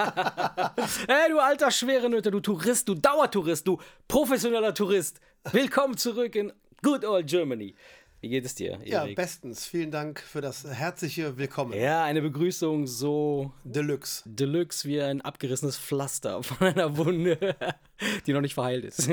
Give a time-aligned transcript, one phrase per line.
[1.08, 3.78] hey, du alter Schwerenöter, du Tourist, du Dauertourist, du
[4.08, 5.20] professioneller Tourist.
[5.52, 6.52] Willkommen zurück in
[6.82, 7.74] good old Germany.
[8.22, 8.72] Wie geht es dir?
[8.80, 8.88] Erik?
[8.88, 9.66] Ja, bestens.
[9.66, 11.72] Vielen Dank für das herzliche Willkommen.
[11.74, 14.22] Ja, eine Begrüßung so Deluxe.
[14.26, 17.56] deluxe wie ein abgerissenes Pflaster von einer Wunde,
[18.26, 19.08] die noch nicht verheilt ist.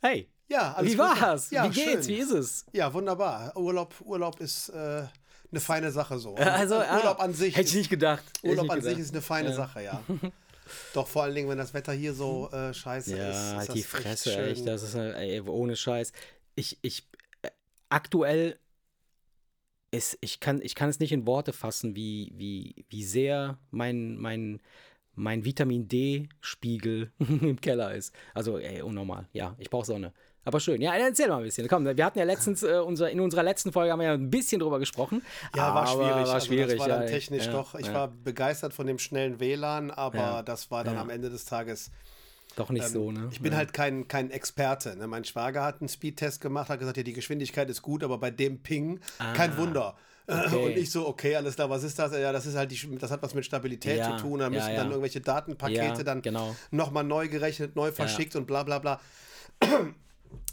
[0.00, 1.50] Hey, Ja, alles wie war's?
[1.50, 2.06] Ja, wie geht's?
[2.06, 2.14] schön.
[2.16, 2.66] Wie ist es?
[2.72, 3.54] Ja, wunderbar.
[3.56, 5.04] Urlaub, Urlaub ist äh,
[5.50, 6.34] eine feine Sache so.
[6.34, 7.56] Also, ah, Urlaub an sich.
[7.56, 8.24] Hätte ich nicht gedacht.
[8.42, 9.04] Urlaub an sich gedacht.
[9.04, 10.02] ist eine feine Sache, ja.
[10.94, 13.36] Doch vor allen Dingen, wenn das Wetter hier so äh, scheiße Ja, ist.
[13.36, 14.44] ist halt die Fresse, schön.
[14.48, 14.66] echt.
[14.66, 16.12] Das ist halt, ey, ohne Scheiß.
[16.54, 17.06] Ich, ich,
[17.42, 17.50] äh,
[17.90, 18.58] aktuell
[19.90, 24.16] ist, ich kann, ich kann es nicht in Worte fassen, wie, wie, wie sehr mein,
[24.16, 24.60] mein,
[25.14, 28.14] mein Vitamin D-Spiegel im Keller ist.
[28.32, 29.28] Also, ey, unnormal.
[29.32, 30.12] Ja, ich brauche Sonne.
[30.44, 30.80] Aber schön.
[30.80, 31.66] Ja, erzähl mal ein bisschen.
[31.68, 34.30] Komm, wir hatten ja letztens, äh, unser, in unserer letzten Folge haben wir ja ein
[34.30, 35.22] bisschen drüber gesprochen.
[35.56, 36.26] Ja, war schwierig.
[36.26, 37.74] War also schwierig das war dann ja, technisch ja, doch.
[37.74, 37.94] Ich ja.
[37.94, 41.90] war begeistert von dem schnellen WLAN, aber das war dann am Ende des Tages
[42.56, 43.20] Doch nicht so, ne?
[43.20, 43.58] Ähm, Ich bin ja.
[43.58, 44.96] halt kein, kein Experte.
[44.96, 45.06] Ne?
[45.06, 48.30] Mein Schwager hat einen Speedtest gemacht, hat gesagt, ja, die Geschwindigkeit ist gut, aber bei
[48.30, 49.00] dem Ping
[49.34, 49.96] kein Wunder.
[50.26, 50.66] Ah, okay.
[50.66, 52.12] Und ich so, okay, alles klar, was ist das?
[52.12, 54.38] Ja, das ist halt die, das hat was mit Stabilität Ja, zu tun.
[54.38, 56.56] Da ja, müssen dann irgendwelche Datenpakete dann genau.
[56.70, 59.00] nochmal neu gerechnet, neu verschickt und bla bla bla.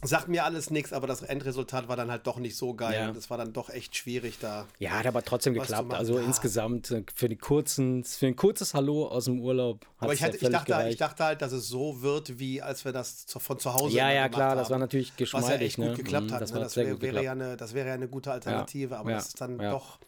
[0.04, 2.94] Sagt mir alles nichts, aber das Endresultat war dann halt doch nicht so geil.
[3.00, 3.10] Ja.
[3.10, 4.66] Und es war dann doch echt schwierig da.
[4.80, 5.94] Ja, hat aber trotzdem geklappt.
[5.94, 6.26] Also Ja.
[6.26, 10.22] insgesamt äh, für, die kurzen, für ein kurzes Hallo aus dem Urlaub hat Aber ich,
[10.22, 13.26] hätte, ich, völlig dachte, ich dachte halt, dass es so wird, wie als wir das
[13.28, 14.72] von zu Hause Ja, ja, klar, das haben.
[14.72, 15.68] war natürlich Was ja geschmeidig.
[15.68, 15.94] echt gut ne?
[15.96, 16.42] geklappt Mhm, hat.
[16.42, 16.60] Das ne?
[16.60, 19.42] Das, wär, wäre ja eine, das wäre ja eine gute Alternative, aber ja, das ist
[19.42, 19.72] dann ja.
[19.72, 20.00] doch.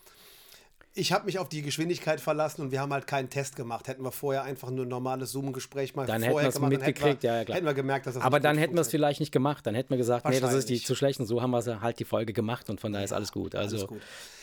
[0.96, 3.88] Ich habe mich auf die Geschwindigkeit verlassen und wir haben halt keinen Test gemacht.
[3.88, 6.82] Hätten wir vorher einfach nur ein normales Zoom-Gespräch mal Dann hätten vorher wir's gemacht, dann
[6.82, 7.56] hätten mitgekriegt, wir, ja, ja, klar.
[7.56, 9.66] hätten wir gemerkt, dass das Aber dann hätten wir es vielleicht nicht gemacht.
[9.66, 11.98] Dann hätten wir gesagt, nee, das ist die zu schlecht und so haben wir halt
[12.00, 13.56] die Folge gemacht und von daher ist alles gut.
[13.56, 14.02] Also Alles gut.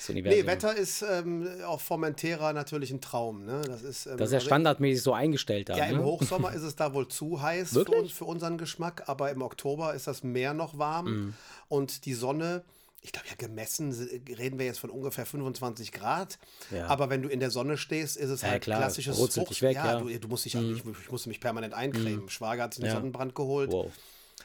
[0.09, 3.45] Nee, Wetter ist ähm, auf Formentera natürlich ein Traum.
[3.45, 3.63] Ne?
[3.67, 5.77] Das ist, ähm, das ist ja also standardmäßig so eingestellt da.
[5.77, 6.05] Ja, im ne?
[6.05, 9.95] Hochsommer ist es da wohl zu heiß für, uns, für unseren Geschmack, aber im Oktober
[9.95, 11.35] ist das Meer noch warm Mhm.
[11.69, 12.65] und die Sonne,
[13.03, 16.39] ich glaube ja gemessen si- reden wir jetzt von ungefähr 25 Grad,
[16.71, 16.87] Ja.
[16.87, 19.77] aber wenn du in der Sonne stehst, ist es Ja, halt klar, klassisches dich weg,
[19.77, 20.01] ja.
[20.01, 20.09] Mhm.
[20.09, 22.29] Du, du musst dich, ich, ich musste mich permanent eincremen.
[22.29, 22.99] Schwager hat sich einen Ja.
[23.01, 23.91] Sonnenbrand geholt, Wow,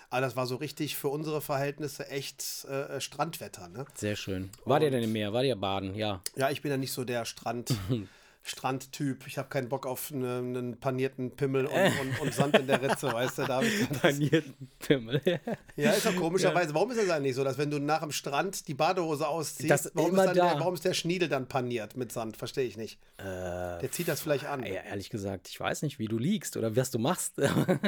[0.09, 3.67] aber das war so richtig für unsere Verhältnisse echt äh, Strandwetter.
[3.69, 3.85] Ne?
[3.95, 4.49] sehr schön.
[4.65, 5.33] War der denn im Meer?
[5.33, 5.95] War der baden?
[5.95, 6.21] Ja.
[6.35, 7.73] Ja, ich bin ja nicht so der Strand.
[8.47, 9.25] Strandtyp.
[9.25, 12.79] Ich habe keinen Bock auf eine, einen panierten Pimmel und, und, und Sand in der
[12.81, 13.43] Ritze, weißt du?
[13.45, 13.61] Da
[14.01, 15.21] Panierten Pimmel.
[15.75, 16.73] Ja, ist doch komischerweise.
[16.73, 19.91] Warum ist das eigentlich so, dass wenn du nach dem Strand die Badehose ausziehst, Das
[19.93, 20.51] warum, immer ist dann da.
[20.51, 22.37] Der, warum ist der Schniedel dann paniert mit Sand?
[22.37, 22.97] Verstehe ich nicht.
[23.19, 24.63] der zieht das vielleicht an.
[24.65, 27.37] Ja, ehrlich gesagt, ich weiß nicht, wie du liegst oder was du machst.
[27.39, 27.53] Ja,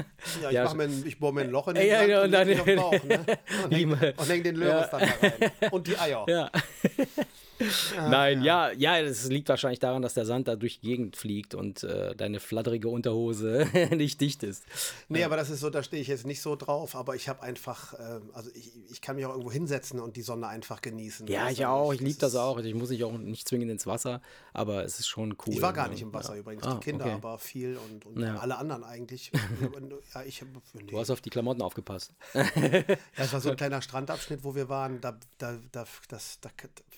[0.49, 2.25] ich, Ja, mir ein, ich bohre mir ein Loch in den Ja, Sand ja, und,
[2.25, 3.25] und dann- den Bauch, ne?
[3.65, 5.51] und, häng, und häng den Löwes dann da rein.
[5.71, 6.25] Und die Eier.
[6.27, 6.51] Ja.
[7.95, 8.71] Nein, ja.
[8.71, 12.15] ja, das liegt wahrscheinlich daran, dass der Sand da durch die Gegend fliegt und äh,
[12.15, 14.63] deine flatterige Unterhose nicht dicht ist.
[15.09, 17.41] Nee, aber das ist so, da stehe ich jetzt nicht so drauf, aber ich habe
[17.43, 21.27] einfach, ähm, also ich, ich kann mich auch irgendwo hinsetzen und die Sonne einfach genießen.
[21.27, 21.93] Ja, ich auch.
[21.93, 22.59] Ich liebe das auch.
[22.59, 24.21] Ich muss nicht auch nicht zwingend ins Wasser,
[24.53, 25.53] aber es ist schon cool.
[25.53, 25.93] Ich war gar ne?
[25.93, 26.41] nicht im Wasser ja.
[26.41, 27.13] übrigens, Ah, die Kinder okay.
[27.13, 28.37] aber viel und, und Ja.
[28.37, 29.31] alle anderen eigentlich.
[30.13, 30.43] ja, ich,
[30.73, 30.83] nee.
[30.83, 32.13] Du hast auf die Klamotten aufgepasst.
[33.17, 34.99] Ja, es war so ein kleiner Strandabschnitt, wo wir waren.
[35.01, 36.49] Da, da, da, das, da,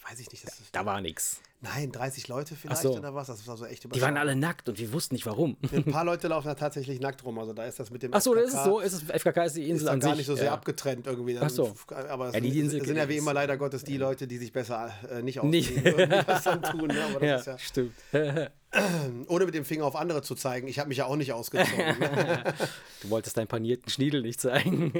[0.09, 0.46] weiß ich nicht.
[0.46, 1.41] Das ist, Da war nichts.
[1.61, 2.95] nein, 30 Leute vielleicht so.
[2.97, 3.27] oder was.
[3.27, 5.57] Das war so echt Die waren alle nackt und wir wussten nicht warum.
[5.73, 7.37] Ein paar Leute laufen da tatsächlich nackt rum.
[7.37, 8.13] Also da ist das mit dem.
[8.13, 8.79] Ach so, das ist so.
[8.79, 10.17] Ist es, FKK ist die Ist Insel da an gar sich.
[10.19, 10.53] nicht so sehr ja.
[10.53, 11.37] abgetrennt irgendwie.
[11.37, 11.73] Ach so.
[12.09, 14.25] Aber es Ja, die sind, Insel sind ja wie ist- immer leider Gottes die Leute,
[14.27, 15.69] die sich besser äh, nicht Nicht.
[15.77, 16.87] ausziehen, irgendwie das dann tun.
[16.87, 17.03] Ne?
[17.03, 17.93] Aber das Ja, ist ja, stimmt.
[19.27, 20.67] ohne mit dem Finger auf andere zu zeigen.
[20.67, 21.95] Ich habe mich ja auch nicht ausgezogen.
[23.01, 24.91] Du wolltest deinen panierten Schniedel nicht zeigen.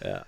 [0.00, 0.26] Das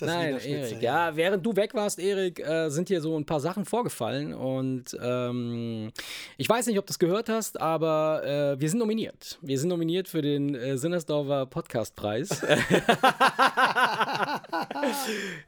[0.00, 3.24] Nein, Wiener Schnitzel, Erik, ja, während du weg warst, Erik, äh, sind hier so ein
[3.24, 5.92] paar Sachen vorgefallen und ähm,
[6.36, 9.38] ich weiß nicht, ob du es gehört hast, aber äh, wir sind nominiert.
[9.42, 12.42] Wir sind nominiert für den äh, Sinnersdorfer Podcastpreis.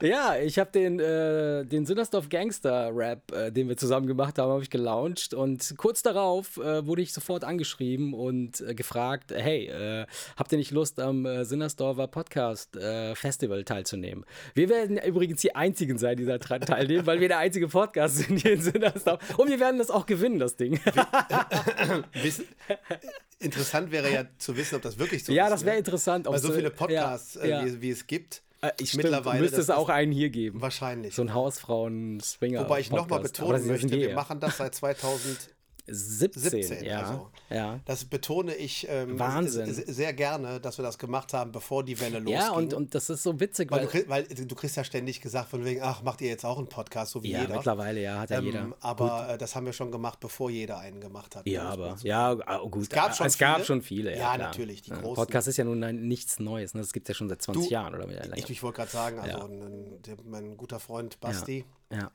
[0.02, 4.50] ja, ich habe den, äh, den Sinnersdorf Gangster Rap, äh, den wir zusammen gemacht haben,
[4.50, 9.70] habe ich gelauncht und kurz darauf äh, wurde ich sofort angeschrieben und äh, gefragt, hey,
[10.36, 12.78] habt ihr nicht Lust am Sinnersdorfer Podcast
[13.14, 14.03] Festival teilzunehmen?
[14.54, 18.16] Wir werden übrigens die einzigen sein, die da dran teilnehmen, weil wir der einzige Podcast
[18.16, 20.80] sind hier in Sinnersdorf und wir werden das auch gewinnen, das Ding.
[22.22, 22.46] Wissen,
[23.38, 25.50] interessant wäre ja zu wissen, ob das wirklich so ja, ist.
[25.50, 25.78] das wäre ne?
[25.78, 26.26] interessant.
[26.26, 27.64] Weil so viele Podcasts, ja, äh, ja.
[27.66, 29.40] Wie, wie es gibt, Äh, ich mittlerweile.
[29.40, 30.60] müsste es auch einen hier geben.
[30.62, 31.14] Wahrscheinlich.
[31.14, 32.60] So ein Hausfrauen-Swinger.
[32.60, 34.14] Wobei ich nochmal betonen möchte, wir ja.
[34.14, 35.50] machen das seit 2000.
[35.86, 37.00] 17, 17, ja.
[37.00, 37.30] also.
[37.50, 37.80] ja.
[37.84, 39.72] Das betone ich ähm, Wahnsinn.
[39.72, 42.34] sehr gerne, dass wir das gemacht haben, bevor die Welle losging.
[42.40, 44.02] Ja, und, und das ist so witzig, weil, weil.
[44.02, 46.68] du, weil du kriegst ja ständig gesagt von wegen, ach, macht ihr jetzt auch einen
[46.68, 47.56] Podcast, so wie ja, jeder.
[47.56, 48.72] mittlerweile, ja, hat ja Ähm, jeder.
[48.80, 51.46] aber äh, das haben wir schon gemacht, bevor jeder einen gemacht hat.
[51.46, 52.32] Ja, aber so ja,
[52.62, 52.84] oh, gut.
[52.84, 53.66] Es gab schon es gab viele.
[53.66, 54.12] schon viele.
[54.12, 55.16] Ja, Ja, natürlich, die Ja, großen.
[55.16, 56.72] Podcast ist ja nun ein, nichts Neues.
[56.74, 56.80] Ne?
[56.80, 58.22] Das gibt es ja schon seit 20 Du, Jahren oder mehr.
[58.36, 59.44] Ich, ich wollte gerade sagen, also Ja.
[59.44, 62.10] ein, der, mein guter Freund Basti, ja.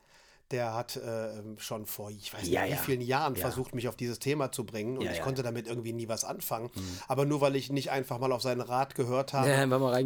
[0.50, 2.76] Der hat äh, schon vor, ich weiß nicht, Ja, wie ja.
[2.76, 3.42] vielen Jahren Ja.
[3.42, 4.98] versucht, mich auf dieses Thema zu bringen.
[4.98, 5.18] Und ich.
[5.20, 5.22] Mhm.
[5.22, 6.70] konnte damit irgendwie nie was anfangen.
[7.08, 9.48] Aber nur weil ich nicht einfach mal auf seinen Rat gehört habe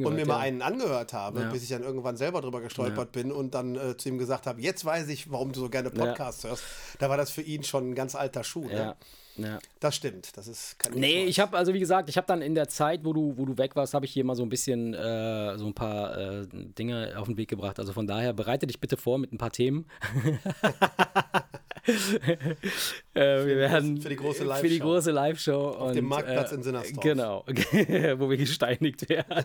[0.07, 3.55] und mir mal einen angehört habe, bis ich dann irgendwann selber drüber gestolpert bin und
[3.55, 6.63] dann äh, zu ihm gesagt habe, jetzt weiß ich, warum du so gerne Podcasts hörst.
[6.99, 8.67] Da war das für ihn schon ein ganz alter Schuh.
[8.67, 8.97] Ne?
[9.37, 9.59] Ja.
[9.81, 10.37] Das stimmt.
[10.37, 13.05] Das ist kein Nee, ich habe also wie gesagt, ich habe dann in der Zeit,
[13.05, 15.67] wo du, wo du weg warst, habe ich hier mal so ein bisschen äh, so
[15.67, 17.79] ein paar äh, Dinge auf den Weg gebracht.
[17.79, 19.87] Also von daher bereite dich bitte vor mit ein paar Themen.
[23.15, 24.85] äh, wir werden für die große Für die Live-Show.
[24.85, 27.03] große Live-Show auf dem Marktplatz in Sinnersdorf.
[27.03, 27.45] Genau,
[28.19, 29.45] wo wir gesteinigt werden.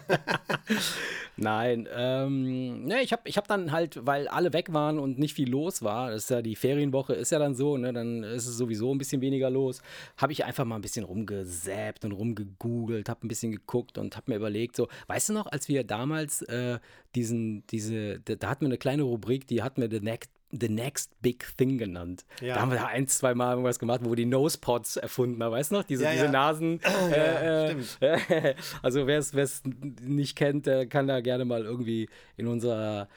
[1.38, 5.36] Nein, ähm, ne, ich habe ich hab dann halt, weil alle weg waren und nicht
[5.36, 8.48] viel los war, das ist ja die Ferienwoche, ist ja dann so, ne, dann ist
[8.48, 9.82] es sowieso ein bisschen weniger los,
[10.18, 14.32] habe ich einfach mal ein bisschen rumgesäbt und rumgegoogelt, habe ein bisschen geguckt und habe
[14.32, 16.80] mir überlegt, so, weißt du noch, als wir damals äh,
[17.16, 20.70] diesen, diese, da, da hatten wir eine kleine Rubrik, die hatten wir The Next The
[20.70, 22.26] Next Big Thing genannt.
[22.42, 22.56] Ja.
[22.56, 25.72] Da haben wir da ein, zwei Mal irgendwas gemacht, wo die Nosepods erfunden haben, weißt
[25.72, 25.84] du noch?
[25.84, 26.32] Diese, Ja, diese ja.
[26.32, 26.80] Nasen.
[27.12, 29.62] Ja, äh, äh, also wer es
[30.02, 33.08] nicht kennt, der kann da gerne mal irgendwie in unserer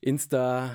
[0.00, 0.70] Insta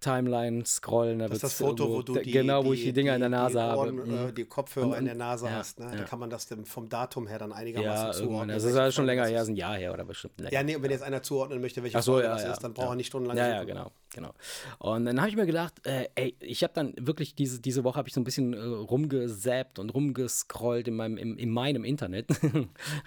[0.00, 1.18] Timeline scrollen.
[1.18, 3.20] Da Das ist das Foto, irgendwo- wo du die, genau, wo ich die Dinger in
[3.20, 3.76] der Nase die habe.
[3.80, 4.28] Ohren, Mhm.
[4.28, 5.78] äh, die Kopfhörer Und- in der Nase ja, hast.
[5.78, 5.90] Ne?
[5.92, 5.96] ja.
[5.98, 8.28] Da kann man das dem, vom Datum her dann ja, einigermaßen irgendwann.
[8.30, 8.56] zuordnen.
[8.56, 9.48] Das ist ja schon länger her, ist.
[9.48, 10.54] ein Jahr her oder bestimmt länger.
[10.54, 12.64] Ja, nee, wenn jetzt einer zuordnen möchte, welche Ach so, Folge ja, das ja, ist,
[12.64, 12.92] dann braucht ja.
[12.92, 14.32] er nicht stundenlang Ja, ja, genau, genau.
[14.78, 17.96] Und dann habe ich mir gedacht, äh, ey, ich habe dann wirklich diese, diese Woche
[17.96, 22.26] habe ich so ein bisschen äh, rumgesappt und rumgescrollt in meinem, im, in meinem Internet.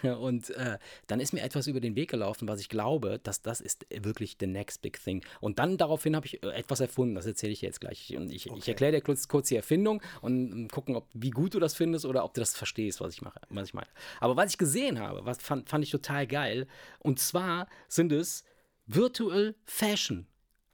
[0.03, 0.77] Und äh,
[1.07, 4.37] dann ist mir etwas über den Weg gelaufen, was ich glaube, dass das ist wirklich
[4.39, 5.23] the next big thing.
[5.39, 8.15] Und dann daraufhin habe ich äh, etwas erfunden, das erzähle ich dir jetzt gleich.
[8.15, 11.53] Und ich, ich erkläre dir kurz, kurz die Erfindung und ähm, gucken, ob, wie gut
[11.53, 13.87] du das findest oder ob du das verstehst, was ich mache, was ich meine.
[14.19, 16.67] Aber was ich gesehen habe, was fand, fand ich total geil.
[16.99, 18.43] Und zwar sind es
[18.85, 20.27] Virtual Fashion.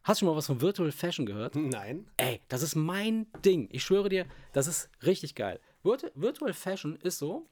[0.04, 1.56] Hast du schon mal was von Virtual Fashion gehört?
[1.56, 2.08] Nein.
[2.18, 3.68] Ey, das ist mein Ding.
[3.72, 5.60] Ich schwöre dir, das ist richtig geil.
[5.84, 7.48] Virtu Virtual Fashion ist so,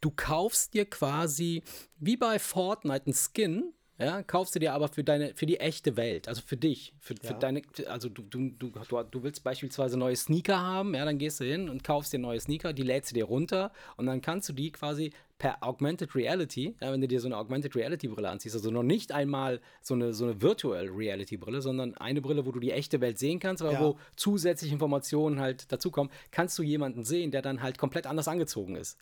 [0.00, 1.62] du kaufst dir quasi
[1.98, 5.96] wie bei Fortnite einen Skin, ja, kaufst du dir aber für deine, für die echte
[5.96, 7.38] Welt, also für dich, für, für Ja.
[7.38, 11.40] deine, also du, du, du, du, du willst beispielsweise neue Sneaker haben, ja, dann gehst
[11.40, 14.48] du hin und kaufst dir neue Sneaker, die lädst du dir runter und dann kannst
[14.48, 18.30] du die quasi per Augmented Reality, ja, wenn du dir so eine Augmented Reality Brille
[18.30, 22.46] anziehst, also noch nicht einmal so eine, so eine Virtual Reality Brille, sondern eine Brille,
[22.46, 23.80] wo du die echte Welt sehen kannst, aber Ja.
[23.80, 28.76] wo zusätzliche Informationen halt dazukommen, kannst du jemanden sehen, der dann halt komplett anders angezogen
[28.76, 28.98] ist.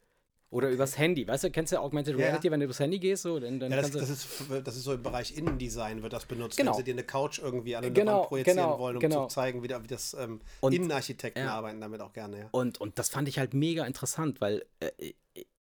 [0.52, 1.26] Oder übers Handy.
[1.29, 2.26] Weißt du, kennst du Augmented Ja.
[2.26, 4.00] Reality, wenn du übers Handy gehst, so, dann, dann Ja, das, kannst du.
[4.00, 6.73] das, ist, das ist so im Bereich Innendesign wird das benutzt, Genau.
[6.73, 9.26] wenn sie dir eine Couch irgendwie an eine Genau, Wand projizieren genau, wollen, um genau.
[9.29, 11.55] zu zeigen, wie, da- wie das ähm, Und- Innenarchitekten ja.
[11.55, 12.38] arbeiten damit auch gerne.
[12.38, 12.49] Ja.
[12.50, 15.12] Und, und das fand ich halt mega interessant, weil äh,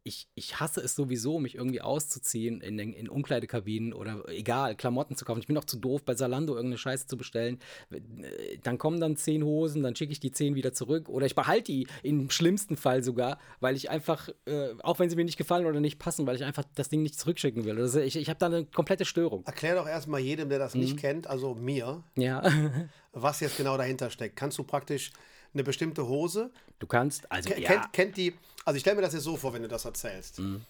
[0.04, 5.16] ich, ich hasse es sowieso, mich irgendwie auszuziehen in, den- in Umkleidekabinen oder egal, Klamotten
[5.16, 5.40] zu kaufen.
[5.40, 7.58] Ich bin auch zu doof, bei Salando irgendeine Scheiße zu bestellen.
[7.90, 11.34] Äh, Dann kommen dann zehn Hosen, dann schicke ich die zehn wieder zurück oder ich
[11.34, 15.36] behalte die im schlimmsten Fall sogar, weil ich einfach, äh, auch wenn sie mir nicht
[15.36, 17.78] gefallen oder nicht passen, weil ich einfach das Ding nicht zurückschicken will.
[17.78, 19.44] Also ich ich habe da eine komplette Störung.
[19.44, 20.80] Erklär doch erstmal jedem, der das Mhm.
[20.80, 22.42] nicht kennt, also mir, Ja,
[23.12, 24.36] was jetzt genau dahinter steckt.
[24.36, 25.10] Kannst du praktisch
[25.54, 29.02] eine bestimmte Hose, du kannst, also Ken- ja, kennt, kennt die, also ich stelle mir
[29.02, 30.38] das jetzt so vor, wenn du das erzählst.
[30.38, 30.62] Mhm.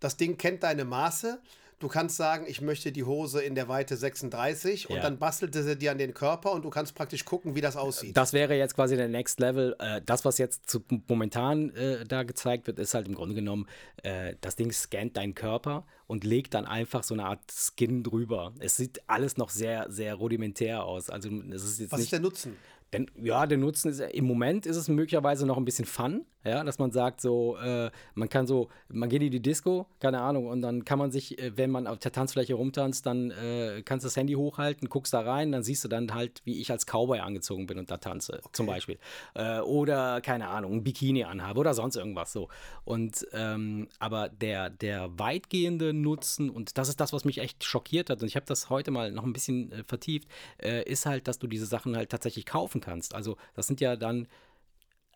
[0.00, 1.38] Das Ding kennt deine Maße.
[1.78, 5.02] Du kannst sagen, ich möchte die Hose in der Weite 36 und Ja.
[5.02, 8.16] dann bastelte sie dir an den Körper und du kannst praktisch gucken, wie das aussieht.
[8.16, 9.76] Das wäre jetzt quasi der Next Level.
[9.78, 13.66] Äh, das, was jetzt zu, momentan äh, da gezeigt wird, ist halt im Grunde genommen,
[14.02, 18.54] äh, das Ding scannt deinen Körper und legt dann einfach so eine Art Skin drüber.
[18.58, 21.10] Es sieht alles noch sehr, sehr rudimentär aus.
[21.10, 22.12] Also es ist jetzt Was ist nicht.
[22.12, 22.56] der Nutzen?
[22.92, 26.62] Denn, ja, der Nutzen ist, im Moment ist es möglicherweise noch ein bisschen Fun, ja,
[26.62, 30.46] dass man sagt, so, äh, man kann so, man geht in die Disco, keine Ahnung,
[30.46, 34.04] und dann kann man sich, äh, wenn man auf der Tanzfläche rumtanzt, dann äh, kannst
[34.04, 36.86] du das Handy hochhalten, guckst da rein, dann siehst du dann halt, wie ich als
[36.86, 38.98] Cowboy angezogen bin und da tanze, zum Beispiel.
[39.34, 42.48] Äh, oder, keine Ahnung, ein Bikini anhabe oder sonst irgendwas so.
[42.84, 48.08] Und, ähm, aber der, der weitgehende Nutzen, und das ist das, was mich echt schockiert
[48.08, 50.28] hat, und ich habe das heute mal noch ein bisschen äh, vertieft,
[50.62, 53.14] äh, ist halt, dass du diese Sachen halt tatsächlich kaufen kannst.
[53.14, 54.28] Also das sind ja dann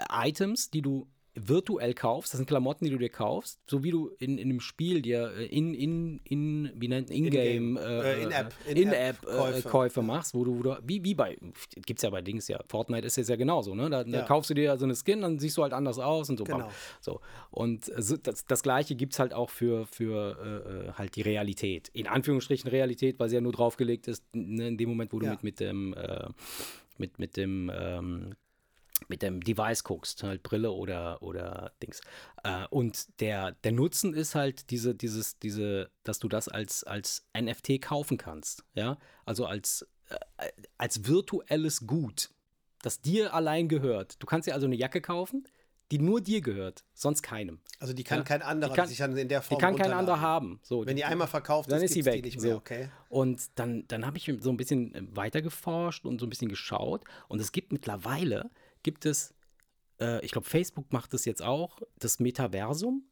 [0.09, 2.33] Items, die du virtuell kaufst.
[2.33, 5.33] Das sind Klamotten, die du dir kaufst, so wie du in, in einem Spiel dir
[5.37, 10.59] äh, in, in, in wie nennt In-Game, äh, In-App In-App äh, Käufe machst, wo du,
[10.59, 11.37] wo du wie, wie bei,
[11.87, 13.89] gibt es ja bei Dings ja, Fortnite ist jetzt ja genauso, ne?
[13.89, 16.39] Da, da kaufst du dir so eine Skin, dann siehst du halt anders aus und
[16.39, 16.45] so.
[16.45, 16.69] Genau.
[17.01, 17.21] So.
[17.51, 21.89] Und das, das gleiche gibt es halt auch für, für äh, halt die Realität.
[21.93, 25.27] In Anführungsstrichen Realität, weil sie ja nur draufgelegt ist, ne, in dem Moment, wo du
[25.27, 25.33] ja.
[25.33, 26.29] mit, mit dem äh,
[27.01, 28.37] mit, mit dem ähm,
[29.09, 32.01] mit dem Device guckst, halt Brille oder, oder Dings.
[32.45, 37.27] Äh, und der, der Nutzen ist halt diese, dieses, diese, dass du das als, als
[37.37, 38.65] NFT kaufen kannst.
[38.75, 42.31] Ja, also als, äh, als virtuelles Gut,
[42.83, 44.23] das dir allein gehört.
[44.23, 45.45] Du kannst dir also eine Jacke kaufen,
[45.91, 47.61] die nur dir gehört, sonst keinem.
[47.79, 48.25] Also die kann ja?
[48.25, 50.61] kein anderer die kann, sich in der Form Die kann kein anderer haben.
[50.63, 52.23] So, Wenn die, die einmal verkauft dann ist, sie weg.
[52.23, 52.53] Die nicht mehr.
[52.53, 52.57] So.
[52.59, 52.89] Okay.
[53.09, 57.03] Und dann, dann habe ich so ein bisschen weiter geforscht und so ein bisschen geschaut.
[57.29, 58.51] Und es gibt mittlerweile
[58.83, 59.35] gibt es,
[60.01, 63.05] äh, ich glaube, Facebook macht das jetzt auch, das Metaversum.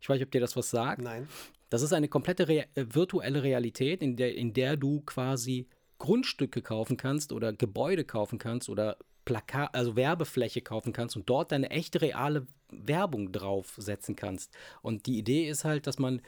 [0.00, 1.02] Ich weiß nicht, ob dir das was sagt.
[1.02, 1.26] Nein.
[1.70, 5.68] Das ist eine komplette Re äh, virtuelle Realität, in der, in der du quasi
[5.98, 8.96] Grundstücke kaufen kannst oder Gebäude kaufen kannst oder
[9.28, 14.56] Plakat, also Werbefläche kaufen kannst und dort deine echte reale Werbung draufsetzen kannst.
[14.80, 16.22] Und die Idee ist halt, dass man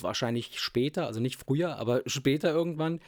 [0.00, 3.00] wahrscheinlich später, also nicht früher, aber später irgendwann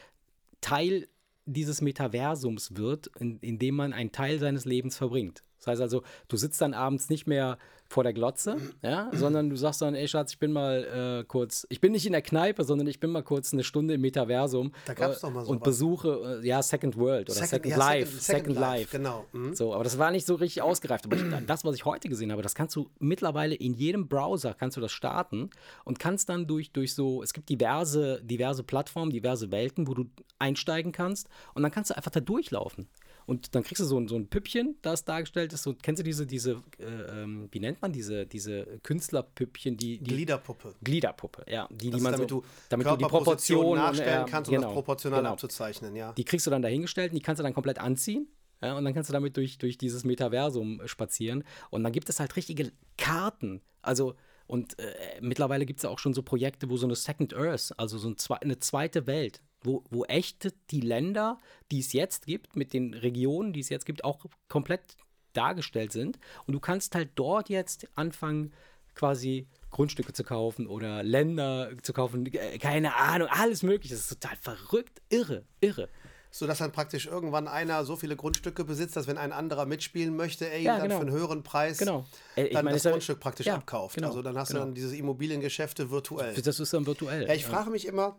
[0.61, 1.09] Teil
[1.47, 5.43] dieses Metaversums wird, in, in dem man einen Teil seines Lebens verbringt.
[5.65, 9.57] Das heißt also, du sitzt dann abends nicht mehr vor der Glotze, ja, sondern du
[9.57, 12.65] sagst dann, ey Schatz, ich bin mal äh, kurz, ich bin nicht in der Kneipe,
[12.65, 15.63] sondern ich bin mal kurz eine Stunde im Metaversum da gab's äh, doch mal und
[15.63, 18.07] besuche, äh, ja, Second World oder Second, Second ja, Life.
[18.07, 18.97] Second, Second, Second Life.
[18.97, 19.25] Genau.
[19.33, 19.55] Mhm.
[19.55, 21.07] So, aber das war nicht so richtig ausgereift.
[21.07, 21.17] Aber
[21.47, 24.81] das, was ich heute gesehen habe, das kannst du mittlerweile in jedem Browser, kannst du
[24.81, 25.51] das starten
[25.85, 30.07] und kannst dann durch, durch so, es gibt diverse, diverse Plattformen, diverse Welten, wo du
[30.39, 32.89] einsteigen kannst und dann kannst du einfach da durchlaufen.
[33.27, 35.63] Und dann kriegst du so ein, so ein Püppchen, das dargestellt ist.
[35.63, 40.15] So, kennst du diese, diese äh, ähm, wie nennt man diese, diese Künstlerpüppchen, die, die
[40.15, 40.75] Gliederpuppe.
[40.83, 41.69] Gliederpuppe, ja.
[41.71, 44.75] Die, die man damit so, du, damit du die Proportion nachstellen kannst, um genau, das
[44.75, 45.33] proportional genau.
[45.33, 46.13] abzuzeichnen, ja.
[46.13, 48.29] Die kriegst du dann dahingestellt und die kannst du dann komplett anziehen.
[48.63, 51.45] Ja, und dann kannst du damit durch, durch dieses Metaversum spazieren.
[51.71, 53.61] Und dann gibt es halt richtige Karten.
[53.83, 54.15] Also,
[54.47, 57.75] und äh, mittlerweile gibt es ja auch schon so Projekte, wo so eine Second Earth,
[57.77, 61.39] also so eine zweite Welt, wo, wo echt die Länder,
[61.71, 64.97] die es jetzt gibt, mit den Regionen, die es jetzt gibt, auch komplett
[65.33, 66.19] dargestellt sind.
[66.47, 68.53] Und du kannst halt dort jetzt anfangen,
[68.95, 73.95] quasi Grundstücke zu kaufen oder Länder zu kaufen, äh, keine Ahnung, alles mögliche.
[73.95, 75.89] Das ist total verrückt, irre, irre.
[76.31, 80.17] So dass dann praktisch irgendwann einer so viele Grundstücke besitzt, dass wenn ein anderer mitspielen
[80.17, 80.97] möchte, er ihm ja, dann genau.
[80.97, 82.07] für einen höheren Preis genau.
[82.35, 83.95] äh, dann meine, das Grundstück praktisch ja, abkauft.
[83.95, 84.61] Genau, also dann hast genau.
[84.61, 86.35] du dann diese Immobiliengeschäfte virtuell.
[86.35, 87.29] Das ist dann virtuell.
[87.29, 88.19] Ja, ich frage mich immer,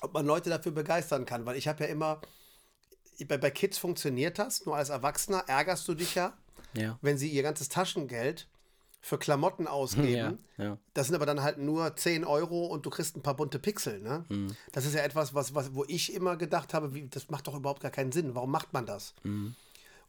[0.00, 2.20] ob man Leute dafür begeistern kann, weil ich habe ja immer,
[3.26, 6.36] bei, bei Kids funktioniert das, nur als Erwachsener ärgerst du dich ja,
[6.74, 6.98] ja.
[7.02, 8.48] wenn sie ihr ganzes Taschengeld
[9.00, 10.38] für Klamotten ausgeben.
[10.56, 10.78] Ja, ja.
[10.94, 14.00] Das sind aber dann halt nur 10 Euro und du kriegst ein paar bunte Pixel.
[14.00, 14.24] Ne?
[14.28, 14.56] Mhm.
[14.72, 17.54] Das ist ja etwas, was, was, wo ich immer gedacht habe, wie, das macht doch
[17.54, 18.34] überhaupt gar keinen Sinn.
[18.34, 19.14] Warum macht man das?
[19.22, 19.54] Mhm.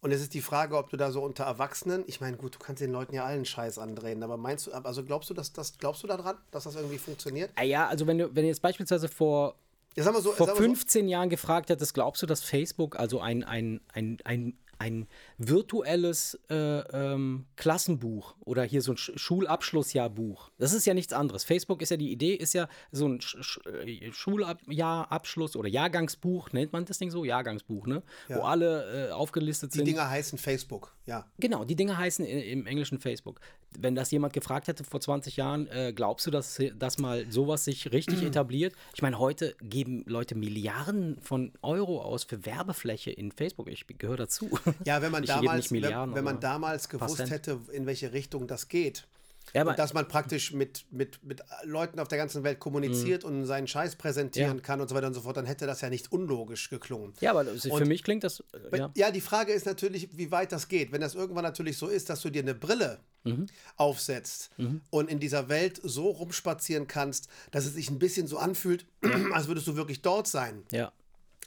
[0.02, 2.60] Und es ist die Frage, ob du da so unter Erwachsenen, ich meine, gut, du
[2.60, 5.78] kannst den Leuten ja allen Scheiß andrehen, aber meinst du, also glaubst du, dass das,
[5.78, 7.52] glaubst du daran, dass das irgendwie funktioniert?
[7.56, 9.56] Ah ja, also wenn du, wenn du jetzt beispielsweise vor
[9.96, 11.12] ja, so, vor 15 so.
[11.12, 15.08] Jahren gefragt hättest, glaubst du, dass Facebook also ein, ein, ein, ein, ein
[15.38, 20.52] virtuelles äh, ähm, Klassenbuch oder hier so ein Sch Schulabschlussjahrbuch.
[20.58, 21.44] Das ist ja nichts anderes.
[21.44, 26.54] Facebook ist ja die Idee, ist ja so ein Sch Sch äh, Schuljahrabschluss oder Jahrgangsbuch,
[26.54, 27.26] nennt man das Ding so?
[27.26, 28.02] Jahrgangsbuch, ne?
[28.30, 28.38] Ja.
[28.38, 29.88] Wo alle äh, aufgelistet die sind.
[29.88, 31.26] Die Dinger heißen Facebook, ja.
[31.40, 33.42] Genau, die Dinger heißen im Englischen Facebook.
[33.78, 37.66] Wenn das jemand gefragt hätte vor 20 Jahren, äh, glaubst du, dass, dass mal sowas
[37.66, 38.74] sich richtig etabliert?
[38.96, 43.70] Ich meine, heute geben Leute Milliarden von Euro aus für Werbefläche in Facebook.
[43.70, 44.50] Ich gehöre dazu.
[44.86, 47.32] Ja, wenn man damals, Milliarden, wenn man damals gewusst Cent.
[47.32, 49.06] hätte, in welche Richtung das geht.
[49.52, 53.46] Ja, und dass man praktisch mit, mit, mit Leuten auf der ganzen Welt kommuniziert und
[53.48, 54.58] seinen Scheiß präsentieren Mhm.
[54.58, 54.64] Ja.
[54.64, 57.14] kann und so weiter und so fort, dann hätte das ja nicht unlogisch geklungen.
[57.20, 58.44] Ja, aber für Und- mich klingt das.
[58.72, 58.92] Äh, ja.
[58.96, 59.10] Ja.
[59.12, 60.92] die Frage ist natürlich, wie weit das geht.
[60.92, 63.48] Wenn das irgendwann natürlich so ist, dass du dir eine Brille Mhm.
[63.76, 64.52] aufsetzt
[64.92, 68.86] und in dieser Welt so rumspazieren kannst, dass es sich ein bisschen so anfühlt,
[69.34, 70.92] als würdest du wirklich dort sein, ja.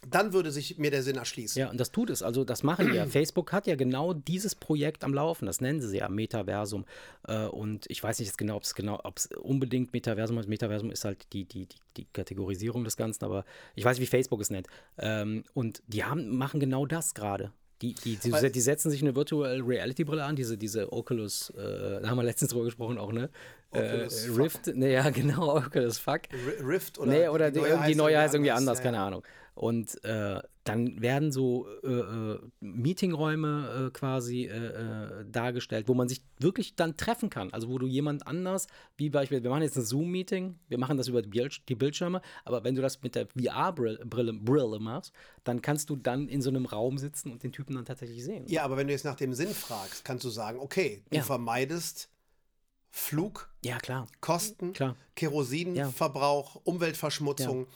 [0.09, 1.59] Dann würde sich mir der Sinn erschließen.
[1.59, 2.23] Ja, und das tut es.
[2.23, 3.05] Also, das machen ja.
[3.07, 5.45] Facebook hat ja genau dieses Projekt am Laufen.
[5.45, 6.85] Das nennen sie ja Metaversum.
[7.27, 10.47] Äh, und ich weiß nicht jetzt genau, ob es genau, ob es unbedingt Metaversum ist.
[10.47, 13.45] Metaversum ist halt die, die, die, die Kategorisierung des Ganzen, aber
[13.75, 14.67] ich weiß, wie Facebook es nennt.
[14.97, 17.51] Ähm, und die haben, machen genau das gerade.
[17.81, 22.01] Die, die, die, die setzen sich eine Virtual Reality Brille an, diese, diese Oculus, äh,
[22.01, 23.29] da haben wir letztens drüber gesprochen auch, ne?
[23.71, 24.31] Oculus äh.
[24.31, 26.21] Rift, ne, ja, genau, Oculus Fuck.
[26.65, 28.99] Rift oder nee, oder die, neue irgendwie heißt neue heißt irgendwie anders, ja, keine.
[28.99, 29.23] Ahnung.
[29.55, 36.07] Und äh, dann werden so äh, äh, Meetingräume äh, quasi äh, äh, dargestellt, wo man
[36.09, 37.51] sich wirklich dann treffen kann.
[37.53, 38.67] Also wo du jemand anders,
[38.97, 42.21] wie beispielsweise, wir machen jetzt ein Zoom-Meeting, wir machen das über die, Bild die Bildschirme,
[42.45, 46.49] aber wenn du das mit der VR-Brille Brille machst, dann kannst du dann in so
[46.49, 48.45] einem Raum sitzen und den Typen dann tatsächlich sehen.
[48.47, 51.23] Ja, aber wenn du jetzt nach dem Sinn fragst, kannst du sagen, okay, du Ja.
[51.23, 52.09] vermeidest
[52.95, 54.07] Flug, Ja, klar.
[54.21, 54.95] Kosten, Klar.
[55.15, 57.61] Kerosinverbrauch, Umweltverschmutzung.
[57.61, 57.67] Ja,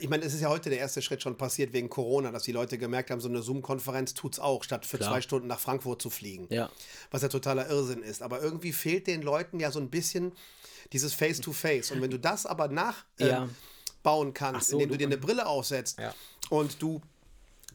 [0.00, 2.52] Ich meine, es ist ja heute der erste Schritt schon passiert wegen Corona, dass die
[2.52, 5.10] Leute gemerkt haben, so eine Zoom-Konferenz tut's auch, statt für Klar.
[5.10, 6.46] zwei Stunden nach Frankfurt zu fliegen.
[6.48, 6.70] Ja.
[7.10, 8.22] Was ja totaler Irrsinn ist.
[8.22, 10.32] Aber irgendwie fehlt den Leuten ja so ein bisschen
[10.92, 11.90] dieses Face-to-Face.
[11.90, 13.54] Und wenn du das aber nachbauen
[14.02, 16.14] bauen kannst, so, indem du du- dir eine Brille aufsetzt Ja.
[16.50, 17.00] und du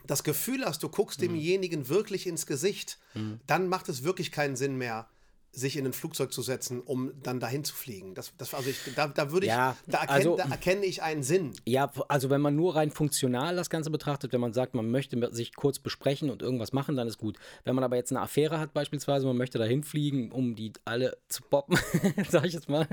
[0.07, 1.25] das Gefühl hast, du guckst Mhm.
[1.25, 2.97] demjenigen wirklich ins Gesicht,
[3.45, 5.07] dann macht es wirklich keinen Sinn mehr,
[5.51, 8.13] sich in ein Flugzeug zu setzen, um dann dahin zu fliegen.
[8.13, 11.01] Das, das, also ich, da, da würde ich, Ja, da, erkenn, also- da erkenne ich
[11.01, 11.53] einen Sinn.
[11.65, 15.17] Ja, also wenn man nur rein funktional das Ganze betrachtet, wenn man sagt, man möchte
[15.33, 17.37] sich kurz besprechen und irgendwas machen, dann ist gut.
[17.63, 21.17] Wenn man aber jetzt eine Affäre hat beispielsweise, man möchte dahin fliegen, um die alle
[21.27, 21.77] zu poppen,
[22.29, 22.87] sag ich jetzt mal,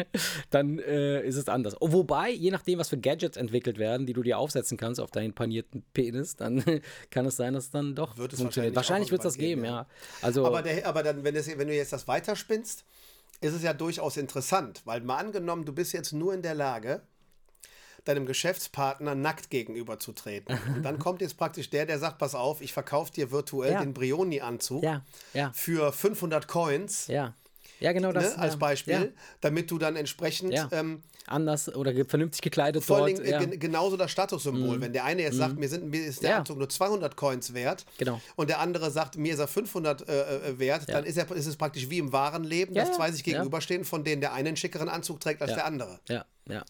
[0.51, 1.77] dann äh, ist es anders.
[1.81, 5.35] Wobei, je nachdem, was für Gadgets entwickelt werden, die du dir aufsetzen kannst auf deinen
[5.35, 6.63] panierten Penis, dann
[7.11, 8.75] kann es sein, dass es dann doch Wird es funktioniert.
[8.75, 9.87] wahrscheinlich Wahrscheinlich wird es das geben, geben, ja.
[10.23, 12.07] Also, Aber, der, aber dann, wenn, es, wenn du jetzt das
[12.47, 12.85] weiterspinnst,
[13.41, 17.03] ist es ja durchaus interessant, weil mal angenommen, du bist jetzt nur in der Lage,
[18.05, 20.59] deinem Geschäftspartner nackt gegenüberzutreten.
[20.77, 23.81] Und dann kommt jetzt praktisch der, der sagt, pass auf, ich verkaufe dir virtuell Ja.
[23.81, 27.35] den Brioni-Anzug ja, ja, für 500 Coins, ja.
[27.81, 28.37] Ja, genau das.
[28.37, 29.05] ne, als ja, Beispiel, Ja.
[29.41, 30.69] damit du dann entsprechend Ja.
[30.73, 33.09] ähm, Anders oder vernünftig gekleidet vor dort.
[33.11, 33.41] Dingen ja.
[33.41, 34.81] äh, gen- genauso das Statussymbol.
[34.81, 36.37] Wenn der eine jetzt sagt, mir, sind, mir ist der.
[36.39, 38.21] Anzug nur 200 Coins wert Genau.
[38.37, 40.13] und der andere sagt, mir ist er 500 äh,
[40.51, 43.25] äh, wert, dann ist, er, ist es praktisch wie im wahren Leben, dass zwei sich
[43.25, 45.99] gegenüberstehen, von denen der eine einen schickeren Anzug trägt als der andere.
[46.09, 46.65] Ja, ja.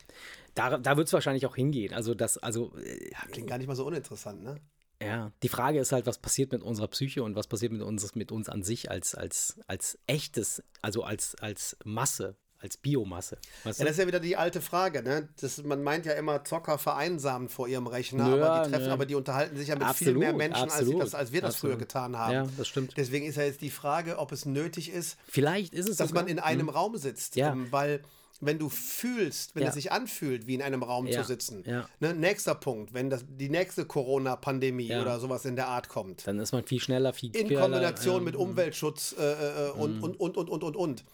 [0.55, 1.93] Da, da wird es wahrscheinlich auch hingehen.
[1.93, 4.57] Also, das, also, äh, klingt gar nicht mal so uninteressant, ne?
[5.03, 5.33] Ja.
[5.43, 8.33] Die Frage ist halt, was passiert mit unserer Psyche und was passiert mit uns, mit
[8.33, 13.39] uns an sich als, als, als echtes, also als, als Masse, als Biomasse.
[13.65, 13.89] Weißt Ja, du?
[13.89, 15.29] das ist ja wieder die alte Frage, ne?
[15.41, 18.93] Das, man meint ja immer, Zocker vereinsamen vor ihrem Rechner, Ja, aber, die treffen, ne.
[18.93, 21.57] aber die unterhalten sich ja mit viel Absolut, mehr Menschen, als, das, als wir das
[21.57, 21.79] früher absolut.
[21.81, 22.33] getan haben.
[22.33, 22.95] Ja, das stimmt.
[22.97, 26.23] Deswegen ist ja jetzt die Frage, ob es nötig ist, Vielleicht ist es dass sogar,
[26.25, 27.37] man in einem Raum sitzt.
[27.37, 27.53] Ja.
[27.53, 28.01] Ähm, weil
[28.41, 29.69] wenn du fühlst, wenn Ja.
[29.71, 31.63] es sich anfühlt, wie in einem Raum Ja, zu sitzen.
[31.67, 31.89] ja.
[32.01, 35.01] Ne, nächster Punkt, wenn das, die nächste Corona-Pandemie Ja.
[35.03, 36.27] oder sowas in der Art kommt.
[36.27, 39.81] dann ist man viel schneller, viel In Kombination ähm, mit Umweltschutz äh, äh, Mhm.
[39.81, 41.05] und, und, und, und, und, und, und,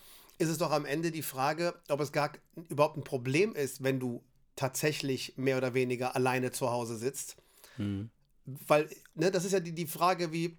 [0.43, 2.33] ist es doch am Ende die Frage, ob es gar
[2.69, 4.23] überhaupt ein Problem ist, wenn du
[4.57, 7.37] tatsächlich mehr oder weniger alleine zu Hause sitzt.
[7.79, 8.11] Mhm.
[8.45, 10.59] Weil, ne, das ist ja die, die Frage, wie,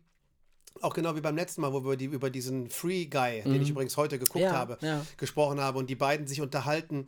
[0.82, 3.69] auch genau wie beim letzten Mal, wo wir die, über diesen Free Guy, den ich
[3.69, 4.41] übrigens heute geguckt Mhm.
[4.41, 5.06] Ja, habe, ja.
[5.17, 7.08] gesprochen habe und die beiden sich unterhalten,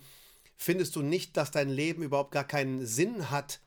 [0.57, 3.61] findest du nicht, dass dein Leben überhaupt gar keinen Sinn hat,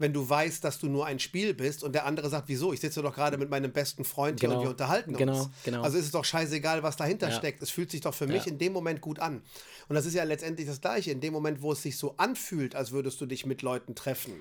[0.00, 2.72] wenn du weißt, dass du nur ein Spiel bist und der andere sagt, wieso?
[2.72, 5.50] Ich sitze doch gerade mit meinem besten Freund hier Genau, und wir unterhalten genau, uns.
[5.64, 5.82] genau.
[5.82, 7.36] Also ist es doch scheißegal, was dahinter Ja.
[7.36, 7.62] steckt.
[7.62, 8.50] Es fühlt sich doch für mich Ja.
[8.52, 9.42] in dem Moment gut an.
[9.88, 11.10] Und das ist ja letztendlich das Gleiche.
[11.10, 14.32] In dem Moment, wo es sich so anfühlt, als würdest du dich mit Leuten treffen,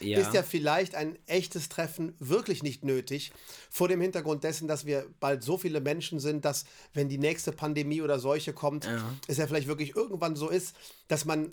[0.00, 0.18] ja.
[0.20, 3.32] ist ja vielleicht ein echtes Treffen wirklich nicht nötig,
[3.70, 7.52] vor dem Hintergrund dessen, dass wir bald so viele Menschen sind, dass, wenn die nächste
[7.52, 8.88] Pandemie oder Seuche kommt,
[9.26, 10.74] es ja vielleicht wirklich irgendwann so ist,
[11.08, 11.52] dass man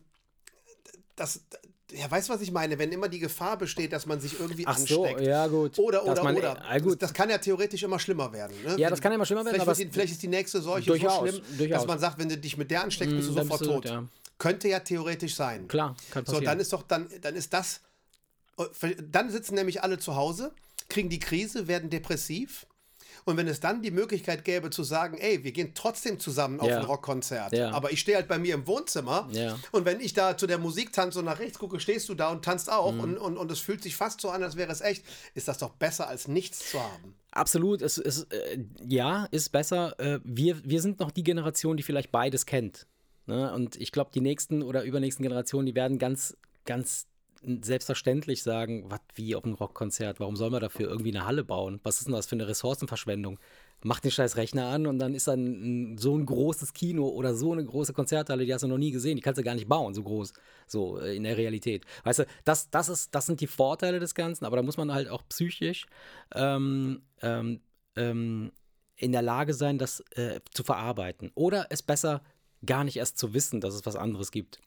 [1.15, 1.41] das.
[1.91, 2.77] Ja, weißt du, was ich meine?
[2.79, 5.27] Wenn immer die Gefahr besteht, dass man sich irgendwie Ach so, ansteckt.
[5.27, 5.77] ja, gut.
[5.79, 6.61] Oder, oder, man- oder.
[6.71, 6.93] äh, gut.
[7.01, 8.55] Das, das kann ja theoretisch immer schlimmer werden.
[8.63, 8.75] Ne?
[8.77, 11.19] Ja, das kann ja immer schlimmer werden, Vielleicht, die, vielleicht ist die nächste Seuche Durchaus,
[11.19, 11.77] so schlimm, durchaus.
[11.79, 13.73] dass man sagt, wenn du dich mit der ansteckst, bist du Mm, sofort bist du
[13.75, 13.85] tot.
[13.85, 14.03] ja.
[14.37, 15.67] Könnte ja theoretisch sein.
[15.67, 16.45] Klar, kann So, passieren.
[16.45, 17.81] dann ist doch, dann, dann ist das.
[19.11, 20.53] Dann sitzen nämlich alle zu Hause,
[20.89, 22.65] kriegen die Krise, werden depressiv.
[23.25, 26.67] Und wenn es dann die Möglichkeit gäbe zu sagen, ey, wir gehen trotzdem zusammen auf
[26.67, 26.79] Ja.
[26.79, 27.71] ein Rockkonzert, Ja.
[27.71, 29.57] aber ich stehe halt bei mir im Wohnzimmer Ja.
[29.71, 32.29] und wenn ich da zu der Musik tanze und nach rechts gucke, stehst du da
[32.31, 32.73] und tanzt Mhm.
[32.73, 35.03] auch und, und, und es fühlt sich fast so an, als wäre es echt,
[35.35, 37.15] ist das doch besser als nichts zu haben.
[37.31, 39.97] Absolut, es ist, äh, ja, ist besser.
[39.99, 42.87] Äh, wir, wir sind noch die Generation, die vielleicht beides kennt.
[43.25, 43.53] Ne?
[43.53, 47.05] Und ich glaube, die nächsten oder übernächsten Generationen, die werden ganz, ganz
[47.43, 51.79] selbstverständlich sagen, was wie auf einem Rockkonzert, warum soll man dafür irgendwie eine Halle bauen?
[51.83, 53.39] Was ist denn das für eine Ressourcenverschwendung?
[53.83, 57.33] Mach den scheiß Rechner an und dann ist dann ein, so ein großes Kino oder
[57.33, 59.67] so eine große Konzerthalle, die hast du noch nie gesehen, die kannst du gar nicht
[59.67, 60.33] bauen, so groß,
[60.67, 61.85] so äh, in der Realität.
[62.03, 64.93] Weißt du, das, das, ist, das sind die Vorteile des Ganzen, aber da muss man
[64.93, 65.87] halt auch psychisch
[66.35, 67.61] ähm, ähm,
[67.95, 68.51] ähm,
[68.97, 71.31] in der Lage sein, das äh, zu verarbeiten.
[71.33, 72.21] Oder es besser
[72.63, 74.59] gar nicht erst zu wissen, dass es was anderes gibt.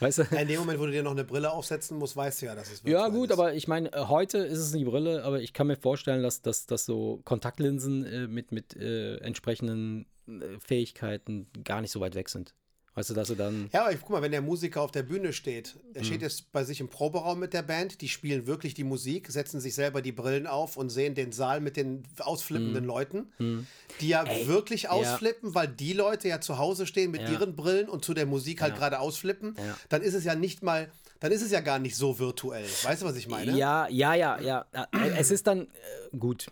[0.00, 0.22] Weißt du?
[0.36, 2.70] In dem Moment, wo du dir noch eine Brille aufsetzen musst, weißt du ja, dass
[2.70, 3.38] es Ja, virtuell gut, ist.
[3.38, 6.42] aber ich meine, äh, heute ist es die Brille, aber ich kann mir vorstellen, dass,
[6.42, 12.14] dass, dass so Kontaktlinsen äh, mit, mit äh, entsprechenden äh, Fähigkeiten gar nicht so weit
[12.14, 12.54] weg sind.
[12.96, 13.68] Weißt du, dass du dann.
[13.74, 16.64] Ja, aber guck mal, wenn der Musiker auf der Bühne steht, er steht jetzt bei
[16.64, 20.12] sich im Proberaum mit der Band, die spielen wirklich die Musik, setzen sich selber die
[20.12, 23.26] Brillen auf und sehen den Saal mit den ausflippenden Leuten,
[24.00, 27.32] die ja wirklich ausflippen, weil die Leute ja zu Hause stehen mit Ja.
[27.32, 28.78] ihren Brillen und zu der Musik halt Ja.
[28.78, 29.76] gerade ausflippen, Ja.
[29.90, 32.64] dann ist es ja nicht mal, dann ist es ja gar nicht so virtuell.
[32.82, 33.52] Weißt du, was ich meine?
[33.58, 34.66] Ja, ja, ja, ja.
[34.72, 35.62] Äh, Es ist dann
[36.12, 36.46] äh, gut.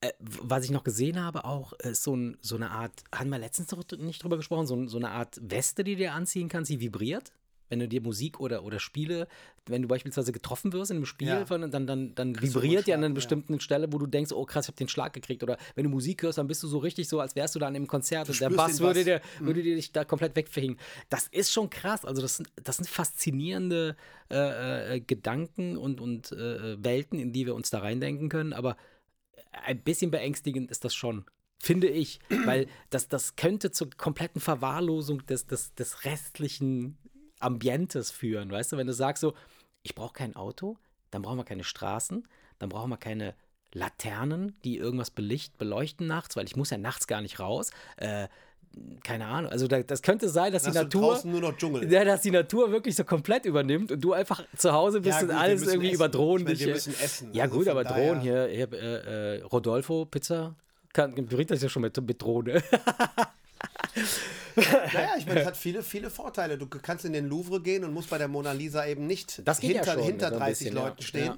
[0.00, 3.38] Äh, Was ich noch gesehen habe, auch ist so, ein, so eine Art, haben wir
[3.38, 6.70] letztens noch nicht drüber gesprochen, so, so eine Art Weste, die du dir anziehen kannst,
[6.70, 7.32] die vibriert.
[7.68, 9.28] Wenn du dir Musik oder, oder Spiele,
[9.66, 11.46] wenn du beispielsweise getroffen wirst in einem Spiel, Ja.
[11.46, 13.14] von, dann, dann, dann du vibriert ja an einer ja.
[13.14, 15.44] bestimmten Stelle, wo du denkst, oh krass, ich habe den Schlag gekriegt.
[15.44, 17.76] Oder wenn du Musik hörst, dann bist du so richtig so, als wärst du dann
[17.76, 20.78] im Konzert und der Bass würde, dir, würde dir dich da komplett wegverhingen.
[21.10, 22.04] Das ist schon krass.
[22.04, 23.94] Also das sind, das sind faszinierende
[24.32, 28.52] äh, äh, Gedanken und, und äh, Welten, in die wir uns da reindenken können.
[28.52, 28.76] Aber
[29.52, 31.24] ein bisschen beängstigend ist das schon.
[31.58, 36.98] Finde ich, weil das, das könnte zur kompletten Verwahrlosung des, des, des restlichen
[37.38, 38.50] Ambientes führen.
[38.50, 39.34] Weißt du, wenn du sagst so,
[39.82, 40.78] ich brauche kein Auto,
[41.10, 42.26] dann brauchen wir keine Straßen,
[42.58, 43.34] dann brauchen wir keine
[43.72, 47.70] Laternen, die irgendwas belicht, beleuchten nachts, weil ich muss ja nachts gar nicht raus.
[47.96, 48.28] Äh,
[49.02, 49.50] keine Ahnung.
[49.50, 51.90] Also da, das könnte sein, dass Dann die Natur, nur noch Dschungel.
[51.90, 55.20] ja, dass die Natur wirklich so komplett übernimmt und du einfach zu Hause bist Ja,
[55.22, 55.94] und gut, wir alles irgendwie essen.
[55.96, 57.32] über Drohnen Ich meine, dich, wir müssen essen.
[57.32, 60.54] Ja Also gut, aber Drohnen hier, hier äh, äh, Rodolfo Pizza
[60.92, 62.62] kann, bringt das ja schon mit, mit Drohne.
[64.56, 66.58] Naja, ich meine, es hat viele, viele Vorteile.
[66.58, 69.60] Du kannst in den Louvre gehen und musst bei der Mona Lisa eben nicht Das
[69.60, 70.82] geht ja hinter, schon, hinter so ein 30 bisschen, ja.
[70.84, 71.32] Leuten stehen.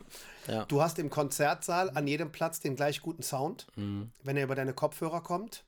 [0.48, 0.64] Ja, ja.
[0.66, 4.10] Du hast im Konzertsaal an jedem Platz den gleich guten Sound, Mhm.
[4.22, 5.62] wenn er über deine Kopfhörer kommt.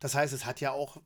[0.00, 0.98] Das heißt, es hat ja auch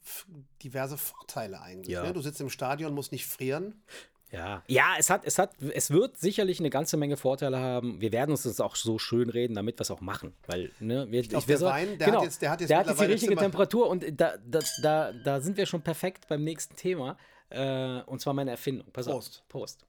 [0.63, 1.95] diverse Vorteile eigentlich.
[1.95, 2.03] Ja.
[2.05, 2.13] Ne?
[2.13, 3.83] Du sitzt im Stadion, musst nicht frieren.
[4.31, 8.01] Ja, ja es, hat, es, hat, es wird sicherlich eine ganze Menge Vorteile haben.
[8.01, 10.35] Wir werden uns das auch so schön reden, damit wir es auch machen.
[10.47, 12.77] Weil, ne, wir, ich glaub, wir der Wein, der hat jetzt- der hat jetzt die
[12.77, 16.77] mittlerweile richtige Zimmer- Temperatur und da, da, da, da sind wir schon perfekt beim nächsten
[16.77, 17.17] Thema.
[17.51, 18.91] Äh, und zwar meine Erfindung.
[18.93, 19.41] Pass Prost.
[19.45, 19.49] auf.
[19.49, 19.87] Prost.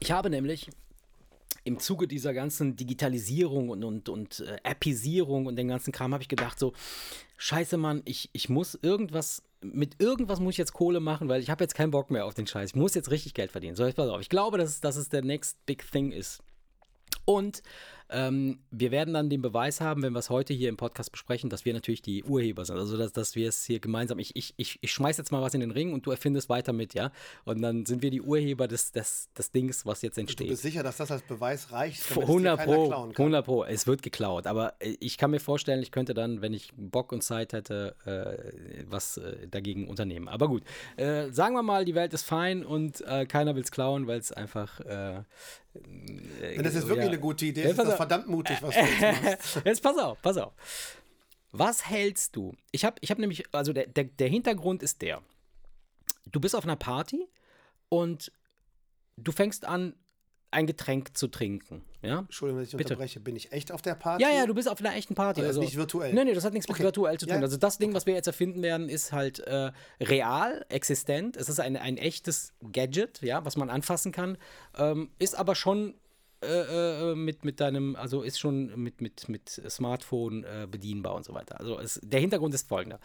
[0.00, 0.68] Ich habe nämlich
[1.66, 6.22] im Zuge dieser ganzen Digitalisierung und, und, und äh, Appisierung und den ganzen Kram habe
[6.22, 6.72] ich gedacht, so,
[7.36, 11.50] scheiße, Mann, ich, ich muss irgendwas, mit irgendwas muss ich jetzt Kohle machen, weil ich
[11.50, 12.70] habe jetzt keinen Bock mehr auf den Scheiß.
[12.70, 13.74] Ich muss jetzt richtig Geld verdienen.
[13.74, 14.20] So, jetzt pass auf.
[14.20, 16.40] Ich glaube, dass, dass es der next big thing ist.
[17.24, 17.62] Und
[18.08, 21.50] ähm, wir werden dann den Beweis haben, wenn wir es heute hier im Podcast besprechen,
[21.50, 22.78] dass wir natürlich die Urheber sind.
[22.78, 25.54] Also, dass, dass wir es hier gemeinsam, ich, ich, ich, ich schmeiß jetzt mal was
[25.54, 27.10] in den Ring und du erfindest weiter mit, ja?
[27.44, 30.48] Und dann sind wir die Urheber des, des, des Dings, was jetzt Du entsteht.
[30.48, 33.22] bist sicher, dass das als Beweis reicht, damit es dir 100 keiner Pro, klauen kann.
[33.24, 34.46] 100 Pro, es wird geklaut.
[34.46, 37.96] Aber äh, ich kann mir vorstellen, ich könnte dann, wenn ich Bock und Zeit hätte,
[38.04, 40.28] äh, was äh, dagegen unternehmen.
[40.28, 40.62] Aber gut,
[40.96, 44.18] äh, sagen wir mal, die Welt ist fein und äh, keiner will es klauen, weil
[44.18, 44.80] es einfach.
[46.40, 47.12] Äh, Wenn das jetzt wirklich ja.
[47.12, 49.62] eine gute Idee ist, ist das verdammt mutig, was du jetzt machst.
[49.64, 50.52] Jetzt pass auf, pass auf.
[51.52, 52.54] Was hältst du?
[52.72, 55.22] Ich habe ich hab nämlich, also der, der, der Hintergrund ist der.
[56.30, 57.26] Du bist auf einer Party
[57.88, 58.32] und
[59.16, 59.94] du fängst an,
[60.56, 61.82] ein Getränk zu trinken.
[62.02, 62.20] Ja?
[62.20, 62.94] Entschuldigung, wenn ich Bitte.
[62.94, 63.20] unterbreche.
[63.20, 64.22] Bin ich echt auf der Party?
[64.22, 65.40] Ja, ja, du bist auf einer echten Party.
[65.40, 66.14] Also Also, ist nicht virtuell?
[66.14, 66.84] Nee, nee, das hat nichts mit Okay.
[66.84, 67.36] virtuell zu tun.
[67.36, 67.42] Ja.
[67.42, 71.36] Also das Ding, was wir jetzt erfinden werden, ist halt äh, real, existent.
[71.36, 74.38] Es ist ein, ein echtes Gadget, ja, was man anfassen kann.
[74.78, 75.94] Ähm, ist aber schon
[76.42, 81.24] äh, äh, mit, mit deinem, also ist schon mit, mit, mit Smartphone äh, bedienbar und
[81.24, 81.58] so weiter.
[81.60, 82.98] Also es, der Hintergrund ist folgender.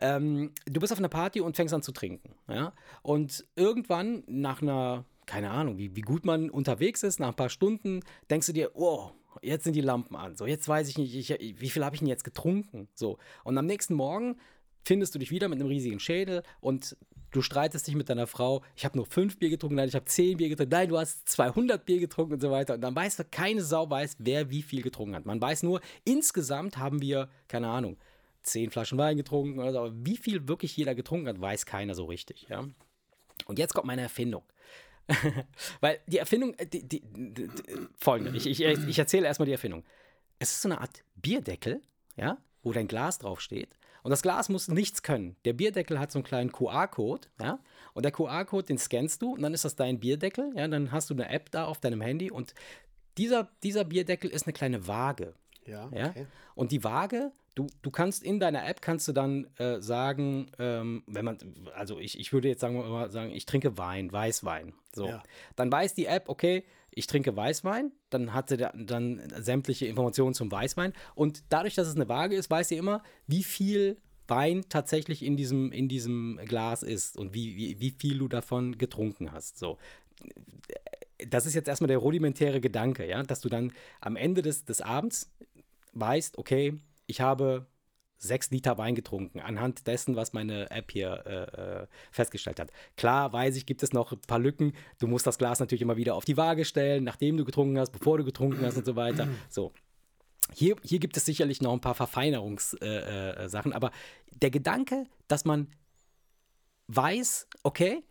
[0.00, 2.72] Ähm, du bist auf einer Party und fängst an zu trinken, ja.
[3.02, 7.50] Und irgendwann nach einer, keine Ahnung, wie, wie gut man unterwegs ist, nach ein paar
[7.50, 9.10] Stunden, denkst du dir, oh,
[9.42, 10.34] jetzt sind die Lampen an.
[10.36, 12.88] So, jetzt weiß ich nicht, ich, wie viel habe ich denn jetzt getrunken?
[12.94, 13.18] So.
[13.44, 14.36] Und am nächsten Morgen
[14.84, 16.96] findest du dich wieder mit einem riesigen Schädel und
[17.30, 20.06] du streitest dich mit deiner Frau, ich habe nur fünf Bier getrunken, nein, ich habe
[20.06, 22.74] zehn Bier getrunken, nein, du hast 200 Bier getrunken und so weiter.
[22.74, 25.26] Und dann weißt du, keine Sau weiß, wer wie viel getrunken hat.
[25.26, 27.98] Man weiß nur, insgesamt haben wir, keine Ahnung,
[28.42, 31.94] zehn Flaschen Wein getrunken oder so, aber wie viel wirklich jeder getrunken hat, weiß keiner
[31.94, 32.64] so richtig, ja.
[33.46, 34.42] Und jetzt kommt meine Erfindung.
[35.80, 37.48] Weil die Erfindung, äh, die, die, die,
[37.98, 39.84] folgende, ich, ich, ich erzähle erstmal die Erfindung.
[40.38, 41.82] Es ist so eine Art Bierdeckel,
[42.16, 43.70] ja, wo dein Glas draufsteht.
[44.02, 45.36] Und das Glas muss nichts können.
[45.44, 47.58] Der Bierdeckel hat so einen kleinen QR-Code, ja,
[47.94, 51.10] und der QR-Code, den scannst du und dann ist das dein Bierdeckel, ja, dann hast
[51.10, 52.54] du eine App da auf deinem Handy und
[53.16, 55.34] dieser, dieser Bierdeckel ist eine kleine Waage.
[55.66, 56.10] Ja, Ja?
[56.10, 56.26] okay.
[56.54, 61.02] Und die Waage, du, du kannst in deiner App kannst du dann äh, sagen, ähm,
[61.06, 61.38] wenn man,
[61.74, 64.74] also ich, ich würde jetzt sagen, mal sagen, ich trinke Wein, Weißwein.
[64.94, 65.08] So.
[65.08, 65.22] Ja.
[65.56, 70.34] Dann weiß die App, okay, ich trinke Weißwein, dann hat sie da, dann sämtliche Informationen
[70.34, 70.92] zum Weißwein.
[71.16, 75.36] Und dadurch, dass es eine Waage ist, weiß sie immer, wie viel Wein tatsächlich in
[75.36, 79.58] diesem, in diesem Glas ist und wie, wie, wie viel du davon getrunken hast.
[79.58, 79.78] So
[81.28, 84.80] das ist jetzt erstmal der rudimentäre Gedanke, ja, dass du dann am Ende des, des
[84.80, 85.32] Abends
[85.94, 87.66] weißt, okay, ich habe
[88.18, 92.72] sechs Liter Wein getrunken, anhand dessen, was meine App hier äh, äh, festgestellt hat.
[92.96, 94.72] Klar weiß ich, gibt es noch ein paar Lücken.
[94.98, 97.90] Du musst das Glas natürlich immer wieder auf die Waage stellen, nachdem du getrunken hast,
[97.90, 99.28] bevor du getrunken hast und so weiter.
[99.50, 99.72] So.
[100.54, 103.90] Hier, hier gibt es sicherlich noch ein paar Verfeinerungssachen, äh, äh, aber
[104.30, 105.68] der Gedanke, dass man
[106.88, 108.02] weiß, okay,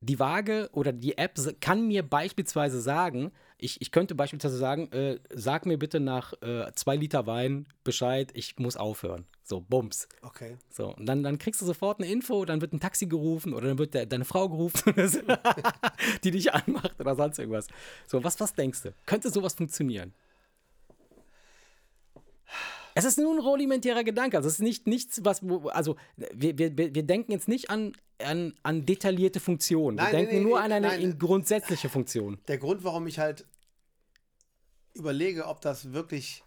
[0.00, 5.18] die Waage oder die App kann mir beispielsweise sagen, ich, ich könnte beispielsweise sagen, äh,
[5.30, 9.26] sag mir bitte nach äh, zwei Liter Wein Bescheid, ich muss aufhören.
[9.42, 10.08] So, bums.
[10.22, 10.56] Okay.
[10.70, 13.68] So, und dann, dann kriegst du sofort eine Info, dann wird ein Taxi gerufen oder
[13.68, 14.92] dann wird der, deine Frau gerufen,
[16.24, 17.68] die dich anmacht oder sonst irgendwas.
[18.06, 18.92] So, was, was denkst du?
[19.06, 20.12] Könnte sowas funktionieren?
[22.96, 24.38] Es ist nur ein rudimentärer Gedanke.
[24.38, 25.42] Also es ist nicht nichts, was.
[25.66, 27.92] Also wir, wir, wir denken jetzt nicht an,
[28.24, 29.98] an, an detaillierte Funktionen.
[29.98, 31.18] Nein, wir denken nee, nee, nur an eine nein.
[31.18, 32.38] grundsätzliche Funktion.
[32.48, 33.44] Der Grund, warum ich halt
[34.94, 36.42] überlege, ob das wirklich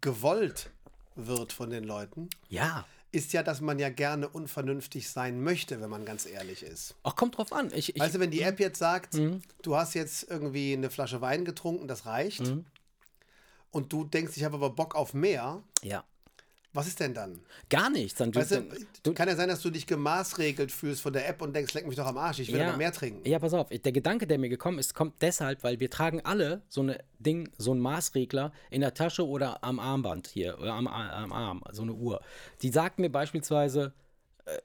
[0.00, 0.70] gewollt
[1.16, 2.28] wird von den Leuten.
[2.48, 2.86] Ja.
[3.10, 6.94] Ist ja, dass man ja gerne unvernünftig sein möchte, wenn man ganz ehrlich ist.
[7.02, 7.72] Ach, kommt drauf an.
[7.74, 9.42] Ich, ich, du, wenn die App jetzt sagt, mhm.
[9.62, 12.42] du hast jetzt irgendwie eine Flasche Wein getrunken, das reicht.
[12.42, 12.66] Mhm
[13.76, 15.62] und du denkst, ich habe aber Bock auf mehr.
[15.82, 16.02] Ja.
[16.72, 17.40] Was ist denn dann?
[17.68, 18.18] Gar nichts.
[18.18, 18.68] Dann weißt du,
[19.02, 21.86] du, kann ja sein, dass du dich gemaßregelt fühlst von der App und denkst, leck
[21.86, 23.26] mich doch am Arsch, ich will ja, aber mehr trinken.
[23.28, 26.62] Ja, pass auf, der Gedanke, der mir gekommen ist, kommt deshalb, weil wir tragen alle
[26.68, 30.86] so eine Ding, so einen Maßregler in der Tasche oder am Armband hier, oder am,
[30.86, 32.20] am Arm, so eine Uhr.
[32.62, 33.94] Die sagt mir beispielsweise,
[34.46, 34.58] äh,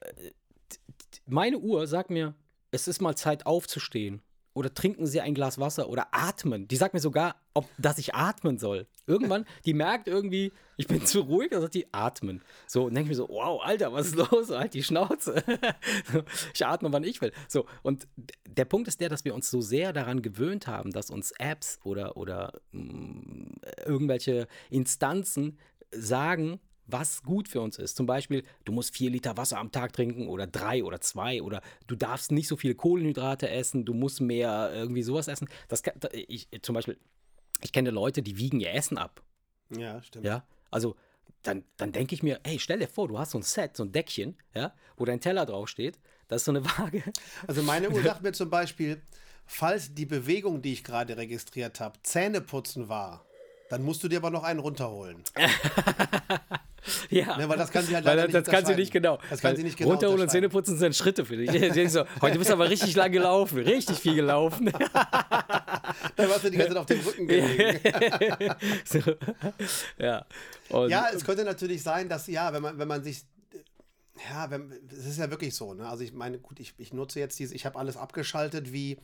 [1.25, 2.33] meine Uhr sagt mir,
[2.71, 4.21] es ist mal Zeit aufzustehen
[4.53, 6.67] oder trinken Sie ein Glas Wasser oder atmen.
[6.67, 8.87] Die sagt mir sogar, ob, dass ich atmen soll.
[9.07, 12.41] Irgendwann, die merkt irgendwie, ich bin zu ruhig, dann sagt die atmen.
[12.67, 14.49] So, und denke ich mir so, wow, Alter, was ist los?
[14.49, 15.43] Halt die Schnauze.
[16.53, 17.31] ich atme, wann ich will.
[17.47, 18.07] So, und
[18.47, 21.79] der Punkt ist der, dass wir uns so sehr daran gewöhnt haben, dass uns Apps
[21.83, 25.57] oder, oder mh, mm, irgendwelche Instanzen
[25.91, 26.59] sagen,
[26.91, 27.95] was gut für uns ist.
[27.95, 31.61] Zum Beispiel, du musst vier Liter Wasser am Tag trinken oder drei oder zwei oder
[31.87, 35.47] du darfst nicht so viele Kohlenhydrate essen, du musst mehr irgendwie sowas essen.
[35.67, 36.97] Das kann, ich, zum Beispiel,
[37.61, 39.21] ich kenne Leute, die wiegen ihr Essen ab.
[39.69, 40.25] Ja, stimmt.
[40.25, 40.95] Ja, also
[41.43, 43.83] dann, dann denke ich mir, hey, stell dir vor, du hast so ein Set, so
[43.83, 47.03] ein Deckchen, ja, wo dein Teller draufsteht, da ist so eine Waage.
[47.47, 49.01] Also meine Uhr sagt mir zum Beispiel,
[49.45, 53.25] falls die Bewegung, die ich gerade registriert habe, Zähneputzen war,
[53.69, 55.23] dann musst du dir aber noch einen runterholen.
[57.09, 57.37] Ja.
[57.37, 59.19] Ne, weil das kann sie halt weil das, das kann sie nicht genau.
[59.29, 59.91] Das kann sie nicht genau.
[59.91, 61.51] Runterholen und Zähneputzen sind Schritte für dich.
[61.91, 64.65] so, heute bist du aber richtig lang gelaufen, richtig viel gelaufen.
[66.15, 67.79] Dann warst du die ganze Zeit auf dem Rücken gelegen.
[68.85, 68.99] so,
[69.97, 70.25] ja.
[70.69, 73.23] Und, ja, es könnte natürlich sein, dass, ja, wenn man, wenn man sich
[74.29, 74.49] ja,
[74.91, 75.73] es ist ja wirklich so.
[75.73, 75.87] Ne?
[75.87, 78.97] Also ich meine, gut, ich, ich nutze jetzt diese, ich habe alles abgeschaltet, wie,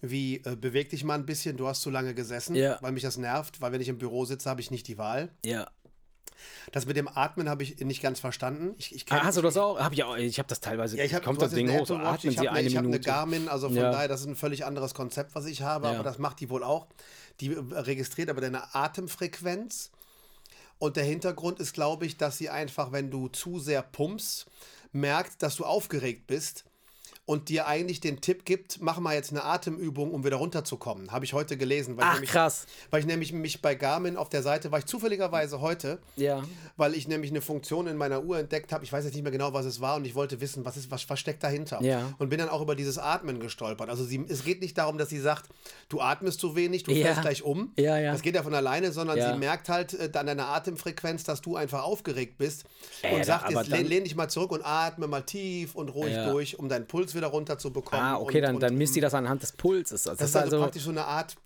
[0.00, 2.78] wie äh, beweg dich mal ein bisschen, du hast zu lange gesessen, ja.
[2.80, 5.30] weil mich das nervt, weil wenn ich im Büro sitze, habe ich nicht die Wahl.
[5.44, 5.68] Ja.
[6.72, 8.74] Das mit dem Atmen habe ich nicht ganz verstanden.
[8.78, 9.78] Ich, ich ah, hast du das auch?
[9.78, 10.16] Hab ich auch.
[10.16, 10.96] Ich habe das teilweise.
[10.96, 12.86] Ja, ich hab, kommt das Ding hoch, so atmen ich sie eine, eine Ich habe
[12.86, 13.90] eine Garmin, also von ja.
[13.90, 15.94] daher, das ist ein völlig anderes Konzept, was ich habe, ja.
[15.94, 16.86] aber das macht die wohl auch.
[17.40, 19.90] Die äh, registriert aber deine Atemfrequenz.
[20.78, 24.46] Und der Hintergrund ist, glaube ich, dass sie einfach, wenn du zu sehr pumpst,
[24.92, 26.64] merkt, dass du aufgeregt bist
[27.28, 31.12] und dir eigentlich den Tipp gibt, mach mal jetzt eine Atemübung, um wieder runterzukommen.
[31.12, 31.98] Habe ich heute gelesen.
[31.98, 32.64] Weil Ach, nämlich, krass.
[32.88, 36.42] Weil ich nämlich mich bei Garmin auf der Seite, war ich zufälligerweise heute, ja.
[36.78, 38.82] weil ich nämlich eine Funktion in meiner Uhr entdeckt habe.
[38.82, 40.90] Ich weiß jetzt nicht mehr genau, was es war und ich wollte wissen, was, ist,
[40.90, 41.82] was, was steckt dahinter.
[41.82, 42.14] Ja.
[42.16, 43.90] Und bin dann auch über dieses Atmen gestolpert.
[43.90, 45.50] Also sie, es geht nicht darum, dass sie sagt,
[45.90, 47.04] du atmest zu wenig, du ja.
[47.04, 47.74] fällst gleich um.
[47.76, 48.12] Ja, ja.
[48.12, 51.56] Das geht ja von alleine, sondern sie merkt halt äh, an deiner Atemfrequenz, dass du
[51.56, 52.64] einfach aufgeregt bist
[53.02, 56.16] äh, und sagt, jetzt lehn, lehn, dich mal zurück und atme mal tief und ruhig
[56.30, 58.02] durch, um deinen Puls wieder runterzubekommen kommen.
[58.02, 60.06] Ah, okay, und, dann, und, dann misst die das anhand des Pulses.
[60.06, 61.36] Also das, ist also, also praktisch so eine Art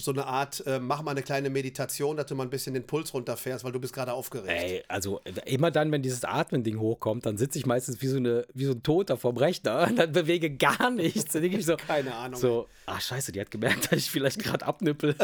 [0.00, 2.86] so eine Art, äh, mach mal eine kleine Meditation, dass du mal ein bisschen den
[2.86, 4.48] Puls runterfährst, weil du bist gerade aufgeregt.
[4.48, 8.46] Ey, also immer dann, wenn dieses Atmen-Ding hochkommt, dann sitze ich meistens wie so, eine,
[8.54, 11.32] wie so ein Toter vorm Rechner und dann bewege gar nichts.
[11.32, 12.40] Dann ich so, Keine Ahnung.
[12.40, 15.14] So, ach scheiße, die hat gemerkt, dass ich vielleicht gerade abnippel.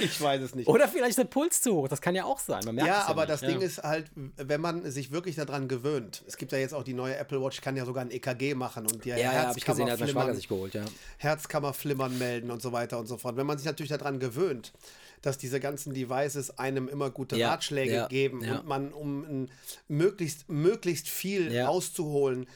[0.00, 0.68] ich weiß es nicht.
[0.68, 2.62] Oder vielleicht ist der Puls zu hoch, das kann ja auch sein.
[2.76, 3.30] ja, ja aber nicht.
[3.30, 3.48] das ja.
[3.48, 6.94] Ding ist halt, wenn man sich wirklich daran gewöhnt, es gibt ja jetzt auch die
[6.94, 9.90] neue Apple Watch, kann ja sogar ein EKG machen und dir ja, ja, ich gesehen,
[9.90, 10.84] hat sich geholt, ja.
[11.18, 13.36] Herzkammerflimmern melden und so weiter und so fort.
[13.36, 14.72] Wenn man sich natürlich daran gewöhnt,
[15.22, 18.58] dass diese ganzen Devices einem immer gute ja, Ratschläge ja, geben ja.
[18.58, 19.48] und man, um
[19.88, 22.46] möglichst, möglichst viel rauszuholen,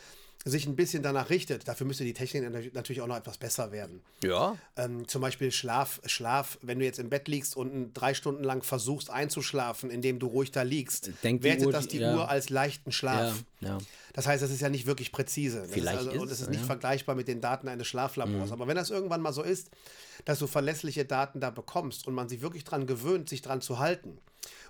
[0.48, 1.66] sich ein bisschen danach richtet.
[1.66, 4.00] Dafür müsste die Technik natürlich auch noch etwas besser werden.
[4.22, 4.56] Ja.
[4.76, 8.62] Ähm, zum Beispiel Schlaf, Schlaf, wenn du jetzt im Bett liegst und drei Stunden lang
[8.62, 12.92] versuchst einzuschlafen, indem du ruhig da liegst, Denk wertet Uhr, das die Uhr als leichten
[12.92, 13.42] Schlaf.
[13.60, 13.78] Ja, ja.
[14.12, 15.62] Das heißt, das ist ja nicht wirklich präzise.
[15.62, 16.66] Das Vielleicht ist also, ist, und es ist nicht ja.
[16.66, 18.46] vergleichbar mit den Daten eines Schlaflabors.
[18.46, 18.52] Mhm.
[18.52, 19.70] Aber wenn das irgendwann mal so ist,
[20.24, 23.80] dass du verlässliche Daten da bekommst und man sich wirklich daran gewöhnt, sich dran zu
[23.80, 24.18] halten,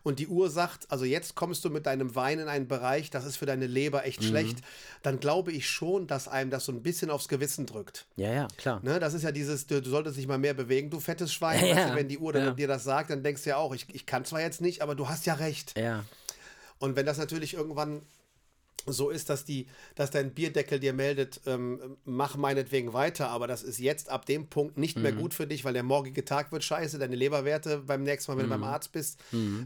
[0.07, 3.25] und die Uhr sagt, also jetzt kommst du mit deinem Wein in einen Bereich, das
[3.25, 4.27] ist für deine Leber echt Mhm.
[4.27, 4.59] schlecht,
[5.03, 8.07] dann glaube ich schon, dass einem das so ein bisschen aufs Gewissen drückt.
[8.15, 8.79] Ja, ja, klar.
[8.85, 11.59] Ne, das ist ja dieses, du, du solltest dich mal mehr bewegen, du fettes Schwein.
[11.67, 12.53] Ja, Weißt du, wenn die Uhr ja.
[12.53, 14.95] dir das sagt, dann denkst du ja auch, ich, ich kann zwar jetzt nicht, aber
[14.95, 15.77] du hast ja recht.
[15.77, 16.05] Ja.
[16.79, 18.03] Und wenn das natürlich irgendwann
[18.87, 23.63] so ist, dass, die, dass dein Bierdeckel dir meldet, ähm, mach meinetwegen weiter, aber das
[23.63, 26.65] ist jetzt ab dem Punkt nicht mehr gut für dich, weil der morgige Tag wird
[26.65, 29.19] scheiße, deine Leberwerte beim nächsten Mal, wenn du beim Arzt bist,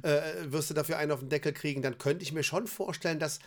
[0.03, 3.19] äh, wirst du dafür einen auf den Deckel kriegen, dann könnte ich mir schon vorstellen,
[3.19, 3.41] dass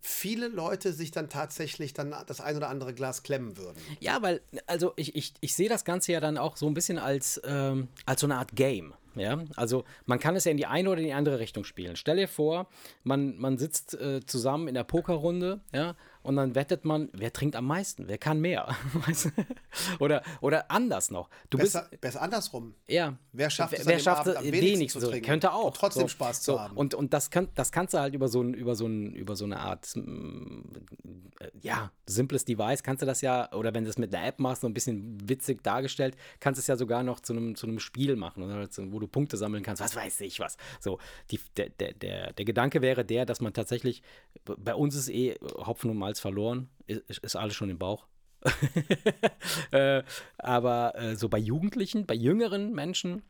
[0.00, 3.80] viele Leute sich dann tatsächlich dann das ein oder andere Glas klemmen würden.
[4.00, 6.98] Ja, weil, also ich, ich, ich sehe das Ganze ja dann auch so ein bisschen
[6.98, 8.94] als, ähm, als so eine Art Game.
[9.14, 11.96] Ja, also man kann es ja in die eine oder in die andere Richtung spielen.
[11.96, 12.68] Stell dir vor,
[13.02, 17.56] man, man sitzt äh, zusammen in der Pokerrunde, ja, und dann wettet man, wer trinkt
[17.56, 18.76] am meisten, wer kann mehr.
[20.00, 21.28] Oder, oder anders noch.
[21.50, 22.00] Du Besser, bist.
[22.00, 22.74] besser andersrum.
[22.86, 23.16] Ja.
[23.32, 25.66] Wer schafft es wer schafft Abend es am wenigsten wenigsten zu trinken Könnte auch.
[25.66, 26.60] und trotzdem so, Spaß zu so.
[26.60, 26.76] haben.
[26.76, 29.36] Und, und das, kann, das kannst du halt über so, ein, über, so ein, über
[29.36, 33.98] so eine Art, äh, ja, simples Device, kannst du das ja, oder wenn du das
[33.98, 37.20] mit einer App machst, so ein bisschen witzig dargestellt, kannst du es ja sogar noch
[37.20, 40.40] zu einem, zu einem Spiel machen, oder, wo du Punkte sammeln kannst, was weiß ich
[40.40, 40.56] was.
[40.80, 40.98] So,
[41.30, 44.02] die, der, der, der, der Gedanke wäre der, dass man tatsächlich,
[44.44, 48.06] bei uns ist eh Hopfen und Malz verloren, ist, ist alles schon im Bauch.
[49.72, 50.02] äh,
[50.38, 53.22] aber äh, so bei Jugendlichen, bei jüngeren Menschen,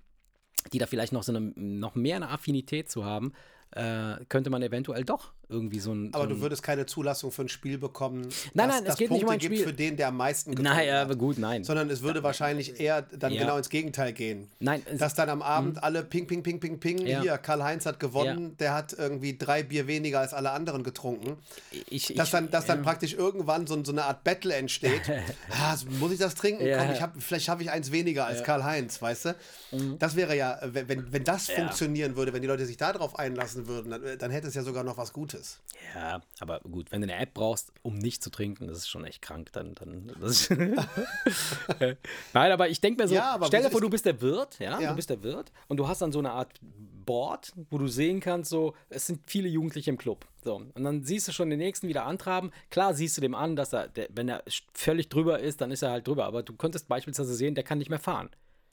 [0.73, 3.33] die da vielleicht noch so eine, noch mehr eine Affinität zu haben,
[3.71, 6.13] äh, könnte man eventuell doch irgendwie so ein.
[6.13, 8.23] Aber so du ein, würdest keine Zulassung für ein Spiel bekommen.
[8.23, 9.67] Nein, dass- nein, es dass geht nicht um Punkte ein gibt Spiel.
[9.67, 11.03] für den, der am meisten getrunken Nein, hat.
[11.03, 11.65] aber gut, nein.
[11.65, 13.41] Sondern es würde wahrscheinlich eher dann Ja.
[13.43, 14.49] genau ins Gegenteil gehen.
[14.61, 17.07] Nein, es- Dass dann am Abend alle ping, ping, ping, ping, ping.
[17.07, 17.23] Ja.
[17.23, 21.37] Hier, Karl-Heinz hat gewonnen, der hat irgendwie drei Bier weniger als alle anderen getrunken.
[21.71, 25.01] ich, ich, Dass dann, dass dann praktisch irgendwann so, so eine Art Battle entsteht.
[25.51, 26.67] ah, muss ich das trinken?
[26.67, 26.79] Ja.
[26.85, 29.35] Komm, ich hab, vielleicht schaffe ich eins weniger als Karl-Heinz, weißt du?
[29.73, 29.99] Mhm.
[29.99, 33.67] Das wäre ja, wenn, wenn- wenn das funktionieren würde, wenn die Leute sich darauf einlassen
[33.67, 35.38] würden, dann, dann hätte es ja sogar noch was Gutes.
[35.95, 39.05] Ja, aber gut, wenn du eine App brauchst, um nicht zu trinken, das ist schon
[39.05, 39.53] echt krank.
[39.53, 40.13] Dann, dann
[42.33, 44.81] Nein, aber ich denke mir so, Ja, stell dir vor, du bist der Wirt, ja?
[44.81, 44.91] Ja.
[44.91, 46.53] du bist der Wirt und du hast dann so eine Art
[47.07, 50.27] Board, wo du sehen kannst, so, es sind viele Jugendliche im Club.
[50.45, 52.53] So, und dann siehst du schon den nächsten wieder antraben.
[52.71, 54.43] Klar siehst du dem an, dass er, der, wenn er
[54.75, 56.27] völlig drüber ist, dann ist er halt drüber.
[56.27, 58.31] Aber du könntest beispielsweise sehen, der kann nicht mehr fahren.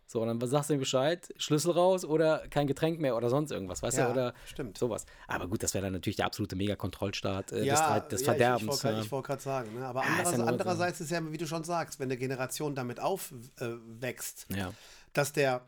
[0.07, 3.51] So, und dann sagst du ihm Bescheid, Schlüssel raus oder kein Getränk mehr oder sonst
[3.51, 4.11] irgendwas, weißt Ja, du?
[4.11, 4.77] Oder stimmt.
[4.77, 5.05] sowas.
[5.27, 8.61] Aber gut, das wäre dann natürlich der absolute Mega-Kontrollstaat äh, des, ja, des ja, Verderbens.
[8.61, 9.73] Ich, ich wollte gerade wollt grad sagen.
[9.79, 9.85] Ne?
[9.85, 12.75] Aber Ja, ist ja andererseits, andererseits ist ja, wie du schon sagst, wenn eine Generation
[12.75, 14.71] damit aufwächst, ja.
[15.13, 15.61] dass der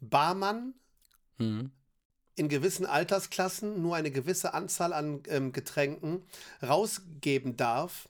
[0.00, 0.74] Barmann
[1.38, 1.70] Mhm.
[2.34, 6.22] in gewissen Altersklassen nur eine gewisse Anzahl an ähm, Getränken
[6.62, 8.09] rausgeben darf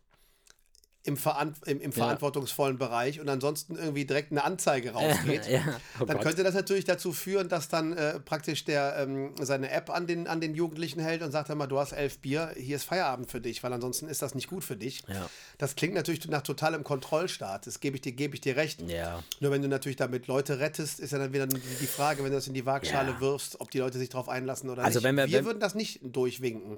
[1.02, 5.46] im, Veran im, im verantwortungsvollen Bereich und ansonsten irgendwie direkt eine Anzeige rausgeht.
[5.48, 5.62] ja.
[5.98, 6.26] Oh dann Gott.
[6.26, 10.26] könnte das natürlich dazu führen, dass dann äh, praktisch der ähm, seine App an den,
[10.26, 13.30] an den Jugendlichen hält und sagt dann mal, du hast elf Bier, hier ist Feierabend
[13.30, 15.02] für dich, weil ansonsten ist das nicht gut für dich.
[15.08, 15.28] Ja.
[15.56, 17.66] Das klingt natürlich nach totalem Kontrollstaat.
[17.66, 18.82] Das gebe ich dir, gebe ich dir recht.
[18.82, 19.22] Ja.
[19.40, 22.36] Nur wenn du natürlich damit Leute rettest, ist ja dann wieder die Frage, wenn du
[22.36, 23.20] das in die Waagschale Ja.
[23.20, 25.04] wirfst, ob die Leute sich darauf einlassen oder Also nicht.
[25.04, 26.76] wenn wir- wenn- würden das nicht durchwinken.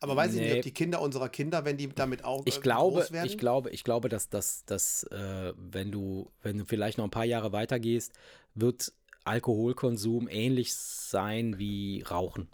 [0.00, 0.56] Aber weiß ich nicht, Nee.
[0.58, 3.26] ob die Kinder unserer Kinder, wenn die damit auch Ich äh, glaube, groß werden.
[3.26, 7.10] ich glaube, ich glaube, dass, dass, dass äh, wenn du, wenn du vielleicht noch ein
[7.10, 8.12] paar Jahre weitergehst,
[8.54, 8.92] wird
[9.24, 12.48] Alkoholkonsum ähnlich sein wie Rauchen.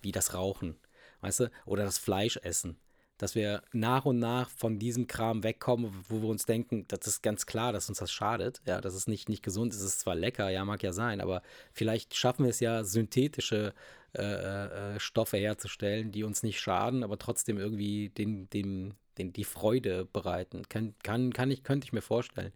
[0.00, 0.76] Wie das Rauchen.
[1.20, 1.50] Weißt du?
[1.66, 2.76] Oder das Fleischessen.
[3.18, 7.22] Dass wir nach und nach von diesem Kram wegkommen, wo wir uns denken, das ist
[7.22, 8.60] ganz klar, dass uns das schadet.
[8.66, 9.72] Ja, das ist nicht, nicht gesund.
[9.72, 11.42] Es ist zwar lecker, ja, mag ja sein, aber
[11.72, 13.74] vielleicht schaffen wir es ja, synthetische
[14.14, 19.44] äh, äh, Stoffe herzustellen, die uns nicht schaden, aber trotzdem irgendwie den, den, den, die
[19.44, 20.68] Freude bereiten.
[20.68, 22.52] Kann, kann, kann ich, könnte ich mir vorstellen.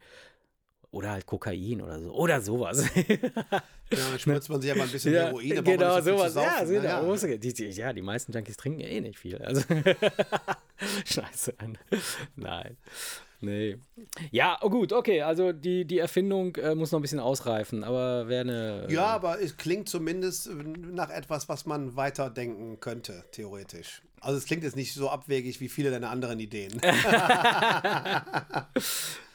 [0.90, 2.12] Oder halt Kokain oder so.
[2.12, 2.84] Oder sowas.
[3.92, 6.32] Ja, spritzt man sich aber ein bisschen ja, Heroin, genau, so sowas.
[6.32, 9.16] zu Ja, sind Na ja, die, die, ja, die meisten Junkies trinken ja eh nicht
[9.16, 9.38] viel.
[9.38, 9.62] Also
[11.04, 11.54] Scheiße.
[12.34, 12.76] Nein.
[13.40, 13.78] Nee.
[14.32, 15.22] Ja, oh gut, okay.
[15.22, 18.86] Also die, die Erfindung äh, muss noch ein bisschen ausreifen, aber wäre eine.
[18.90, 24.02] Ja, aber es klingt zumindest äh, nach etwas, was man weiterdenken könnte, theoretisch.
[24.20, 26.80] Also es klingt jetzt nicht so abwegig wie viele deiner anderen Ideen.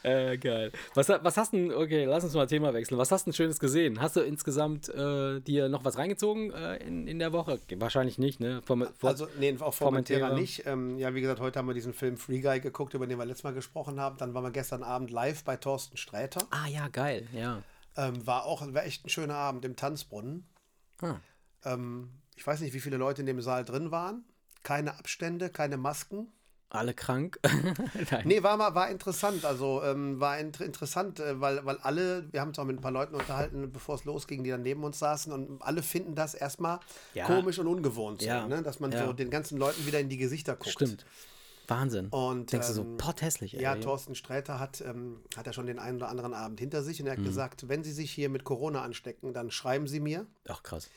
[0.03, 0.71] Äh, geil.
[0.95, 2.97] Was, was hast du denn, okay, lass uns mal Thema wechseln.
[2.97, 4.01] Was hast du denn Schönes gesehen?
[4.01, 7.59] Hast du insgesamt äh, dir noch was reingezogen äh, in, in der Woche?
[7.75, 8.63] Wahrscheinlich nicht, ne?
[8.65, 10.33] Vor, Also, nee, auch Formentera.
[10.33, 10.65] nicht.
[10.65, 13.25] Ähm, ja, wie gesagt, heute haben wir diesen Film Free Guy geguckt, über den wir
[13.25, 14.17] letztes Mal gesprochen haben.
[14.17, 16.47] Dann waren wir gestern Abend live bei Thorsten Sträter.
[16.49, 17.61] ah, ja, geil, ja.
[17.95, 20.47] Ähm, war auch war echt ein schöner Abend im Tanzbrunnen.
[21.01, 21.17] Ah.
[21.63, 24.23] Ähm, ich weiß nicht, wie viele Leute in dem Saal drin waren.
[24.63, 26.31] Keine Abstände, keine Masken.
[26.73, 27.37] Alle krank?
[28.11, 28.23] Nein.
[28.25, 29.43] Nee, war, war interessant.
[29.43, 32.81] Also ähm, war inter interessant, äh, weil, weil alle, wir haben uns auch mit ein
[32.81, 36.33] paar Leuten unterhalten, bevor es losging, die dann neben uns saßen und alle finden das
[36.33, 36.79] erstmal
[37.13, 37.25] ja.
[37.25, 38.21] komisch und ungewohnt.
[38.21, 38.43] Ja.
[38.43, 38.63] So, ne?
[38.63, 39.05] Dass man ja.
[39.05, 40.71] so den ganzen Leuten wieder in die Gesichter guckt.
[40.71, 41.05] Stimmt.
[41.67, 42.07] Wahnsinn.
[42.07, 43.51] Und denkst ähm, du so, ähm, potthässlich.
[43.51, 47.01] Ja, Thorsten Sträter hat, ähm, hat ja schon den einen oder anderen Abend hinter sich
[47.01, 47.25] und er hat mhm.
[47.25, 50.25] gesagt, wenn Sie sich hier mit Corona anstecken, dann schreiben Sie mir.
[50.47, 50.89] Ach krass.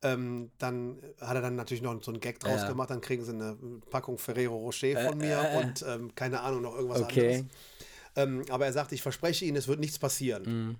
[0.00, 2.68] Ähm, dann hat er dann natürlich noch so einen Gag draus ja.
[2.68, 2.90] gemacht.
[2.90, 3.56] Dann kriegen sie eine
[3.90, 5.64] Packung Ferrero Rocher von äh, mir äh, äh.
[5.64, 7.38] und ähm, keine Ahnung, noch irgendwas okay.
[7.38, 7.44] anderes.
[8.16, 10.42] Ähm, aber er sagt, ich verspreche Ihnen, es wird nichts passieren.
[10.42, 10.76] Mhm.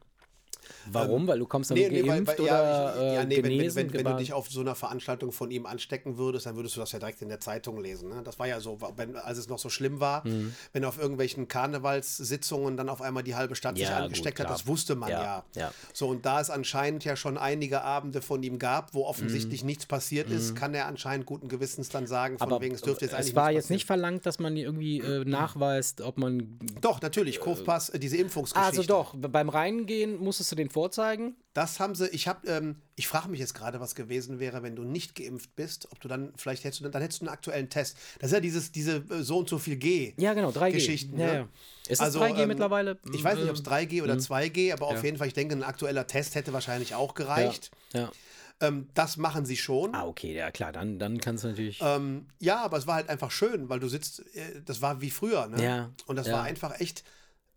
[0.90, 1.22] Warum?
[1.22, 3.42] Ähm, weil du kommst dann nee, nee, geimpft weil, weil, oder ja, ich, ja, nee,
[3.42, 6.56] genesen, wenn, wenn, wenn, du dich auf so einer Veranstaltung von ihm anstecken würdest, dann
[6.56, 8.08] würdest du das ja direkt in der Zeitung lesen.
[8.08, 8.22] Ne?
[8.24, 10.54] Das war ja so, wenn, als es noch so schlimm war, mhm.
[10.72, 14.54] wenn auf irgendwelchen Karnevalssitzungen dann auf einmal die halbe Stadt ja, sich angesteckt gut, hat,
[14.54, 15.44] das wusste man ja.
[15.54, 15.72] ja.
[15.92, 19.68] So, und da es anscheinend ja schon einige Abende von ihm gab, wo offensichtlich mhm.
[19.68, 20.54] nichts passiert ist, mhm.
[20.54, 23.36] kann er anscheinend guten Gewissens dann sagen, von Aber wegen, es dürfte jetzt eigentlich Es
[23.36, 26.58] war jetzt nicht verlangt, dass man irgendwie äh, nachweist, ob man.
[26.80, 28.78] Doch, natürlich, Kofpass, äh, diese Impfungsgeschichte.
[28.78, 31.36] Also doch, beim Reingehen musstest du den vorzeigen.
[31.54, 34.76] Das haben sie, ich habe, ähm, ich frage mich jetzt gerade, was gewesen wäre, wenn
[34.76, 37.70] du nicht geimpft bist, ob du dann, vielleicht hättest du, dann hättest du einen aktuellen
[37.70, 37.96] Test.
[38.18, 40.14] Das ist ja dieses, diese äh, so und so viel G.
[40.18, 40.72] Ja, genau, 3G.
[40.72, 41.18] Geschichten.
[41.18, 41.34] Ja, ne?
[41.34, 41.48] ja.
[41.88, 42.98] Ist also, es 3G ähm, mittlerweile?
[43.12, 44.72] Ich weiß nicht, ob es 3G oder 2G, mhm.
[44.72, 47.70] aber auf jeden Fall, ich denke, ein aktueller Test hätte wahrscheinlich auch gereicht.
[47.92, 48.00] Ja.
[48.00, 48.12] ja.
[48.60, 49.94] Ähm, das machen sie schon.
[49.94, 51.80] Ah, okay, ja klar, dann, dann kannst du natürlich.
[51.80, 55.10] Ähm, ja, aber es war halt einfach schön, weil du sitzt, äh, das war wie
[55.10, 55.62] früher, ne?
[55.62, 55.90] Ja.
[56.06, 57.04] Und das war einfach echt,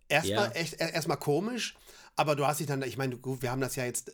[0.08, 0.52] erstmal ja.
[0.52, 1.76] echt, erstmal komisch,
[2.16, 4.14] aber du hast dich dann, ich meine, gut, wir haben das ja jetzt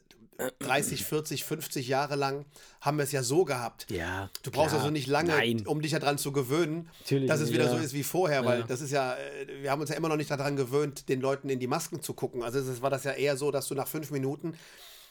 [0.60, 2.46] 30, 40, 50 Jahre lang
[2.82, 3.90] haben wir es ja so gehabt.
[3.90, 4.30] Ja.
[4.44, 4.82] Du brauchst klar.
[4.82, 5.66] also nicht lange, Nein.
[5.66, 7.72] um dich daran zu gewöhnen, Natürlich dass es wieder ja.
[7.72, 8.66] so ist wie vorher, weil ja.
[8.68, 11.50] das ist ja, äh, wir haben uns ja immer noch nicht daran gewöhnt, den Leuten
[11.50, 12.44] in die Masken zu gucken.
[12.44, 14.54] Also es war das ja eher so, dass du nach fünf Minuten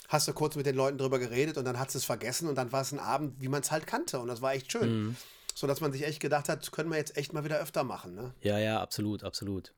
[0.09, 2.55] hast du kurz mit den Leuten drüber geredet und dann hast du es vergessen und
[2.55, 5.07] dann war es ein Abend, wie man es halt kannte und das war echt schön.
[5.07, 5.17] Mhm.
[5.55, 8.15] So dass man sich echt gedacht hat, können wir jetzt echt mal wieder öfter machen.
[8.15, 8.35] Ne?
[8.43, 9.73] Ja, ja, absolut, absolut.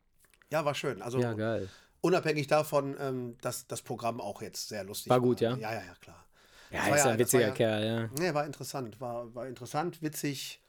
[0.50, 1.02] Ja, war schön.
[1.02, 1.68] Also, ja, geil.
[2.00, 5.16] Unabhängig davon, ähm, dass das Programm auch jetzt sehr lustig war.
[5.16, 5.56] War gut, ja?
[5.56, 6.24] Ja, ja, ja, klar.
[6.70, 8.08] Ja, das ist ja ein witziger Kerl, ja.
[8.18, 9.00] Nee, war interessant.
[9.00, 10.60] War, war interessant, witzig,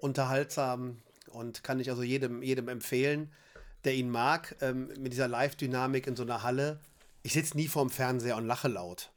[0.00, 1.02] unterhaltsam
[1.32, 3.32] und kann ich also jedem, jedem empfehlen,
[3.84, 6.80] der ihn mag, ähm, mit dieser Live-Dynamik in so einer Halle.
[7.22, 9.10] Ich sitze nie vorm Fernseher und lache laut.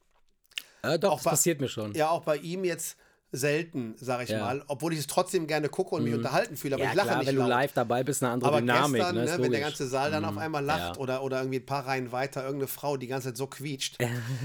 [0.82, 1.94] Äh, doch, auch das bei, passiert mir schon.
[1.94, 2.98] Ja, auch bei ihm jetzt
[3.34, 4.40] selten, sag ich ja.
[4.40, 4.64] mal.
[4.68, 6.20] Obwohl ich es trotzdem gerne gucke und mich mhm.
[6.20, 7.48] unterhalten fühle, aber ja, ich lache klar, nicht wenn laut.
[7.48, 9.02] du live dabei bist, eine andere aber Dynamik.
[9.02, 10.30] Gestern, ne, wenn der ganze Saal dann mhm.
[10.30, 11.02] auf einmal lacht ja.
[11.02, 13.98] oder, oder irgendwie ein paar Reihen weiter irgendeine Frau die ganze Zeit so quietscht,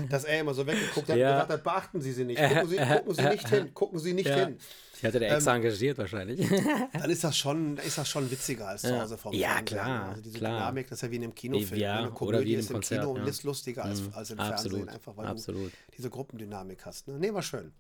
[0.09, 2.77] dass er immer so weggeguckt hat und gesagt hat, beachten Sie sie nicht, gucken Sie,
[2.95, 4.59] gucken sie nicht hin, gucken Sie nicht hin.
[4.99, 6.49] Ich hatte der extra ähm, engagiert wahrscheinlich.
[6.93, 9.65] Dann ist das schon, ist das schon witziger als zu Hause vom Ja, Fernsehen.
[9.67, 10.09] klar.
[10.09, 10.59] Also diese klar.
[10.59, 11.81] Dynamik, das ist ja wie in einem Kinofilm.
[11.81, 13.23] Ja, eine Komödie oder wie in ist im Konzert, Kino ja.
[13.23, 14.11] und ist lustiger als, mhm.
[14.15, 14.79] als im Absolut.
[14.79, 15.73] Fernsehen, einfach weil Absolut.
[15.73, 17.07] du diese Gruppendynamik hast.
[17.07, 17.19] Ne?
[17.19, 17.73] Nee, war schön.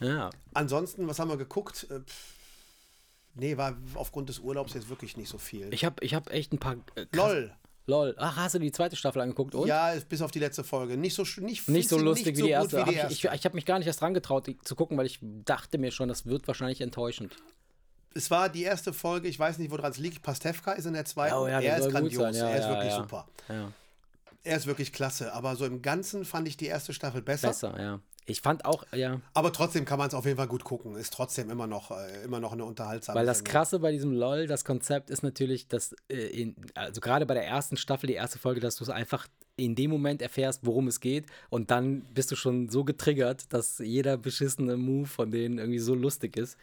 [0.00, 0.30] Ja.
[0.52, 1.86] Ansonsten, was haben wir geguckt?
[1.90, 2.00] Äh,
[3.34, 5.72] nee, war aufgrund des Urlaubs jetzt wirklich nicht so viel.
[5.72, 6.76] Ich habe ich hab echt ein paar.
[6.96, 7.52] Äh, LOL.
[7.88, 8.14] Lol.
[8.18, 9.54] Ach, hast du die zweite Staffel angeguckt?
[9.54, 9.66] Und?
[9.66, 10.98] Ja, bis auf die letzte Folge.
[10.98, 12.86] Nicht so, nicht, nicht so lustig nicht wie, so die erste.
[12.86, 13.12] wie die erste.
[13.14, 15.18] Ich, ich, ich habe mich gar nicht erst dran getraut, die zu gucken, weil ich
[15.22, 17.34] dachte mir schon, das wird wahrscheinlich enttäuschend.
[18.14, 20.22] Es war die erste Folge, ich weiß nicht, woran es liegt.
[20.22, 21.34] Pastewka ist in der zweiten.
[21.34, 22.36] Oh, ja, er ist grandios.
[22.36, 23.26] Ja, er ist ja, wirklich super.
[24.44, 25.32] Er ist wirklich klasse.
[25.32, 27.48] Aber so im Ganzen fand ich die erste Staffel besser.
[27.48, 28.00] Besser, ja.
[28.28, 29.20] Ich fand auch, ja.
[29.32, 30.96] Aber trotzdem kann man es auf jeden Fall gut gucken.
[30.96, 34.46] Ist trotzdem immer noch, äh, immer noch eine unterhaltsame Weil das Krasse bei diesem LOL,
[34.46, 38.38] das Konzept ist natürlich, dass, äh, in, also gerade bei der ersten Staffel, die erste
[38.38, 39.26] Folge, dass du es einfach
[39.56, 41.26] in dem Moment erfährst, worum es geht.
[41.48, 45.94] Und dann bist du schon so getriggert, dass jeder beschissene Move von denen irgendwie so
[45.94, 46.56] lustig ist,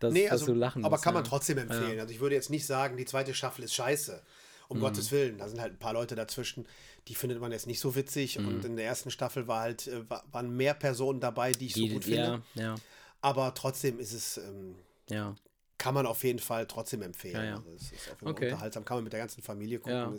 [0.00, 1.20] dass, nee, also, dass du lachen Aber musst, kann ja.
[1.20, 1.96] man trotzdem empfehlen.
[1.96, 2.02] Ja.
[2.02, 4.22] Also ich würde jetzt nicht sagen, die zweite Staffel ist scheiße.
[4.68, 4.82] Um Mhm.
[4.82, 5.36] Gottes Willen.
[5.36, 6.64] Da sind halt ein paar Leute dazwischen,
[7.10, 8.38] die findet man jetzt nicht so witzig.
[8.38, 8.46] Mhm.
[8.48, 11.74] Und in der ersten Staffel war halt, äh, wa- waren mehr Personen dabei, die ich
[11.74, 12.42] so Die, gut finde.
[12.54, 12.74] ja, ja,
[13.20, 14.76] Aber trotzdem ist es, ähm,
[15.10, 15.34] ja.
[15.80, 17.36] Kann man auf jeden Fall trotzdem empfehlen.
[17.36, 17.54] Ja, ja.
[17.56, 18.44] Also es ist auf jeden Fall Okay.
[18.50, 19.94] unterhaltsam, kann man mit der ganzen Familie gucken.
[19.94, 20.12] Ja.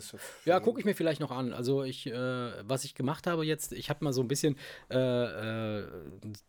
[0.44, 1.52] Ja, gucke ich mir vielleicht noch an.
[1.52, 2.12] Also ich, äh,
[2.68, 4.56] was ich gemacht habe jetzt, ich habe mal so ein bisschen
[4.90, 5.84] äh, äh,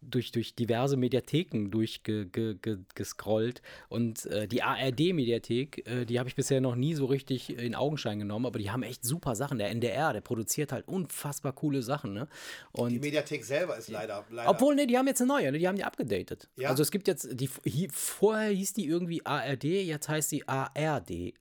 [0.02, 6.76] durch, durch diverse Mediatheken durchgescrollt und äh, die ARD-Mediathek, äh, die habe ich bisher noch
[6.76, 9.60] nie so richtig in Augenschein genommen, aber die haben echt super Sachen.
[9.60, 12.14] Der NDR, der produziert halt unfassbar coole Sachen.
[12.14, 12.28] Ne?
[12.76, 14.26] Die Und Mediathek selber ist leider.
[14.32, 15.60] leider obwohl, ne, die haben jetzt eine neue, ne?
[15.60, 16.50] die haben die abgedatet.
[16.56, 16.70] Ja?
[16.70, 21.10] Also es gibt jetzt, die hi, vorher hieß die irgendwie ARD, jetzt heißt sie ARD.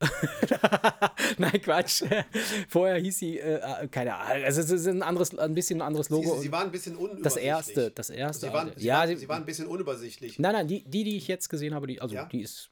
[1.37, 2.03] Nein, Quatsch.
[2.69, 6.09] vorher hieß sie, äh, keine Ahnung, also es ist ein anderes, ein bisschen ein anderes
[6.09, 6.35] Logo.
[6.35, 7.23] sie, sie waren ein bisschen unübersichtlich.
[7.23, 8.47] das erste, das erste.
[8.47, 10.39] Sie waren, sie, ja, waren, sie, waren ein bisschen unübersichtlich.
[10.39, 12.25] nein, nein, die, die, die ich jetzt gesehen habe, die, also Ja?
[12.25, 12.69] die ist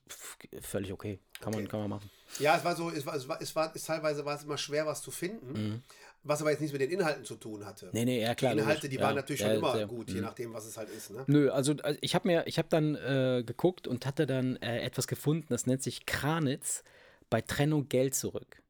[0.61, 1.19] völlig okay.
[1.39, 1.69] Kann, Man, Okay.
[1.71, 2.09] kann man machen.
[2.39, 4.57] Ja, es war so, es war, es war, es war es teilweise war es immer
[4.57, 5.51] schwer, was zu finden.
[5.53, 5.81] Mhm.
[6.23, 7.89] Was aber jetzt nichts mit den Inhalten zu tun hatte.
[7.93, 8.53] Nee, nee, ja klar.
[8.53, 9.03] Die Inhalte, die logisch.
[9.03, 10.21] waren Ja, natürlich ja, schon immer gut, je mhm.
[10.21, 11.09] nachdem, was es halt ist.
[11.09, 11.23] Ne?
[11.25, 14.81] Nö, also also ich habe mir, ich habe dann äh, geguckt und hatte dann äh,
[14.81, 16.83] etwas gefunden, das nennt sich Kranitz
[17.31, 18.61] bei Trennung Geld zurück.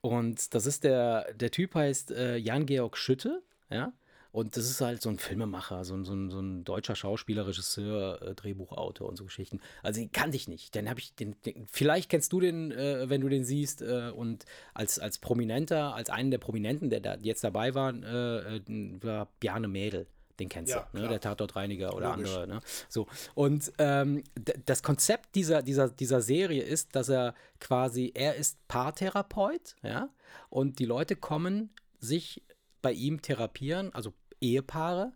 [0.00, 3.92] Und das ist der, der Typ heißt äh, Jan-Georg Schütte, ja.
[4.36, 7.46] Und das ist halt so ein Filmemacher, so ein, so ein, so ein deutscher Schauspieler,
[7.46, 9.60] Regisseur, äh, Drehbuchautor und so Geschichten.
[9.82, 10.74] Also den kannte ich nicht.
[10.74, 13.80] Den habe ich, den, den, vielleicht kennst du den, äh, wenn du den siehst.
[13.80, 18.56] Äh, und als, als Prominenter, als einen der Prominenten, der da jetzt dabei war, äh,
[18.58, 18.62] äh,
[19.02, 20.06] war Bjarne Mädel.
[20.38, 21.08] Den kennst Ja, du, ne?
[21.08, 22.28] der Tatortreiniger oder Logisch.
[22.28, 22.46] andere.
[22.46, 22.60] Ne?
[22.90, 23.06] So.
[23.34, 24.22] Und ähm,
[24.66, 30.10] das Konzept dieser, dieser, dieser Serie ist, dass er quasi, er ist Paartherapeut, ja,
[30.50, 31.70] und die Leute kommen
[32.00, 32.42] sich
[32.82, 35.12] bei ihm therapieren, also Ehepaare.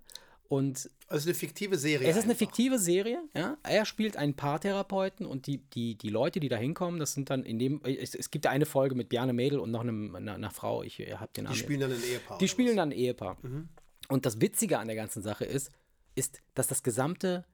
[0.49, 2.09] Und Also es ist eine fiktive Serie.
[2.09, 2.39] es ist eine einfach.
[2.47, 3.57] fiktive Serie, ja.
[3.63, 7.45] Er spielt einen Paartherapeuten und die, die, die Leute, die da hinkommen, das sind dann
[7.45, 7.81] in dem.
[7.85, 10.99] Es, es gibt eine Folge mit Bjarne Mädel und noch einem, einer, einer Frau, ich
[10.99, 11.55] habe den Namen.
[11.55, 11.65] Die jetzt.
[11.67, 12.39] spielen dann ein Ehepaar.
[12.39, 12.77] Die spielen was?
[12.77, 13.37] dann ein Ehepaar.
[14.09, 15.71] Und das Witzige an der ganzen Sache ist,
[16.17, 17.45] ist, dass das gesamte,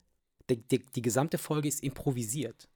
[0.48, 2.68] die, die, die gesamte Folge ist improvisiert.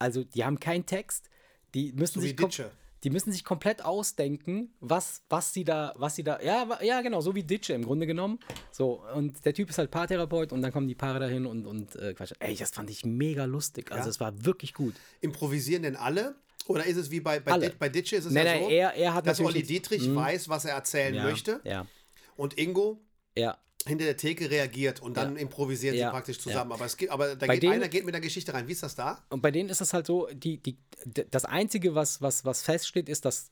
[0.00, 1.30] Also die haben keinen Text,
[1.74, 2.72] die müssen So wie sich Ditsche.
[3.04, 7.20] Die müssen sich komplett ausdenken, was, was sie da, was sie da, ja, ja, genau,
[7.20, 8.38] so wie Ditsche im Grunde genommen.
[8.70, 11.96] So, und der Typ ist halt Paartherapeut und dann kommen die Paare dahin und, und
[11.96, 12.32] äh, Quatsch.
[12.38, 13.90] Ey, das fand ich mega lustig.
[13.90, 14.10] Also Ja.
[14.10, 14.94] es war wirklich gut.
[15.20, 16.36] Improvisieren denn alle?
[16.66, 17.58] Oder ist es wie bei, bei.
[17.58, 20.14] Dit, bei Ditsche ist es Nein, ja nein, so, er, er hat dass Olli Dietrich
[20.14, 21.86] weiß, was er erzählen ja, möchte Ja,
[22.36, 23.00] und Ingo
[23.36, 23.58] ja.
[23.86, 26.42] Hinter der Theke reagiert und dann improvisieren Ja, sie praktisch ja.
[26.42, 26.72] zusammen.
[26.72, 28.68] Aber, es geht, aber da Bei geht denen- einer geht mit der Geschichte rein.
[28.68, 29.24] Wie ist das da?
[29.30, 30.76] Und bei denen ist es halt so, die, die,
[31.30, 33.50] das Einzige, was, was, was feststeht, ist, dass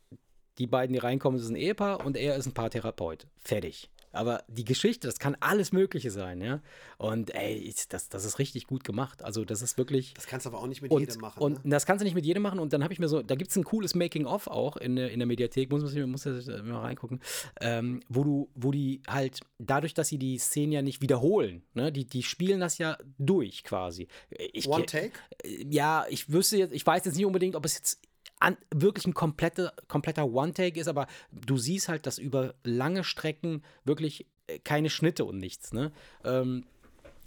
[0.59, 3.27] die beiden, die reinkommen, ist ein Ehepaar und er ist ein Paartherapeut.
[3.39, 3.89] Fertig.
[4.13, 6.61] Aber die Geschichte, das kann alles Mögliche sein, ja.
[6.99, 9.23] Und ey, das, das ist richtig gut gemacht.
[9.23, 10.15] Also, das ist wirklich.
[10.15, 11.43] Das kannst du aber auch nicht mit Und, jedem machen.
[11.43, 11.71] und ne?
[11.71, 12.59] das kannst du nicht mit jedem machen.
[12.59, 15.11] Und dann habe ich mir so, da gibt es ein cooles Making-of auch in, der-
[15.13, 17.21] in der Mediathek, muss man muss ich mal reingucken,
[17.61, 21.93] ähm, wo du, wo die halt, dadurch, dass sie die Szenen ja nicht wiederholen, ne,
[21.93, 24.09] die, die spielen das ja durch quasi.
[24.53, 25.13] Ich, One Take?
[25.45, 28.01] ja, ich wüsste jetzt, ich weiß jetzt nicht unbedingt, ob es jetzt
[28.39, 33.63] an, wirklich ein komplette, kompletter One-Take ist, aber du siehst halt, dass über lange Strecken
[33.85, 35.93] wirklich äh, keine Schnitte und nichts, ne?
[36.25, 36.65] Ähm,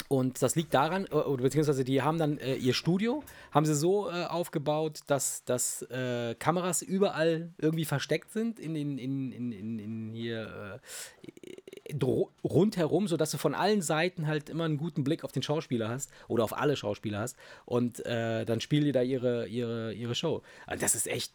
[0.09, 3.75] und das liegt daran, äh, oder beziehungsweise die haben dann äh, ihr Studio, haben sie
[3.75, 9.79] so äh, aufgebaut, dass, dass äh, Kameras überall irgendwie versteckt sind in, in, in, in,
[9.79, 10.79] in, hier
[11.21, 11.62] äh,
[12.43, 16.11] rundherum, sodass du von allen Seiten halt immer einen guten Blick auf den Schauspieler hast
[16.27, 17.35] oder auf alle Schauspieler hast.
[17.65, 20.41] Und äh, dann spielen die da ihre, ihre, ihre Show.
[20.65, 21.33] Also das ist echt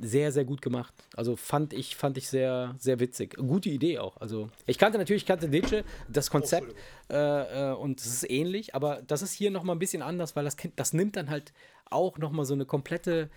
[0.00, 0.94] sehr, sehr gut gemacht.
[1.16, 3.36] Also fand ich, fand ich sehr, sehr witzig.
[3.36, 4.16] Gute Idee auch.
[4.20, 6.74] Also ich kannte natürlich, ich kannte Nietzsche, das Konzept
[7.10, 10.44] äh, äh, und es ist ähnlich, aber das ist hier nochmal ein bisschen anders, weil
[10.44, 11.52] das, Kind- das nimmt dann halt
[11.90, 13.28] auch nochmal so eine komplette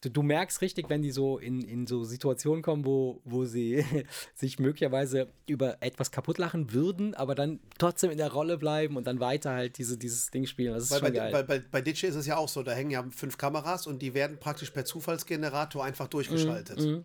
[0.00, 3.84] du, du merkst richtig, wenn die so in, in so Situationen kommen, wo, wo sie
[4.34, 9.06] sich möglicherweise über etwas kaputt lachen würden, aber dann trotzdem in der Rolle bleiben und
[9.06, 10.74] dann weiter halt diese, dieses Ding spielen.
[10.74, 11.32] Das ist Weil schon bei, geil.
[11.32, 14.00] bei, bei, bei Ditsche ist es ja auch so, da hängen ja fünf Kameras und
[14.00, 17.04] die werden praktisch per Zufallsgenerator einfach durchgeschaltet.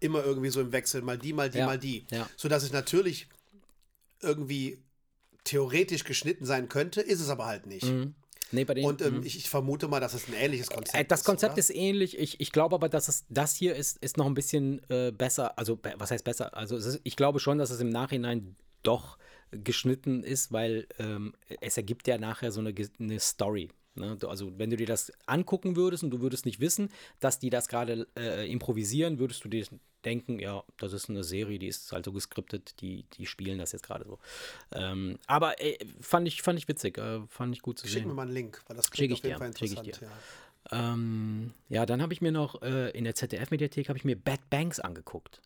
[0.00, 2.04] Immer irgendwie so im Wechsel, mal die, mal die, Mhm, Ja, mal die.
[2.10, 2.28] ja.
[2.36, 3.28] Sodass es natürlich
[4.20, 4.82] irgendwie
[5.44, 7.86] theoretisch geschnitten sein könnte, ist es aber halt nicht.
[8.52, 11.04] Nee, bei denen, Und ähm, ich, ich vermute mal, dass es ein ähnliches Konzept Äh,
[11.04, 11.58] das Konzept oder?
[11.58, 12.18] ist ähnlich.
[12.18, 15.58] Ich, ich glaube aber, dass es das hier ist, ist noch ein bisschen äh, besser.
[15.58, 16.56] Also, was heißt besser?
[16.56, 19.18] Also, ist, ich glaube schon, dass es im Nachhinein doch
[19.50, 23.70] geschnitten ist, weil ähm, es ergibt ja nachher so eine, eine Story.
[23.94, 24.18] Ne?
[24.26, 26.90] Also, wenn du dir das angucken würdest und du würdest nicht wissen,
[27.20, 29.64] dass die das gerade äh, improvisieren, würdest du dir
[30.06, 33.72] denken, ja, das ist eine Serie, die ist halt so geskriptet, die, die spielen das
[33.72, 34.18] jetzt gerade so.
[34.72, 38.08] Ähm, aber äh, fand, ich, fand ich witzig, äh, fand ich gut zu Schick mir
[38.08, 38.14] sehen.
[38.16, 40.00] mal einen Link, weil das Schick klingt ich auf jeden dir, Fall schick ich interessant.
[40.02, 40.06] dir.
[40.72, 40.92] Ja.
[40.94, 44.48] Ähm, ja, dann habe ich mir noch äh, in der ZDF-Mediathek habe ich mir Bad
[44.50, 45.42] Banks angeguckt.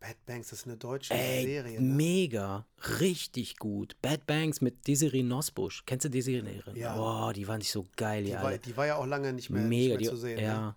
[0.00, 1.80] Bad Banks, das ist eine deutsche Ey, Serie.
[1.80, 1.94] Ne?
[1.94, 2.66] mega,
[2.98, 3.94] richtig gut.
[4.02, 5.84] Bad Banks mit Desiree Nosbusch.
[5.86, 6.60] Kennst du Desiree?
[6.74, 6.96] Ja.
[6.96, 9.50] Boah, die waren nicht so geil, die, Die war, die war ja auch lange nicht
[9.50, 10.40] mehr, Mega, nicht die, mehr zu sehen.
[10.40, 10.60] ja.
[10.60, 10.74] Ne?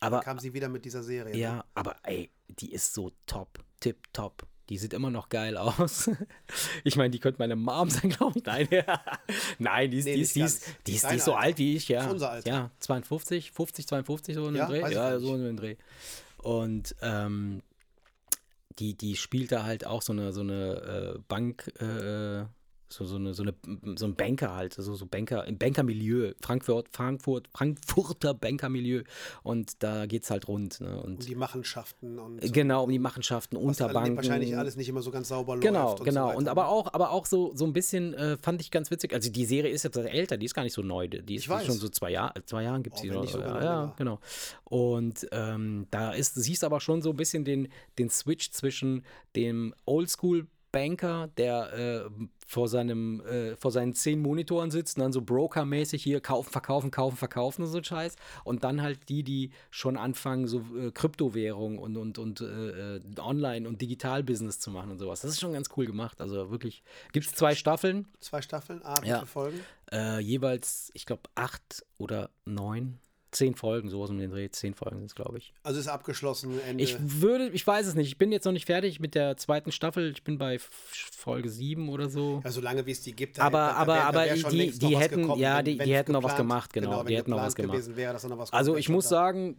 [0.00, 1.32] Aber Dann kam sie wieder mit dieser Serie.
[1.32, 1.38] Ne?
[1.40, 4.46] ja, aber ey, die ist so top, tip top.
[4.68, 6.10] Die sieht immer noch geil aus.
[6.84, 8.44] Ich meine, die könnte meine Mom sein, glaube ich.
[8.44, 8.68] Nein,
[9.58, 11.46] nein, die ist, Nee, die ist, die nicht ist, die ist, die ist so Alter.
[11.46, 12.10] alt wie ich, ja.
[12.10, 12.48] Unser Alter.
[12.50, 14.80] Ja, 52, 50, 52, so in Ja, Dreh.
[14.92, 15.76] Ja, so in dem Dreh.
[16.38, 17.62] Und ähm,
[18.78, 22.44] die, die spielt da halt auch so eine, so eine äh, Bank, äh,
[22.90, 23.54] So, so, eine, so, eine,
[23.96, 29.02] so ein Banker halt, so, so Banker, im Bankermilieu, Frankfurt, Frankfurt, Frankfurter Bankermilieu.
[29.42, 30.80] Und da geht es halt rund.
[30.80, 31.00] Ne?
[31.02, 32.50] Und um die Machenschaften und so.
[32.52, 34.16] Genau, um die Machenschaften, Unterbanken.
[34.16, 36.04] Wahrscheinlich alles nicht immer so ganz sauber genau, läuft.
[36.04, 36.32] Genau, genau.
[36.32, 39.12] So und aber auch, aber auch so, so ein bisschen äh, fand ich ganz witzig.
[39.12, 41.08] Also die Serie ist jetzt älter, die ist gar nicht so neu.
[41.08, 41.66] Die ist Ich weiß.
[41.66, 43.32] schon so zwei Jahre, zwei Jahren gibt es Oh, die noch.
[43.38, 43.94] ja, länger.
[43.98, 44.18] genau.
[44.64, 47.68] Und ähm, da ist, siehst aber schon so ein bisschen den,
[47.98, 49.04] den Switch zwischen
[49.36, 52.10] dem Oldschool Banker, der äh,
[52.46, 56.90] vor seinem, äh, vor seinen zehn Monitoren sitzt und dann so Broker-mäßig hier kaufen, verkaufen,
[56.90, 58.16] kaufen, verkaufen und so ein Scheiß.
[58.44, 63.68] Und dann halt die, die schon anfangen, so äh, Kryptowährung und, und, und äh, Online-
[63.68, 65.20] und Digital-Business zu machen und sowas.
[65.20, 66.20] Das ist schon ganz cool gemacht.
[66.20, 69.24] Also wirklich, gibt es zwei Staffeln, Zwei Staffeln, ah, Ja.
[69.26, 69.60] Folgen?
[69.92, 72.98] äh, jeweils, ich glaube, acht oder neun,
[73.30, 75.52] zehn Folgen, sowas um den Dreh, zehn Folgen sind es, glaube ich.
[75.62, 76.82] Also ist abgeschlossen, Ende.
[76.82, 78.08] Ich würde, ich weiß es nicht.
[78.08, 80.12] Ich bin jetzt noch nicht fertig mit der zweiten Staffel.
[80.12, 82.40] Ich bin bei Folge 7 oder so.
[82.44, 83.38] ja, solange wie es die gibt.
[83.38, 85.64] da- Aber- da aber- wär- da aber wär schon die- die hätten- gekommen, ja, wenn-
[85.66, 87.78] die- hätten noch was gemacht, genau, wenn die hätten noch was gemacht.
[87.86, 89.08] da noch was Also ich wär muss da.
[89.10, 89.56] sagen,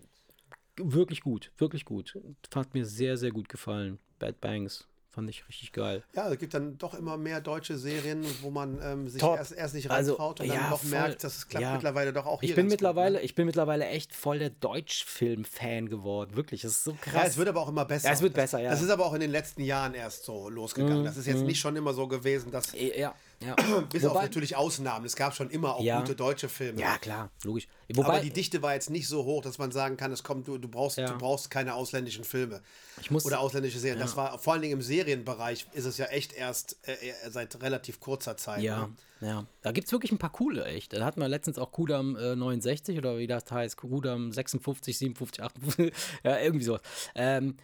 [0.77, 2.17] wirklich gut, wirklich gut.
[2.55, 3.99] Hat mir sehr, sehr gut gefallen.
[4.17, 4.87] Bad Banks
[5.19, 6.01] fand ich richtig geil.
[6.15, 9.73] Ja, es gibt dann doch immer mehr deutsche Serien, wo man ähm, sich erst, erst
[9.75, 10.89] nicht Also, reintraut und dann ja, doch voll.
[10.91, 11.73] merkt, dass es klappt Ja.
[11.73, 13.21] mittlerweile doch auch hier Ich bin ganz gut, mittlerweile, ne?
[13.21, 16.35] ich bin mittlerweile echt voll der Deutschfilm-Fan geworden.
[16.35, 17.13] Wirklich, das ist so krass.
[17.13, 18.07] Ja, es wird aber auch immer besser.
[18.07, 18.69] Ja, es wird das, besser, ja.
[18.71, 21.03] Das ist aber auch in den letzten Jahren erst so losgegangen.
[21.03, 23.55] das ist jetzt nicht schon immer so gewesen, dass ja, ja.
[23.91, 25.05] bis auf Wobei- natürlich Ausnahmen.
[25.05, 25.99] Es gab schon immer auch Ja.
[26.01, 26.79] gute deutsche Filme.
[26.81, 27.67] Ja, klar, logisch.
[27.89, 30.47] aber Wobei, die Dichte war jetzt nicht so hoch, dass man sagen kann, es kommt,
[30.47, 31.07] du, du, brauchst, Ja.
[31.07, 32.61] du brauchst keine ausländischen Filme
[33.09, 33.99] muss, oder ausländische Serien.
[33.99, 37.61] Das war vor allen Dingen im Serienbereich ist es ja echt erst äh, äh, seit
[37.61, 38.61] relativ kurzer Zeit.
[38.61, 38.89] Ja,
[39.21, 39.27] Ne?
[39.27, 39.45] ja.
[39.61, 40.93] Da gibt es wirklich ein paar coole, echt.
[40.93, 45.43] Da hatten wir letztens auch Kudam äh, 69 oder wie das heißt, Kudam 56, 57,
[45.43, 46.81] 58, ja, irgendwie sowas.
[47.15, 47.55] Ähm,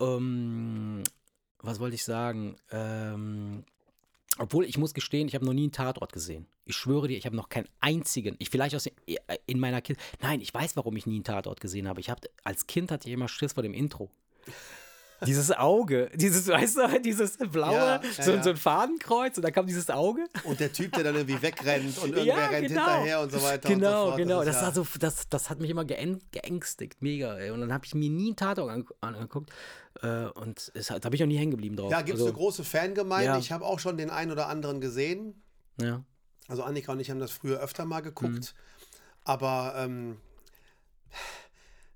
[0.00, 1.02] ähm,
[1.60, 2.56] was wollte ich sagen?
[2.70, 3.64] Ähm,
[4.38, 6.46] obwohl, ich muss gestehen, ich habe noch nie einen Tatort gesehen.
[6.64, 8.92] Ich schwöre dir, ich habe noch keinen einzigen, ich vielleicht aus äh,
[9.46, 12.00] in meiner Kind, nein, ich weiß, warum ich nie einen Tatort gesehen habe.
[12.00, 14.10] Ich habe, als Kind hatte ich immer Schiss vor dem Intro.
[15.26, 18.42] Dieses Auge, dieses, weißt du, dieses blaue, Ja, ja, so, ja.
[18.42, 20.24] so ein Fadenkreuz und da kam dieses Auge.
[20.44, 22.84] Und der Typ, der dann irgendwie wegrennt und irgendwer rennt genau.
[22.84, 23.68] hinterher und so weiter.
[23.68, 24.44] und so Genau, genau.
[24.44, 27.36] Das, war so, das, das hat mich immer geäng, geängstigt, mega.
[27.36, 27.50] Ey.
[27.50, 29.50] Und dann habe ich mir nie einen Tatort ange- angeguckt.
[30.02, 31.90] Äh, und es, da bin ich auch nie hängen geblieben drauf.
[31.90, 33.38] Da gibt es also, eine große Fangemeinde.
[33.40, 35.42] Ich habe auch schon den einen oder anderen gesehen.
[35.80, 36.04] ja.
[36.50, 38.54] Also Annika und ich haben das früher öfter mal geguckt.
[39.24, 40.16] Aber ähm,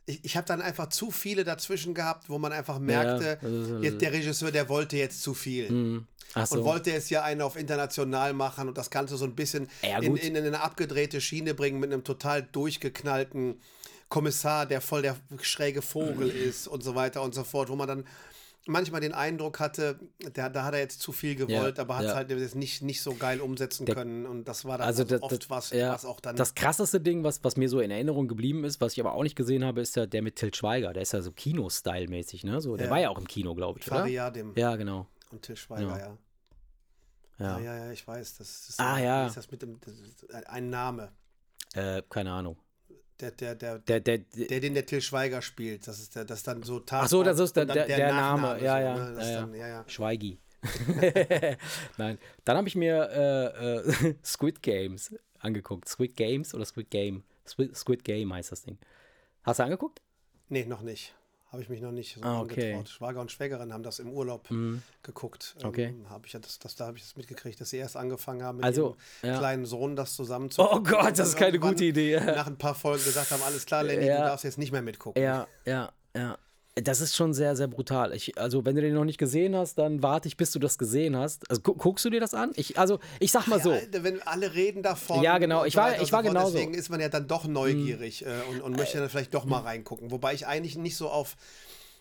[0.07, 4.01] ich, ich habe dann einfach zu viele dazwischen gehabt, wo man einfach merkte, also- jetzt
[4.01, 5.69] der Regisseur, der wollte jetzt zu viel.
[5.69, 6.07] Hm.
[6.35, 6.59] Ach so.
[6.59, 9.99] Und wollte es ja einen auf international machen und das Ganze so ein bisschen Ja,
[9.99, 10.23] in, gut.
[10.23, 13.61] in eine abgedrehte Schiene bringen mit einem total durchgeknallten
[14.09, 17.89] Kommissar, der voll der schräge Vogel ist und so weiter und so fort, wo man
[17.89, 18.05] dann
[18.67, 19.99] manchmal den Eindruck hatte,
[20.37, 22.17] der, da hat er jetzt zu viel gewollt, Ja, aber hat es ja.
[22.17, 25.33] halt jetzt nicht, nicht so geil umsetzen können und das war dann Also das, oft
[25.43, 28.29] das, was, ja, was auch dann das krasseste Ding, was, was mir so in Erinnerung
[28.29, 30.93] geblieben ist, was ich aber auch nicht gesehen habe, ist ja der mit Til Schweiger.
[30.93, 32.61] Der ist ja so Kino-Style-mäßig, ne?
[32.61, 32.91] So, der Ja.
[32.93, 34.01] war ja auch im Kino, glaube ich, oder?
[34.01, 35.07] Fariadim Ja, genau.
[35.31, 36.19] und Til Schweiger, ja.
[37.39, 37.59] Ja.
[37.59, 38.37] Ja, ja, ja, ich weiß.
[38.39, 39.27] Das ist, Ah, wie ja.
[39.27, 39.95] Ist das mit dem, das
[40.47, 41.11] ein Name.
[41.75, 42.57] Äh, keine Ahnung.
[43.21, 46.25] Der, der, der, Der, der, der, Der, den der Till Schweiger spielt, das ist der,
[46.25, 48.59] das dann so Ach so, das ist der, der, der, Name.
[48.61, 48.95] Ja, so, ja.
[48.95, 49.23] ne?
[49.23, 49.41] Ja, ja.
[49.41, 49.85] Dann, ja, ja.
[49.87, 50.39] Schweigi.
[51.99, 52.19] Nein.
[52.45, 55.89] Dann habe ich mir äh, äh, Squid Games angeguckt.
[55.89, 57.25] Squid Games oder Squid Game?
[57.47, 58.79] Squid, Squid Game heißt das Ding.
[59.43, 60.01] Hast du angeguckt?
[60.49, 61.15] Nee, noch nicht.
[61.53, 62.73] Habe ich mich noch nicht so Ah, okay.
[62.73, 62.89] angetraut.
[62.89, 64.49] Schwager und Schwägerin haben das im Urlaub
[65.03, 65.55] geguckt.
[65.61, 65.95] Ähm, Okay.
[66.09, 68.57] Hab ich ja das, das, da habe ich das mitgekriegt, dass sie erst angefangen haben,
[68.57, 69.39] mit Also, ihrem ja.
[69.39, 72.19] kleinen Sohn das zusammen Oh Gott, das ist keine gute Idee.
[72.19, 74.17] Nach ein paar Folgen gesagt haben, alles klar, Lenny, Ja.
[74.17, 75.23] du darfst jetzt nicht mehr mitgucken.
[75.23, 76.39] Ja, ja, ja.
[76.75, 78.14] Das ist schon sehr, sehr brutal.
[78.14, 80.79] Ich, also, wenn du den noch nicht gesehen hast, dann warte ich, bis du das
[80.79, 81.49] gesehen hast.
[81.51, 82.53] Also, gu guckst du dir das an?
[82.57, 83.73] Ich, also, ich sag mal so.
[83.73, 85.23] Ja, wenn alle reden davon.
[85.23, 85.66] Ja, genau.
[85.66, 86.53] Ich war- ich war so genauso.
[86.55, 89.61] Deswegen ist man ja dann doch neugierig äh, und, und möchte dann vielleicht doch mal
[89.61, 90.11] reingucken.
[90.11, 91.37] Wobei ich eigentlich nicht so auf,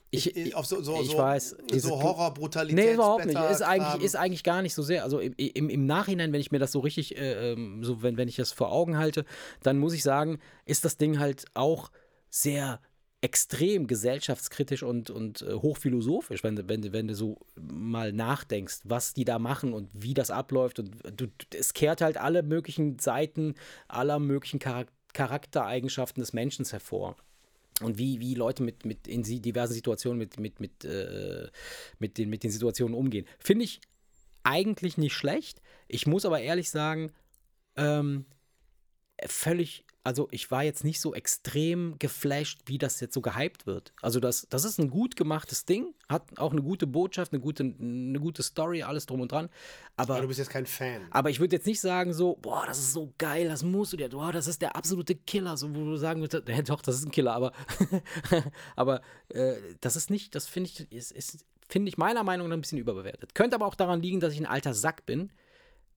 [0.09, 2.86] Ich- ich, auf so, so, ich so, weiß, so Horror, Brutalität.
[2.86, 3.38] Nee, überhaupt nicht.
[3.51, 5.03] Ist eigentlich, ist eigentlich gar nicht so sehr.
[5.03, 8.15] Also im, im, im Nachhinein, wenn ich mir das so richtig, äh, ähm, so wenn,
[8.15, 9.26] wenn ich das vor Augen halte,
[9.63, 11.91] dann muss ich sagen, ist das Ding halt auch
[12.30, 12.80] sehr
[13.22, 19.13] extrem gesellschaftskritisch und, und äh, hochphilosophisch, wenn, du- wenn, wenn du so mal nachdenkst, was
[19.13, 20.80] die da machen und wie das abläuft.
[20.80, 23.53] Und du, es kehrt halt alle möglichen Seiten
[23.88, 27.17] aller möglichen Charak Charaktereigenschaften des Menschen hervor
[27.82, 31.49] und wie, wie Leute mit, mit in diversen Situationen mit, mit, mit, äh,
[31.99, 33.26] mit, den, mit den Situationen umgehen.
[33.38, 33.82] Finde ich
[34.43, 35.61] eigentlich nicht schlecht.
[35.89, 37.11] Ich muss aber ehrlich sagen,
[37.76, 38.26] ähm,
[39.26, 43.93] völlig also ich war jetzt nicht so extrem geflasht, wie das jetzt so gehypt wird.
[44.02, 47.64] Also das, das ist ein gut gemachtes Ding, hat auch eine gute Botschaft, eine gute,
[47.64, 49.49] eine gute Story, alles drum und dran.
[49.97, 51.02] Aber, Aber du bist jetzt kein Fan.
[51.12, 53.97] aber ich würde jetzt nicht sagen so, boah, das ist so geil, das musst du
[53.97, 56.95] dir, boah, das ist der absolute Killer, so wo du sagen würdest, ja, doch, das
[56.95, 57.52] ist ein Killer, aber,
[58.76, 62.58] aber äh, das ist nicht, das finde ich, ist, ist finde ich meiner Meinung nach
[62.58, 63.34] ein bisschen überbewertet.
[63.34, 65.32] Könnte aber auch daran liegen, dass ich ein alter Sack bin,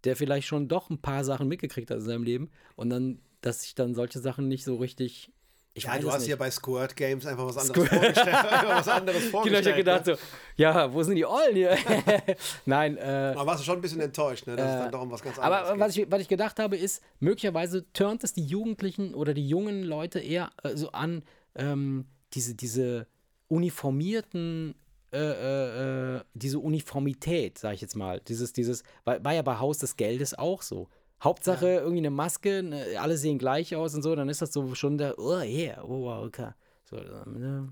[0.05, 3.65] der vielleicht schon doch ein paar Sachen mitgekriegt hat in seinem Leben und dann, dass
[3.65, 5.31] ich dann solche Sachen nicht so richtig.
[5.77, 8.27] Ich Ja, weiß du hast hier bei Squirt Games einfach was anderes vorgestellt.
[8.69, 9.67] was anderes Genau, ich vorgestellt.
[9.67, 10.15] habe gedacht ne?
[10.15, 10.23] so,
[10.57, 11.77] ja, wo sind die Ollen hier?
[12.65, 14.55] Nein, äh, Aber warst du schon ein bisschen enttäuscht, ne?
[14.55, 16.77] dass es dann doch um was ganz anderes aber was ich, was ich gedacht habe,
[16.77, 21.25] ist, möglicherweise turnt es die Jugendlichen oder die jungen Leute eher äh, so an,
[21.57, 23.09] ähm, diese, diese
[23.49, 24.77] uniformierten,
[25.13, 28.21] äh, äh, äh, diese Uniformität, sag ich jetzt mal.
[28.29, 30.89] Dieses, dieses, war, war ja bei Haus des Geldes auch so.
[31.25, 34.75] Hauptsache irgendwie eine Maske, ne, alle sehen gleich aus und so, dann ist das so
[34.75, 36.51] schon der, oh yeah, oh wow, okay.
[36.89, 37.69] So, ähm, ne?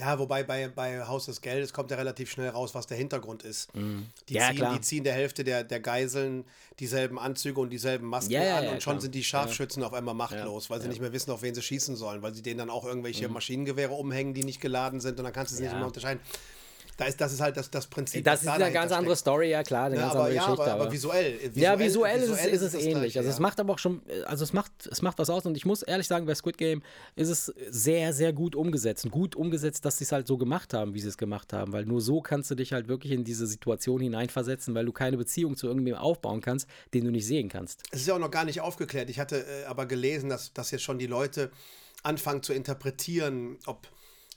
[0.00, 3.42] Ja, wobei bei, bei Haus des Geldes kommt ja relativ schnell raus, was der Hintergrund
[3.42, 3.68] ist.
[3.74, 4.06] Die, Mhm.
[4.28, 4.74] Ja, ziehen, klar.
[4.74, 6.44] die ziehen der Hälfte der, der Geiseln
[6.78, 9.00] dieselben Anzüge und dieselben Masken Ja, ja, an ja, und schon klar.
[9.02, 11.96] sind die Scharfschützen auf einmal machtlos, weil sie nicht mehr wissen, auf wen sie schießen
[11.96, 15.32] sollen, weil sie denen dann auch irgendwelche Maschinengewehre umhängen, die nicht geladen sind und dann
[15.32, 15.72] kannst du es nicht.
[15.72, 15.78] Ja.
[15.78, 16.20] mehr unterscheiden.
[16.98, 18.24] Da ist, das ist halt das, das Prinzip.
[18.24, 19.20] Das ist da eine ganz andere steckt.
[19.20, 20.62] Story, ja klar, eine Ja, ganz aber, andere ja, Geschichte.
[20.72, 21.62] aber, aber visuell, visuell.
[21.62, 23.12] ja, visuell, ist, es- ist es ähnlich.
[23.12, 25.56] Gleiche, also es macht aber auch schon, also es macht, es macht was aus und
[25.56, 26.82] ich muss ehrlich sagen, bei Squid Game
[27.14, 29.04] ist es sehr, sehr gut umgesetzt.
[29.04, 31.72] Und gut umgesetzt, dass sie es halt so gemacht haben, wie sie es gemacht haben.
[31.72, 35.16] Weil nur so kannst du dich halt wirklich in diese Situation hineinversetzen, weil du keine
[35.16, 37.82] Beziehung zu irgendjemandem aufbauen kannst, den du nicht sehen kannst.
[37.92, 39.08] Es ist ja auch noch gar nicht aufgeklärt.
[39.08, 41.52] Ich hatte äh, aber gelesen, dass, dass jetzt schon die Leute
[42.02, 43.86] anfangen zu interpretieren, ob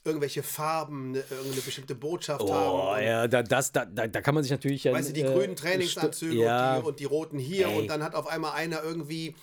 [0.03, 3.03] irgendwelche Farben ne, irgendeine bestimmte Botschaft Oh, haben.
[3.03, 4.85] ja, da, das, da, da, da kann man sich natürlich.
[4.85, 7.77] Weißt du, die äh, grünen Trainingsanzüge ja, und, die, und die roten hier Ey.
[7.79, 9.35] und dann hat auf einmal einer irgendwie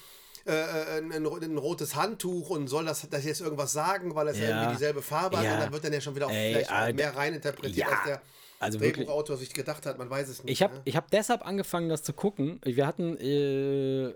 [0.46, 4.38] äh, äh, ein, ein rotes Handtuch und soll das, das jetzt irgendwas sagen, weil es
[4.38, 4.48] Ja.
[4.48, 5.54] irgendwie dieselbe Farbe hat Ja.
[5.54, 6.94] und dann wird dann ja schon wieder auch Ey, vielleicht Alter.
[6.96, 7.88] mehr reininterpretiert, Ja.
[7.88, 8.22] als der
[8.58, 8.78] Also.
[8.78, 10.52] Drehbuchautor sich gedacht hat, man weiß es nicht.
[10.52, 10.82] Ich habe ne?
[10.86, 12.60] ich hab deshalb angefangen, das zu gucken.
[12.64, 14.14] Wir hatten äh,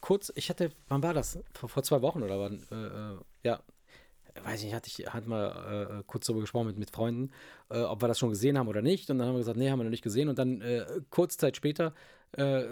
[0.00, 1.38] kurz, ich hatte, wann war das?
[1.52, 2.62] Vor, vor zwei Wochen oder wann?
[2.70, 2.74] Äh,
[3.14, 3.60] äh, ja.
[4.44, 7.30] Weiß nicht, hatte ich hatte mal äh, kurz darüber gesprochen mit, mit Freunden,
[7.70, 9.10] äh, ob wir das schon gesehen haben oder nicht.
[9.10, 10.28] Und dann haben wir gesagt, nee, haben wir noch nicht gesehen.
[10.28, 11.94] Und dann äh, kurz Zeit später
[12.32, 12.62] äh,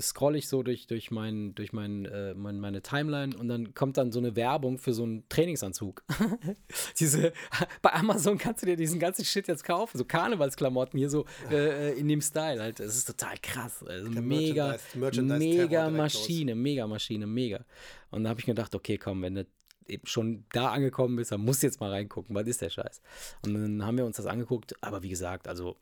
[0.00, 3.96] scroll ich so durch, durch, mein, durch mein, äh, mein, meine Timeline und dann kommt
[3.96, 6.04] dann so eine Werbung für so einen Trainingsanzug.
[7.00, 7.32] Diese,
[7.82, 11.98] bei Amazon kannst du dir diesen ganzen Shit jetzt kaufen, so Karnevalsklamotten hier so äh,
[11.98, 12.78] in dem Style halt.
[12.78, 13.82] Es ist total krass.
[13.84, 17.64] Also Der mega, Merchandise- Merchandise-Terror mega Maschine, mega Maschine, mega.
[18.10, 19.46] Und da habe ich mir gedacht, okay, komm, wenn du
[19.88, 23.00] eben schon da angekommen bist, dann musst du jetzt mal reingucken, was ist der Scheiß?
[23.44, 25.76] Und dann haben wir uns das angeguckt, aber wie gesagt, also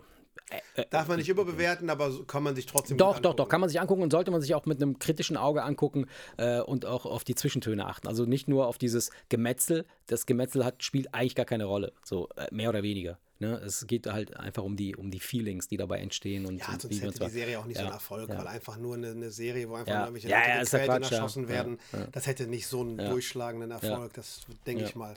[0.91, 3.81] Darf man nicht überbewerten, aber kann man sich trotzdem doch, doch, doch, kann man sich
[3.81, 7.25] angucken und sollte man sich auch mit einem kritischen Auge angucken äh, und auch auf
[7.25, 8.07] die Zwischentöne achten.
[8.07, 9.87] Also nicht nur auf dieses Gemetzel.
[10.07, 13.19] Das Gemetzel hat, spielt eigentlich gar keine Rolle, so äh, mehr oder weniger.
[13.39, 13.61] Ne?
[13.65, 16.47] Es geht halt einfach um die, um die Feelings, die dabei entstehen.
[16.47, 18.39] Und, Ja, und sonst hätte die Serie auch nicht so ja, einen Erfolg, ja.
[18.39, 19.99] weil einfach nur eine, eine Serie, wo einfach Ja.
[19.99, 21.17] nur irgendwelche Ja, Leute ja, ist ja Quatsch, ja.
[21.19, 21.79] erschossen Ja, werden,
[22.13, 24.89] das hätte nicht so einen durchschlagenden Erfolg, das denke Ja.
[24.89, 25.15] ich mal.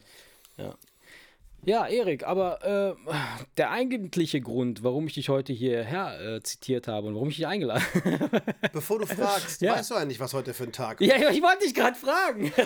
[1.66, 3.12] Ja, Erik, aber äh,
[3.58, 7.48] der eigentliche Grund, warum ich dich heute hierher äh, zitiert habe und warum ich dich
[7.48, 8.42] eingeladen habe.
[8.74, 9.74] Bevor du fragst, Ja.
[9.74, 12.52] weißt du eigentlich, was heute für ein Tag ja, ich wollte dich gerade fragen.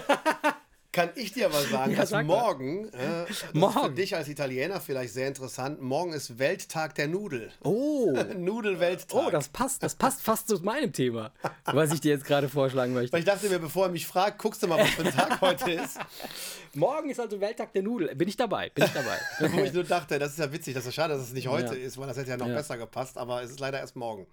[0.93, 3.95] Kann ich dir aber sagen, Ja, dass sag morgen, äh, das ist für Morgen.
[3.95, 7.51] dich als Italiener vielleicht sehr interessant, morgen ist Welttag der Nudel.
[7.63, 8.13] Oh.
[8.37, 9.13] Nudelwelttag.
[9.19, 11.31] Oh, das passt, das passt fast zu meinem Thema,
[11.65, 13.11] was ich dir jetzt gerade vorschlagen möchte.
[13.11, 15.41] Weil ich dachte mir, bevor er mich fragt, guckst du mal, was für ein Tag
[15.41, 15.97] heute ist.
[16.75, 18.13] Morgen ist also Welttag der Nudel.
[18.15, 18.69] Bin ich dabei?
[18.69, 19.17] Bin ich dabei?
[19.51, 21.75] Wo ich nur dachte, das ist ja witzig, das ist schade, dass es nicht heute
[21.75, 21.85] Ja.
[21.87, 22.53] ist, weil das hätte ja noch Ja.
[22.53, 24.27] besser gepasst, aber es ist leider erst morgen.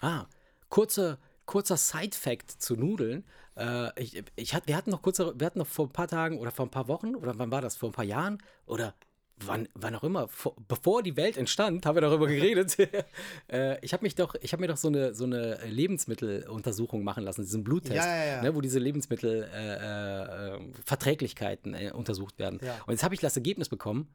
[0.00, 0.24] ah,
[0.70, 3.24] kurze, kurzer Side-Fact zu Nudeln.
[3.60, 6.38] Äh, ich, ich, hat- wir hatten noch kurze, wir hatten noch vor ein paar Tagen
[6.38, 7.76] oder vor ein paar Wochen oder wann war das?
[7.76, 8.94] Vor ein paar Jahren oder
[9.36, 12.76] wann, wann auch immer, vor, bevor die Welt entstand, haben wir darüber geredet.
[13.48, 17.24] äh, ich habe mich doch, ich habe mir doch so eine, so eine Lebensmitteluntersuchung machen
[17.24, 18.42] lassen, diesen Bluttest, Ja, ja, ja.
[18.42, 22.60] Ne, wo diese Lebensmittelverträglichkeiten äh, äh, äh, untersucht werden.
[22.86, 24.14] Und jetzt habe ich das Ergebnis bekommen.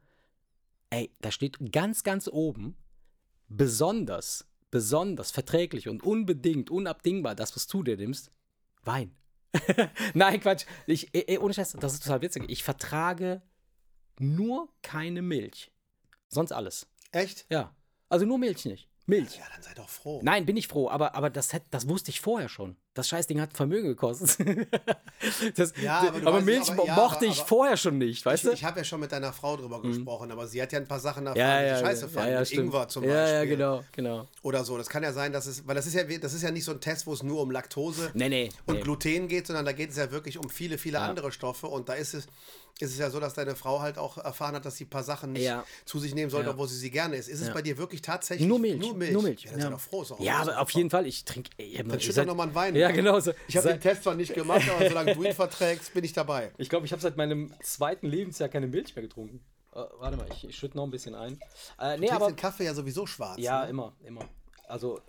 [0.90, 2.76] Ey, da steht ganz, ganz oben,
[3.48, 8.30] besonders, besonders verträglich und unbedingt, unabdingbar, das, was du dir nimmst,
[8.84, 9.16] Wein.
[10.14, 10.66] Nein, Quatsch.
[10.86, 12.44] Ich, eh, eh, ohne Scheiß, das ist total witzig.
[12.48, 13.42] Ich vertrage
[14.18, 15.72] nur keine Milch.
[16.28, 16.86] Sonst alles.
[17.12, 17.46] Echt?
[17.50, 17.74] Ja.
[18.08, 18.88] Also nur Milch nicht.
[19.08, 19.36] Milch.
[19.36, 20.20] Ja, dann sei doch froh.
[20.24, 22.76] Nein, bin ich froh, aber, aber das, hätt- das wusste ich vorher schon.
[22.94, 24.38] Das Scheißding hat Vermögen gekostet.
[25.56, 28.44] das, Ja, aber aber weißt- Milch aber- ja, mochte aber- ich vorher schon nicht, weißt
[28.44, 28.54] Ich, du?
[28.54, 30.98] ich habe ja schon mit deiner Frau drüber gesprochen, aber sie hat ja ein paar
[31.00, 32.32] Sachen erfahren, ja, die ja, scheiße ja, fanden.
[32.32, 32.64] ja, mit stimmt.
[32.66, 33.34] Ingwer zum ja, Beispiel.
[33.34, 34.28] Ja, genau, genau.
[34.42, 34.76] Oder so.
[34.76, 36.72] Das kann ja sein, dass es, weil das ist ja, das ist ja nicht so
[36.72, 38.80] ein Test, wo es nur um Laktose Nee, nee, und nee.
[38.82, 41.66] Gluten geht, sondern da geht es ja wirklich um viele, viele andere Stoffe.
[41.68, 42.26] Und da ist es,
[42.78, 45.02] ist es ja so, dass deine Frau halt auch erfahren hat, dass sie ein paar
[45.02, 45.64] Sachen nicht Ja.
[45.86, 46.52] zu sich nehmen sollte, Ja.
[46.52, 47.28] obwohl sie sie gerne isst.
[47.28, 47.54] Ist es Ja.
[47.54, 48.78] bei dir wirklich tatsächlich Nur Milch.
[48.80, 49.12] Nur Milch.
[49.12, 49.44] Nur Milch.
[49.44, 50.02] Ja, sei doch froh.
[50.02, 51.50] ist auch ja aber auf jeden Fall, ich trinke.
[51.56, 52.76] Ich Dann schütt doch seit- nochmal einen Wein.
[52.76, 52.94] Ja, nach.
[52.94, 53.18] genau.
[53.20, 53.32] So.
[53.48, 56.52] Ich habe den Test zwar nicht gemacht, aber solange du ihn verträgst, bin ich dabei.
[56.58, 59.40] Ich glaube, ich habe seit meinem zweiten Lebensjahr keine Milch mehr getrunken.
[59.72, 61.38] Äh, warte mal, ich, ich schütte noch ein bisschen ein.
[61.80, 62.26] Äh, nee, aber.
[62.28, 63.38] den Kaffee ja sowieso schwarz.
[63.38, 63.70] Ja, ne?
[63.70, 64.24] immer, immer.
[64.68, 65.00] Also,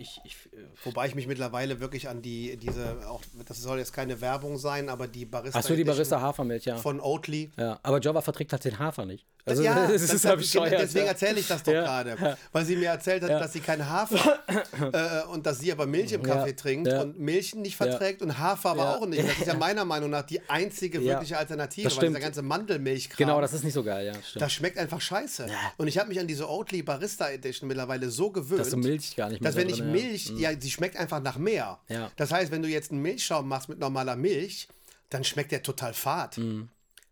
[0.00, 0.20] ich.
[0.24, 4.20] ich äh, Wobei ich mich mittlerweile wirklich an die, diese, auch, das soll jetzt keine
[4.20, 5.58] Werbung sein, aber die Barista.
[5.58, 6.76] Achso, die Edition Barista Hafermilch, ja.
[6.76, 7.50] Von Oatly.
[7.56, 7.78] ja.
[7.82, 9.26] Aber Java verträgt halt den Hafer nicht.
[9.46, 10.72] Also, ja, das ist ja genau- bescheuert.
[10.82, 11.12] deswegen ja.
[11.12, 11.82] erzähle ich das doch Ja.
[11.82, 12.36] gerade.
[12.52, 14.38] Weil sie mir erzählt hat, dass sie keinen Hafer
[15.26, 17.00] äh, und dass sie aber Milch im Kaffee Ja, trinkt ja.
[17.02, 18.96] und Milch nicht verträgt und Hafer aber Ja.
[18.96, 19.22] auch nicht.
[19.26, 21.12] Das ist ja meiner Meinung nach die einzige Ja.
[21.14, 23.16] wirkliche Alternative, Das weil dieser ganze Mandelmilchkram.
[23.16, 24.14] Genau, das ist nicht so geil, ja.
[24.22, 24.42] Stimmt.
[24.42, 25.46] Das schmeckt einfach scheiße.
[25.78, 29.16] Und ich habe mich an diese Oatly Barista Edition mittlerweile so gewöhnt, Dass du Milch
[29.16, 29.84] gar nicht mehr dass wenn ich ja.
[29.84, 30.50] Milch, ja.
[30.58, 31.78] sie schmeckt einfach nach mehr.
[31.88, 32.10] Ja.
[32.16, 34.68] Das heißt, wenn du jetzt einen Milchschaum machst mit normaler Milch,
[35.08, 36.38] dann schmeckt der total fad.
[36.38, 36.68] Mhm.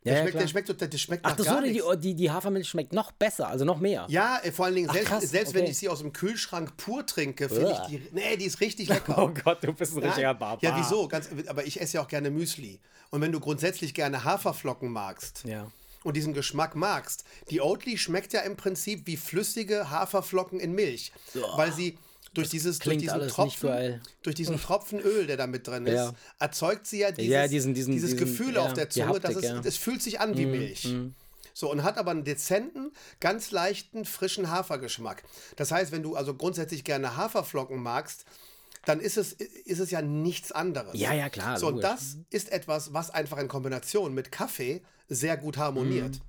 [0.08, 0.48] Ja, ja, schmeckt, der, klar.
[0.48, 2.00] schmeckt, total- der schmeckt Ach, nach das gar so, die, nichts.
[2.00, 4.06] die, die Hafermilch schmeckt noch besser, also noch mehr.
[4.08, 5.70] Ja, äh, vor allen Dingen, selbst, krass, selbst wenn okay.
[5.70, 8.02] ich sie aus dem Kühlschrank pur trinke, finde ich die.
[8.12, 9.16] Nee, die ist richtig lecker.
[9.18, 10.62] Oh Gott, du bist ein richtiger ja, Barbar.
[10.62, 11.08] ja, wieso?
[11.08, 12.80] Ganz, aber ich esse ja auch gerne Müsli.
[13.10, 15.70] Und wenn du grundsätzlich gerne Haferflocken magst Ja.
[16.04, 21.12] und diesen Geschmack magst, die Oatly schmeckt ja im Prinzip wie flüssige Haferflocken in Milch.
[21.56, 21.96] Weil sie
[22.38, 26.14] durch, dieses, durch diesen Tropfen, durch diesen Tropfen Öl, der da mit drin ist, Ja.
[26.38, 29.36] erzeugt sie ja dieses, Ja, diesen- diesen- dieses Gefühl ja, auf der Zunge, dass Haptik,
[29.36, 29.54] es, ja.
[29.60, 30.88] Mhm, es fühlt sich an wie Milch.
[31.54, 35.24] So, und hat aber einen dezenten, ganz leichten, frischen Hafergeschmack.
[35.56, 38.24] Das heißt, wenn du also grundsätzlich gerne Haferflocken magst,
[38.84, 40.92] dann ist es, ist es ja nichts anderes.
[40.94, 45.36] Ja, ja, klar, So, und das ist etwas, was einfach in Kombination mit Kaffee sehr
[45.36, 46.14] gut harmoniert.
[46.14, 46.20] Mhm.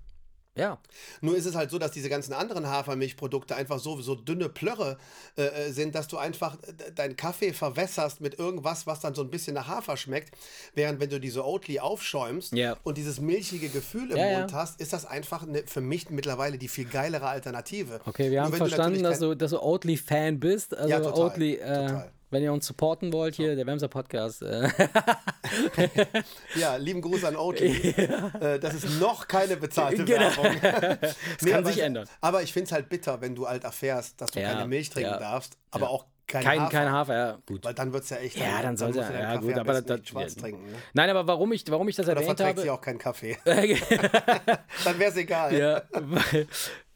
[0.56, 0.78] Ja.
[1.22, 4.97] Nur ist es halt so, dass diese ganzen anderen Hafermilchprodukte einfach so, so dünne Plörre
[5.38, 6.58] äh, äh, sind, dass du einfach
[6.95, 10.36] deinen Kaffee verwässerst mit irgendwas, was dann so ein bisschen nach Hafer schmeckt.
[10.74, 12.76] Während wenn du diese Oatly aufschäumst Ja.
[12.84, 14.39] und dieses milchige Gefühl im Ja, ja.
[14.39, 18.02] Mund hast, ist das einfach ne, für mich mittlerweile die viel geilere Alternative.
[18.06, 20.76] Okay, wir haben verstanden, dass du, dass du Oatly-Fan bist.
[20.76, 22.12] Also Ja, total, Oatly, äh, total.
[22.32, 24.41] Wenn ihr uns supporten wollt, hier, der Wemser Podcast.
[24.41, 24.69] Äh,
[26.55, 27.69] Ja, lieben Gruß an Oatly.
[28.39, 30.21] Äh, das ist noch keine bezahlte Genau.
[30.21, 30.99] Werbung.
[31.01, 31.15] das
[31.49, 32.07] kann sich ändern.
[32.21, 34.89] Aber ich finde es halt bitter, wenn du halt erfährst, dass du Ja, keine Milch
[34.89, 36.71] trinken ja, darfst, aber auch kein, kein, Hafer.
[36.71, 37.65] kein Hafer, ja, gut.
[37.65, 38.38] Weil dann wird es ja echt.
[38.38, 40.41] Ja, dann musst du er, ja gut, aber das, schwarz ja.
[40.41, 40.65] trinken.
[40.67, 40.77] Ne?
[40.93, 42.61] Nein, aber warum ich, warum ich das Oder erwähnt verträgt habe.
[42.61, 43.38] sie auch keinen Kaffee.
[43.43, 45.57] dann wäre es egal.
[45.57, 46.47] Ja, weil,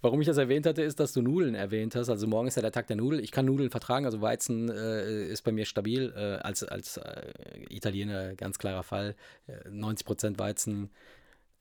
[0.04, 2.10] warum ich das erwähnt hatte, ist, dass du Nudeln erwähnt hast.
[2.10, 3.22] Also morgen ist ja der Tag der Nudel.
[3.22, 6.14] Ich kann Nudeln vertragen, also Weizen äh, ist bei mir stabil.
[6.16, 7.32] Äh, als als äh,
[7.70, 9.16] Italiener ganz klarer Fall.
[9.47, 10.89] Äh, 90% Weizen,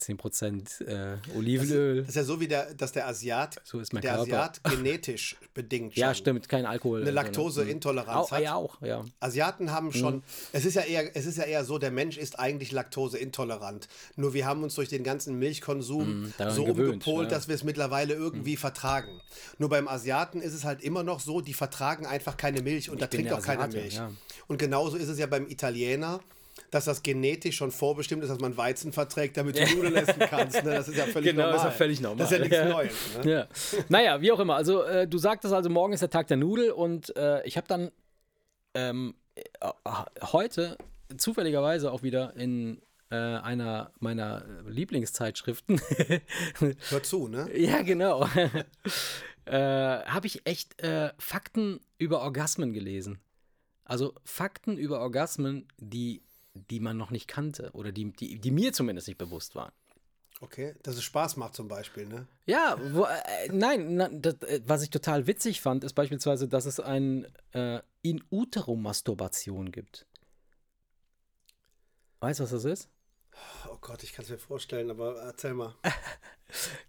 [0.02, 2.00] 10% äh, Olivenöl.
[2.00, 4.22] Das ist ja so wie der, dass der Asiat, So ist mein der Körper.
[4.22, 7.00] Asiat genetisch bedingt ja, stimmt, kein Alkohol.
[7.00, 7.12] eine ne?
[7.12, 8.42] Laktoseintoleranz Auch, hat.
[8.42, 9.04] ja, auch, ja.
[9.20, 10.22] Asiaten haben schon,
[10.52, 13.88] es ist ja eher, es ist ja eher so, der Mensch ist eigentlich laktoseintolerant.
[14.16, 17.36] Nur wir haben uns durch den ganzen Milchkonsum daran so gewöhnt, umgepolt, ja.
[17.36, 19.20] dass wir es mittlerweile irgendwie vertragen.
[19.58, 23.00] Nur beim Asiaten ist es halt immer noch so, die vertragen einfach keine Milch und
[23.00, 23.94] da bin trinkt auch Asiate, Milch.
[23.94, 24.10] ja.
[24.46, 26.20] Und genauso ist es ja beim Italiener.
[26.70, 30.62] Dass das genetisch schon vorbestimmt ist, dass man Weizen verträgt, damit du Nudeln essen kannst.
[30.64, 30.70] Ne?
[30.74, 31.56] Das ist ja völlig Genau, normal.
[31.58, 32.18] ist ja völlig normal.
[32.18, 32.68] Das ist ja nichts Ja.
[32.68, 32.94] Neues.
[33.24, 33.30] Ne?
[33.30, 33.48] Ja.
[33.88, 34.56] Naja, wie auch immer.
[34.56, 37.66] Also, äh, du sagtest also, morgen ist der Tag der Nudel und äh, ich habe
[37.68, 37.90] dann
[38.74, 39.42] ähm, äh,
[40.32, 40.76] heute
[41.16, 42.80] zufälligerweise auch wieder in
[43.10, 45.80] äh, einer meiner Lieblingszeitschriften,
[46.90, 47.48] Hör zu, ne?
[47.54, 48.26] ja, genau,
[49.44, 53.18] äh, habe ich echt äh, Fakten über Orgasmen gelesen.
[53.84, 56.22] Also Fakten über Orgasmen, die,
[56.54, 59.72] die man noch nicht kannte oder die, die, die mir zumindest nicht bewusst waren.
[60.40, 62.26] Okay, dass es Spaß macht zum Beispiel, ne?
[62.46, 66.66] Ja, wo, äh, nein, na, das, äh, was ich total witzig fand, ist beispielsweise, dass
[66.66, 70.04] es ein äh, In-Utero-Masturbation gibt.
[72.18, 72.88] Weißt du, was das ist?
[73.68, 75.74] Oh Gott, ich kann es mir vorstellen, aber erzähl mal.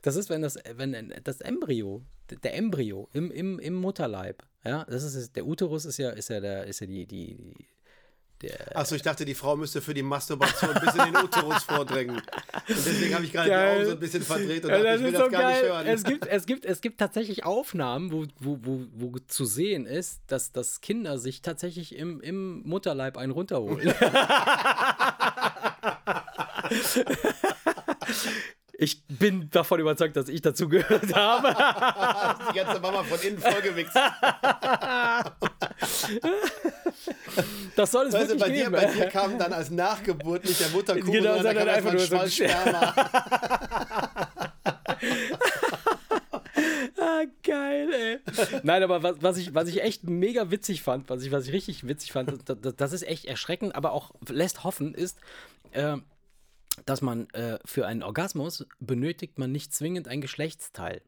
[0.01, 5.03] Das ist, wenn das, wenn das Embryo, der Embryo im, im, im Mutterleib, ja, das
[5.03, 7.53] ist der Uterus ist ja, ist ja der, ist ja die, die
[8.43, 12.17] der, Achso, ich dachte, die Frau müsste für die Masturbation bis in den Uterus vordringen.
[12.17, 12.23] Und
[12.67, 13.55] deswegen habe ich gerade die.
[13.55, 15.87] Augen so ein bisschen verdreht und dachte, ich will das gar nicht hören.
[15.87, 20.21] Es gibt, es, gibt, es gibt tatsächlich Aufnahmen, wo, wo, wo, wo zu sehen ist,
[20.27, 23.93] dass, dass Kinder sich tatsächlich im, im Mutterleib einen runterholen.
[28.83, 31.49] ich bin davon überzeugt, dass ich dazu gehört habe.
[32.51, 33.95] die ganze Mama von innen vollgewichst.
[37.75, 38.71] Das soll es Weißt du, wirklich bei, dir, geben.
[38.73, 41.93] bei dir kam dann als Nachgeburt nicht der Mutterkuchen, Genau, sondern da sondern kam einfach
[41.93, 42.93] nur so ein Sperma.
[46.99, 48.19] Ah, geil, ey.
[48.63, 51.53] Nein, aber was, was, ich, was ich echt mega witzig fand, was ich, was ich
[51.53, 55.17] richtig witzig fand, das, das- das ist echt erschreckend, aber auch lässt hoffen, ist,
[55.71, 55.97] äh,
[56.85, 61.01] dass man äh, für einen Orgasmus benötigt man nicht zwingend ein Geschlechtsteil.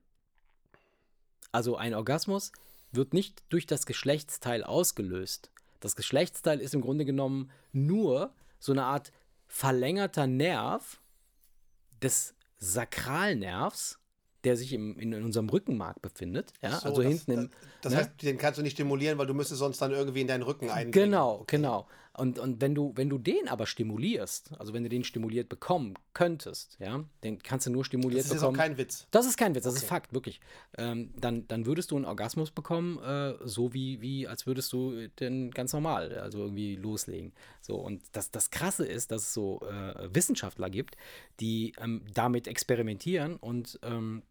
[1.52, 2.52] Also ein Orgasmus
[2.92, 5.52] wird nicht durch das Geschlechtsteil ausgelöst.
[5.80, 9.12] Das Geschlechtsteil ist im Grunde genommen nur so eine Art
[9.48, 11.00] verlängerter Nerv
[12.02, 14.00] des Sakralnervs,
[14.44, 16.54] der sich im, in, in unserem Rückenmark befindet.
[16.62, 17.50] Ja, So, also das, hinten im.
[17.82, 18.00] Das ne?
[18.00, 20.70] heißt, den kannst du nicht stimulieren, weil du müsstest sonst dann irgendwie in deinen Rücken
[20.70, 20.92] einbringen.
[20.92, 21.88] Genau, genau.
[22.18, 25.96] Und, und wenn du, wenn du den aber stimulierst, also wenn du den stimuliert bekommen
[26.14, 28.70] könntest, ja, den kannst du nur stimuliert Das ist jetzt auch bekommen.
[28.70, 29.08] kein Witz.
[29.12, 30.40] Das ist kein Witz, das ist Fakt, wirklich.
[30.78, 35.08] Ähm, dann, dann würdest du einen Orgasmus bekommen, äh, so wie, wie als würdest du
[35.20, 37.34] den ganz normal, also irgendwie loslegen.
[37.62, 40.96] So, und das, das Krasse ist, dass es so äh, Wissenschaftler gibt,
[41.40, 44.24] die ähm, damit experimentieren und ähm,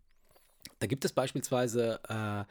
[0.78, 2.45] da gibt es beispielsweise äh,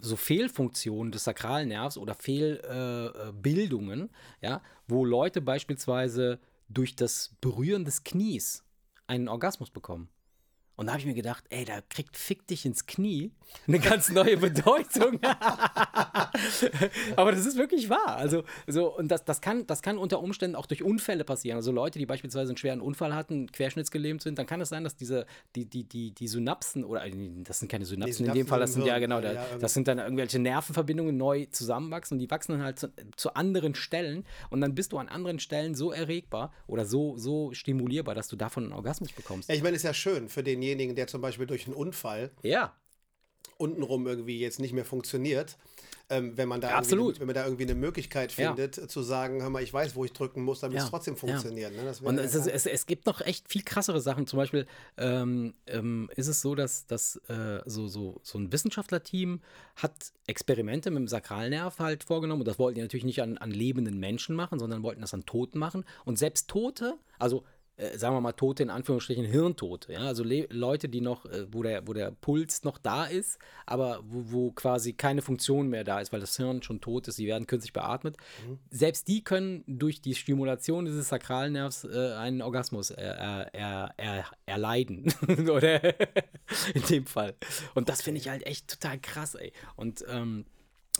[0.00, 4.10] so Fehlfunktionen des Sakralnervs oder Fehlbildungen, äh, Bildungen,
[4.40, 8.64] ja, wo Leute beispielsweise durch das Berühren des Knies
[9.06, 10.08] einen Orgasmus bekommen.
[10.76, 13.32] Und da habe ich mir gedacht, ey, da kriegt Fick dich ins Knie
[13.66, 15.18] eine ganz neue Bedeutung.
[17.16, 18.16] Aber das ist wirklich wahr.
[18.16, 21.56] Also, so, und das, das, kann, das kann unter Umständen auch durch Unfälle passieren.
[21.56, 24.96] Also Leute, die beispielsweise einen schweren Unfall hatten, querschnittsgelähmt sind, dann kann es sein, dass
[24.96, 27.12] diese, die, die, die, die Synapsen, oder äh,
[27.44, 29.88] das sind keine Synapsen in dem Synapsen Fall, das sind ja genau, ja, das sind
[29.88, 34.60] dann irgendwelche Nervenverbindungen neu zusammenwachsen und die wachsen dann halt zu, zu anderen Stellen und
[34.60, 38.64] dann bist du an anderen Stellen so erregbar oder so, so stimulierbar, dass du davon
[38.64, 39.48] einen Orgasmus bekommst.
[39.48, 42.74] Ja, ich meine, ist ja schön für denjenigen, der zum Beispiel durch einen Unfall Ja,
[43.58, 45.56] untenrum irgendwie jetzt nicht mehr funktioniert,
[46.08, 47.18] ähm, wenn, man da Absolut.
[47.18, 48.48] Wenn man da irgendwie eine Möglichkeit Ja.
[48.48, 50.90] findet, äh, zu sagen, hör mal, ich weiß, wo ich drücken muss, damit es Ja,
[50.90, 51.18] trotzdem ja.
[51.18, 51.74] funktioniert.
[51.74, 51.92] Ne?
[52.02, 54.26] Und es, ist, es, es gibt noch echt viel krassere Sachen.
[54.26, 54.66] Zum Beispiel
[54.98, 59.40] ähm, ähm, ist es so, dass, dass äh, so, so, so ein Wissenschaftlerteam
[59.76, 62.42] hat Experimente mit dem Sakralnerv halt vorgenommen.
[62.42, 65.24] Und das wollten die natürlich nicht an, an lebenden Menschen machen, sondern wollten das an
[65.24, 65.84] Toten machen.
[66.04, 67.44] Und selbst Tote, also
[67.76, 71.46] äh, sagen wir mal Tote in Anführungsstrichen Hirntote, ja, also Le Leute, die noch, äh,
[71.52, 75.84] wo, der, wo der Puls noch da ist, aber wo, wo quasi keine Funktion mehr
[75.84, 78.16] da ist, weil das Hirn schon tot ist, sie werden künstlich beatmet.
[78.70, 85.12] Selbst die können durch die Stimulation dieses Sakralnervs äh, einen Orgasmus äh, er, erleiden.
[85.50, 85.84] Oder
[86.74, 87.34] in dem Fall.
[87.74, 89.52] Und das finde ich halt echt total krass, ey.
[89.76, 90.46] Und ähm,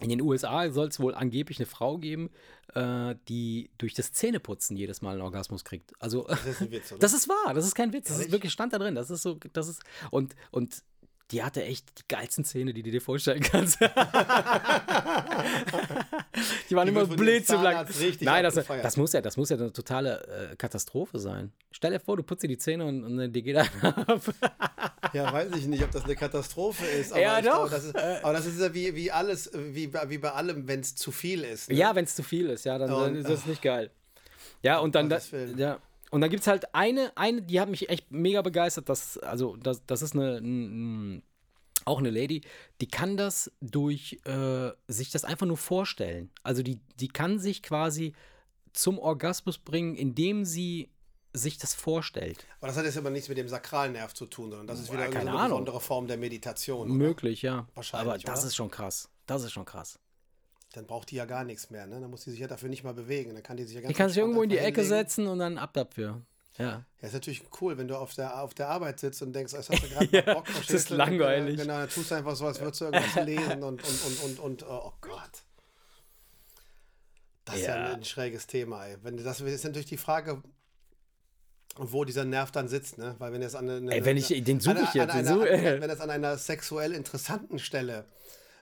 [0.00, 2.30] in den USA soll es wohl angeblich eine Frau geben,
[2.74, 5.92] äh, die durch das Zähneputzen jedes Mal einen Orgasmus kriegt.
[5.98, 7.00] Also das ist ein Witz, oder?
[7.00, 8.94] das ist wahr, das ist kein Witz, das ist wirklich stand da drin.
[8.94, 10.82] Das ist so, das ist und und
[11.32, 13.80] die hatte echt die geilsten Zähne, die du dir vorstellen kannst.
[16.70, 17.88] die waren Die immer blitzeblank.
[18.20, 21.52] Nein, das, das muss ja, das muss ja eine totale äh, Katastrophe sein.
[21.72, 23.68] Stell dir vor, du putzt dir die Zähne und, und dir geht einer
[24.08, 24.22] ab.
[25.12, 27.12] Ja, weiß ich nicht, ob das eine Katastrophe ist.
[27.12, 27.70] Aber Ja, ich glaube, doch.
[27.76, 30.80] das ist, aber das ist ja wie, wie alles, wie, bei- wie bei allem, wenn
[30.80, 31.70] es zu viel ist.
[31.70, 31.76] Ne?
[31.76, 33.90] Ja, wenn es zu viel ist, ja, dann, dann ist das nicht geil.
[34.62, 35.58] Ja, und dann, da, Gottes Willen.
[35.58, 35.78] ja.
[36.10, 38.88] Und dann gibt es halt eine, eine, die hat mich echt mega begeistert.
[38.88, 41.22] Das, also, das, das ist eine, ein,
[41.84, 42.42] auch eine Lady,
[42.80, 46.30] die kann das durch äh, sich das einfach nur vorstellen.
[46.42, 48.12] Also die, die kann sich quasi
[48.72, 50.90] zum Orgasmus bringen, indem sie
[51.32, 52.46] sich das vorstellt.
[52.60, 55.08] Aber das hat jetzt aber nichts mit dem Sakralnerv zu tun, sondern das ist wieder
[55.08, 55.48] keine eine Ahnung.
[55.64, 56.86] besondere Form der Meditation.
[56.90, 56.94] oder?
[56.94, 57.66] Möglich, ja.
[57.74, 58.46] Wahrscheinlich, Aber das oder?
[58.48, 59.10] ist schon krass.
[59.26, 59.98] Das ist schon krass.
[60.76, 61.86] Dann braucht die ja gar nichts mehr.
[61.86, 61.98] Ne?
[62.00, 63.32] Dann muss die sich ja dafür nicht mal bewegen.
[63.32, 64.88] Dann kann die sich ja ganz Die kann sich irgendwo in die Ecke hinlegen.
[64.88, 66.20] setzen und dann ab dafür.
[66.58, 66.84] Ja.
[67.00, 69.70] Ja, ist natürlich cool, wenn du auf der, auf der Arbeit sitzt und denkst, jetzt
[69.70, 70.44] hast du gerade Ja, Bock.
[70.46, 70.94] das ist du?
[70.96, 71.56] langweilig.
[71.58, 74.38] Genau, dann tust du einfach so, als würdest du irgendwas lesen und, und, und, und,
[74.38, 75.44] und oh, oh Gott.
[77.46, 77.94] Das ist ja Ja.
[77.94, 78.96] ein schräges Thema, ey.
[79.02, 80.42] Wenn, das ist natürlich die Frage,
[81.76, 83.14] wo dieser Nerv dann sitzt, ne?
[83.18, 85.80] Weil wenn es an eine, Ey, wenn ich- den suche ich jetzt, an einer- an-
[85.80, 88.06] wenn es an einer sexuell interessanten Stelle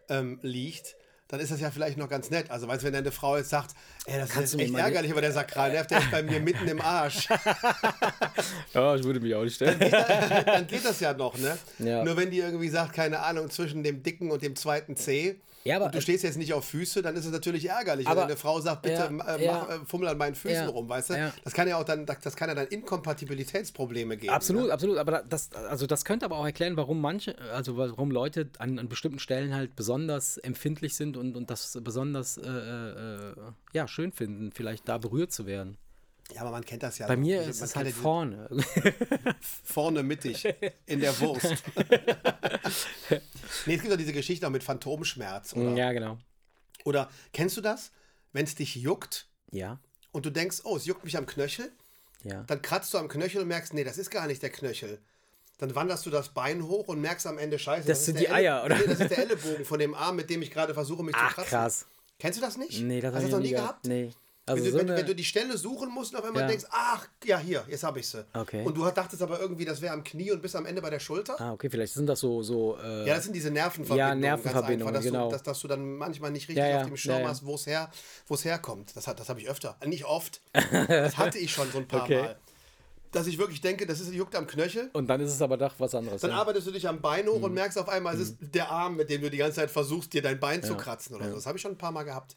[0.08, 0.96] ähm, liegt,
[1.28, 2.50] dann ist das ja vielleicht noch ganz nett.
[2.50, 3.74] Also, weißt du, wenn deine Frau jetzt sagt,
[4.06, 6.40] ey, das Kannst ist du mir echt ärgerlich, aber der Sakralnerv, der ist bei mir
[6.40, 7.28] mitten im Arsch.
[8.74, 9.78] Ja, ich würde mich auch nicht stellen.
[9.78, 11.56] dann geht das ja noch, ne?
[11.78, 12.04] Ja.
[12.04, 15.36] Nur wenn die irgendwie sagt, keine Ahnung, zwischen dem dicken und dem zweiten C,
[15.66, 18.20] Ja, aber- und du stehst jetzt nicht auf Füße, dann ist es natürlich ärgerlich, Aber-
[18.22, 19.52] wenn eine Frau sagt, bitte Ja, äh, ja.
[19.66, 21.14] mach, äh, fummel an meinen Füßen Ja, rum, weißt du?
[21.14, 21.32] ja.
[21.42, 24.32] Das kann ja auch dann, das kann ja dann Inkompatibilitätsprobleme geben.
[24.32, 24.72] Absolut, Ne?
[24.72, 24.98] absolut.
[24.98, 28.88] Aber das, also das könnte aber auch erklären, warum manche, also warum Leute an, an
[28.88, 33.34] bestimmten Stellen halt besonders empfindlich sind und, und das besonders äh, äh,
[33.72, 35.78] ja, schön finden, vielleicht da berührt zu werden.
[36.32, 37.06] Ja, aber man kennt das ja.
[37.06, 38.48] Bei mir Man ist es halt vorne.
[39.64, 40.46] Vorne mittig,
[40.86, 41.62] in der Wurst.
[43.66, 45.52] nee, es gibt doch diese Geschichte auch mit Phantomschmerz.
[45.54, 46.18] Oder, ja, genau.
[46.84, 47.90] oder kennst du das?
[48.34, 49.78] wenn es dich juckt Ja,
[50.12, 51.72] und du denkst, oh, es juckt mich am Knöchel,
[52.24, 52.42] ja.
[52.46, 54.98] dann kratzt du am Knöchel und merkst, nee, das ist gar nicht der Knöchel.
[55.58, 58.30] Dann wanderst du das Bein hoch und merkst am Ende, scheiße, Das sind ist der
[58.30, 58.76] die Eier, Elle- oder?
[58.78, 61.20] Nee, das ist der Ellenbogen von dem Arm, mit dem ich gerade versuche, mich zu
[61.22, 61.48] Ach, kratzen.
[61.50, 61.86] krass.
[62.18, 62.80] Kennst du das nicht?
[62.82, 63.86] Nee, das Hast habe du ich das noch nie gehabt?
[63.86, 64.10] Nee.
[64.46, 66.42] Also wenn, du, so wenn, eine, wenn du die Stelle suchen musst und auf einmal
[66.42, 66.48] Ja.
[66.48, 68.24] denkst, ach, ja, hier, jetzt habe ich sie.
[68.34, 68.62] Okay.
[68.64, 70.98] Und du dachtest aber irgendwie, das wäre am Knie und bist am Ende bei der
[71.00, 71.40] Schulter.
[71.40, 73.98] ah, okay, vielleicht sind das so, so äh, Ja, das sind diese Nervenverbindungen.
[73.98, 75.26] Ja, Nervenverbindungen, ganz einfach, dass genau.
[75.28, 77.28] Du, dass, dass du dann manchmal nicht richtig Ja, ja, auf dem Schirm ja, ja.
[77.28, 77.90] hast, wo es her,
[78.28, 78.94] wo's herkommt.
[78.94, 79.76] Das, hat- das habe ich öfter.
[79.86, 80.40] Nicht oft.
[80.88, 82.20] Das hatte ich schon so ein paar Okay.
[82.22, 82.36] Mal.
[83.12, 84.90] Dass ich wirklich denke, das ist, juckt am Knöchel.
[84.92, 86.20] und dann ist es aber doch was anderes.
[86.20, 86.36] Dann ja.
[86.36, 87.54] arbeitest du dich am Bein hoch und Mhm.
[87.54, 90.20] merkst auf einmal, es ist der Arm, mit dem du die ganze Zeit versuchst, dir
[90.20, 91.36] dein Bein zu kratzen oder so.
[91.36, 92.34] Das habe ich schon ein paar Mal gehabt.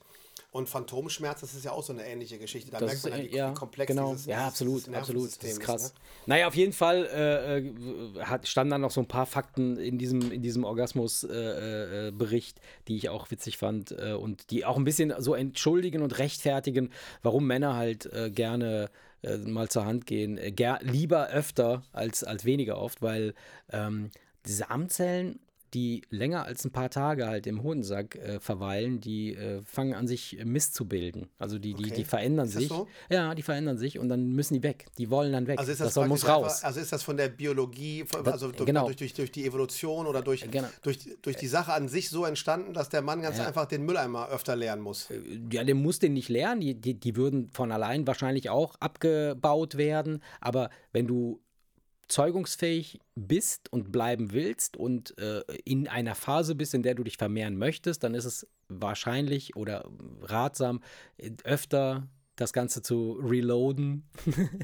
[0.52, 2.72] Und Phantomschmerz, das ist ja auch so eine ähnliche Geschichte.
[2.72, 4.12] Da Das merkt man halt, äh, wie, ja, wie komplex genau.
[4.12, 5.44] dieses, ja, absolut, dieses absolut.
[5.44, 5.94] Das ist krass.
[5.94, 6.00] ne?
[6.26, 9.98] Naja, auf jeden Fall äh, äh, hat, standen dann noch so ein paar Fakten in
[9.98, 14.78] diesem, in diesem Orgasmus-Bericht, äh, Bericht, die ich auch witzig fand äh, und die auch
[14.78, 16.92] ein bisschen so entschuldigen und rechtfertigen,
[17.24, 18.90] warum Männer halt äh, gerne
[19.24, 20.38] äh, mal zur Hand gehen.
[20.38, 23.34] Äh, lieber öfter als, als weniger oft, weil
[23.72, 24.12] ähm,
[24.46, 25.40] diese Amzellen
[25.74, 30.08] die länger als ein paar Tage halt im Hodensack äh, verweilen, die äh, fangen an,
[30.08, 31.30] sich Mist zu bilden.
[31.38, 31.96] Also die, die, Okay.
[31.96, 32.68] die verändern das sich.
[32.70, 32.88] so?
[33.10, 34.86] Ja, die verändern sich und dann müssen die weg.
[34.98, 35.60] Die wollen dann weg.
[35.60, 36.56] Also ist das, soll, muss raus.
[36.56, 38.86] Einfach, also ist das von der Biologie, von, Das- also durch, genau.
[38.86, 40.68] durch, durch, durch die Evolution oder durch, Genau.
[40.84, 44.30] durch, durch die Sache an sich so entstanden, dass der Mann ganz einfach den Mülleimer
[44.30, 45.10] öfter leeren muss?
[45.52, 46.62] ja, der muss den nicht lernen.
[46.62, 50.22] Die, die, die würden von allein wahrscheinlich auch abgebaut werden.
[50.42, 51.42] Aber wenn du
[52.08, 57.18] zeugungsfähig bist und bleiben willst und äh, in einer Phase bist, in der du dich
[57.18, 59.90] vermehren möchtest, dann ist es wahrscheinlich oder
[60.22, 60.82] ratsam,
[61.18, 64.08] äh, öfter das Ganze zu reloaden.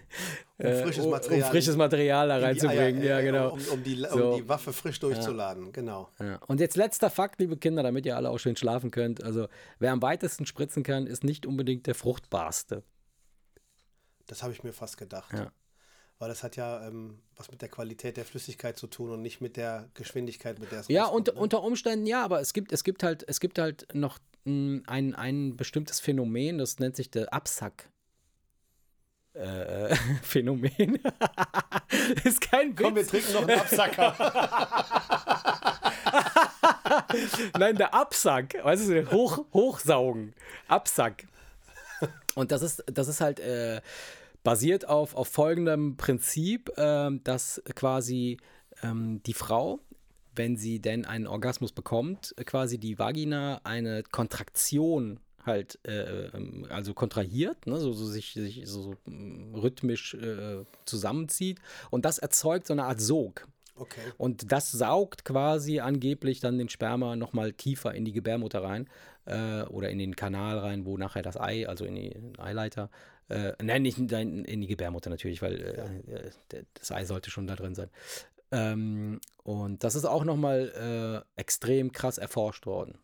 [0.60, 3.02] Um frisches um Material frisches Material da reinzubringen.
[3.02, 3.50] Eier, ja, äh, genau.
[3.54, 4.38] Um, um, die, um So.
[4.38, 6.10] die Waffe frisch durchzuladen, genau.
[6.20, 6.38] Ja.
[6.48, 9.22] Und jetzt letzter Fakt, liebe Kinder, damit ihr alle auch schön schlafen könnt.
[9.24, 9.48] Also,
[9.80, 12.84] wer am weitesten spritzen kann, ist nicht unbedingt der fruchtbarste.
[14.28, 15.34] Das habe ich mir fast gedacht.
[15.34, 15.52] Ja.
[16.24, 19.42] Weil das hat ja ähm, was mit der Qualität der Flüssigkeit zu tun und nicht
[19.42, 21.34] mit der Geschwindigkeit, mit der es Ja, und, ne?
[21.34, 25.16] unter Umständen ja, aber es gibt, es gibt halt, es gibt halt noch mh, ein,
[25.16, 27.90] ein bestimmtes Phänomen, das nennt sich der Absack.
[29.34, 29.94] Äh,
[30.24, 30.98] Phänomen.
[32.24, 33.10] ist kein Komm, wir Witz.
[33.10, 34.16] trinken noch einen Absacker.
[37.60, 38.64] Nein, der Absack.
[38.64, 40.34] Weißt du, hoch, hochsaugen.
[40.70, 41.28] Absack.
[42.36, 43.82] Und das ist, das ist halt äh,
[44.44, 48.38] basiert auf, auf folgendem Prinzip, ähm, dass quasi
[48.82, 49.80] ähm, die Frau,
[50.36, 56.94] wenn sie denn einen Orgasmus bekommt, quasi die Vagina eine Kontraktion halt, äh, ähm, also
[56.94, 62.74] kontrahiert, ne, so, so sich, sich so mm, rhythmisch äh, zusammenzieht und das erzeugt so
[62.74, 63.48] eine Art Sog.
[63.76, 64.02] Okay.
[64.18, 68.88] Und das saugt quasi angeblich dann den Sperma nochmal tiefer in die Gebärmutter rein
[69.26, 72.90] äh, oder in den Kanal rein, wo nachher das Ei, also in die Eileiter,
[73.34, 77.48] äh, nein, nicht in, in die Gebärmutter natürlich, weil äh, äh, das Ei sollte schon
[77.48, 77.90] da drin sein.
[78.52, 82.98] Ähm, und das ist auch nochmal äh, extrem krass erforscht worden.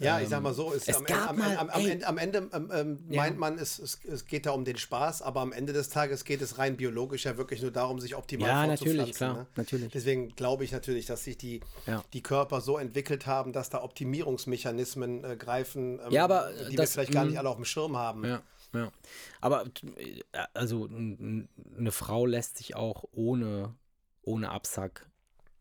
[0.00, 1.84] Ja, ich sag mal so, ist es am, gab am, mal- am, am.
[1.84, 3.22] Ende, am Ende ähm, ähm, Ja.
[3.22, 6.24] meint man, es, es, es geht da um den Spaß, aber am Ende des Tages
[6.24, 8.96] geht es rein biologisch ja wirklich nur darum, sich optimal Ja, fortzupflanzen.
[8.96, 9.46] natürlich, klar, ne?
[9.56, 9.92] natürlich.
[9.92, 12.04] Deswegen glaube ich natürlich, dass sich die, Ja.
[12.12, 16.90] die Körper so entwickelt haben, dass da Optimierungsmechanismen äh, greifen, ähm, Ja, aber, die das-
[16.90, 18.24] wir vielleicht gar nicht alle auf dem Schirm haben.
[18.24, 18.40] Ja,
[18.72, 18.92] ja.
[19.40, 19.64] Aber
[19.96, 20.22] äh,
[20.54, 23.74] also eine Frau lässt sich auch ohne,
[24.22, 25.08] ohne Absack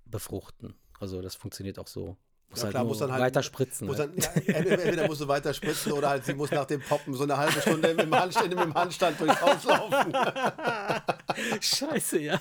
[0.05, 0.76] befruchten.
[0.99, 2.18] Also das funktioniert auch so.
[2.49, 3.87] Muss Ja, halt klar, muss dann halt- weiter spritzen.
[3.87, 4.11] Muss halt.
[4.17, 7.23] dann, ja, entweder, musst du weiter spritzen oder halt sie muss nach dem Poppen so
[7.23, 10.13] eine halbe Stunde im Handstand, im Handstand durchs Haus laufen.
[11.61, 12.39] Scheiße, ja.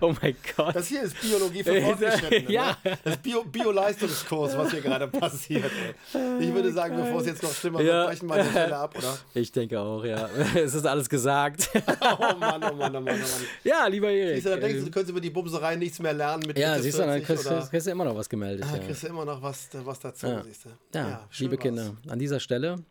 [0.00, 0.74] Oh mein Gott.
[0.74, 2.50] Das hier ist Biologie für Fortgeschrittene.
[2.52, 2.76] Ja.
[2.84, 2.98] Ne?
[3.04, 5.70] Das ist Bio- Bio-Leistungskurs, was hier gerade passiert.
[6.12, 6.44] Ey.
[6.48, 8.08] Ich würde sagen, bevor es jetzt noch schlimmer Ja.
[8.08, 9.16] wird, brechen wir die Stelle ab, oder?
[9.34, 10.28] Ich denke auch, ja.
[10.54, 11.70] Es ist alles gesagt.
[12.00, 13.20] Oh Mann, oh Mann, oh Mann, oh Mann.
[13.64, 14.34] ja, lieber Erik.
[14.36, 16.58] Siehst du, dann denkst du, äh, du könntest über die Bumserei nichts mehr lernen mit
[16.58, 18.66] ja, siehst du, dann 40 kriegst, kriegst du immer noch was gemeldet.
[18.70, 18.82] Ah, ja.
[18.82, 20.42] kriegst du immer noch was, was dazu, Ja.
[20.42, 20.68] siehst du.
[20.94, 21.62] Ja, schön liebe war's.
[21.62, 22.84] Kinder, an dieser Stelle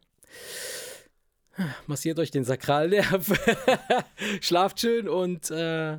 [1.88, 3.32] massiert euch den Sakralnerv,
[4.42, 5.92] schlaft schön und äh,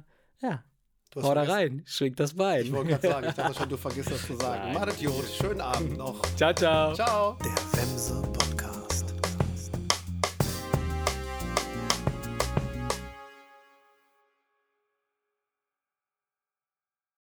[0.42, 0.64] ja,
[1.12, 2.66] Du hau da rein, schwingt das Bein.
[2.66, 4.72] Ich wollte gerade sagen, ich dachte schon, du vergisst das zu sagen.
[5.04, 6.22] Gut, schönen Abend noch.
[6.36, 6.94] Ciao, ciao.
[6.94, 7.36] Ciao.
[7.44, 8.49] Der Wemse Podcast.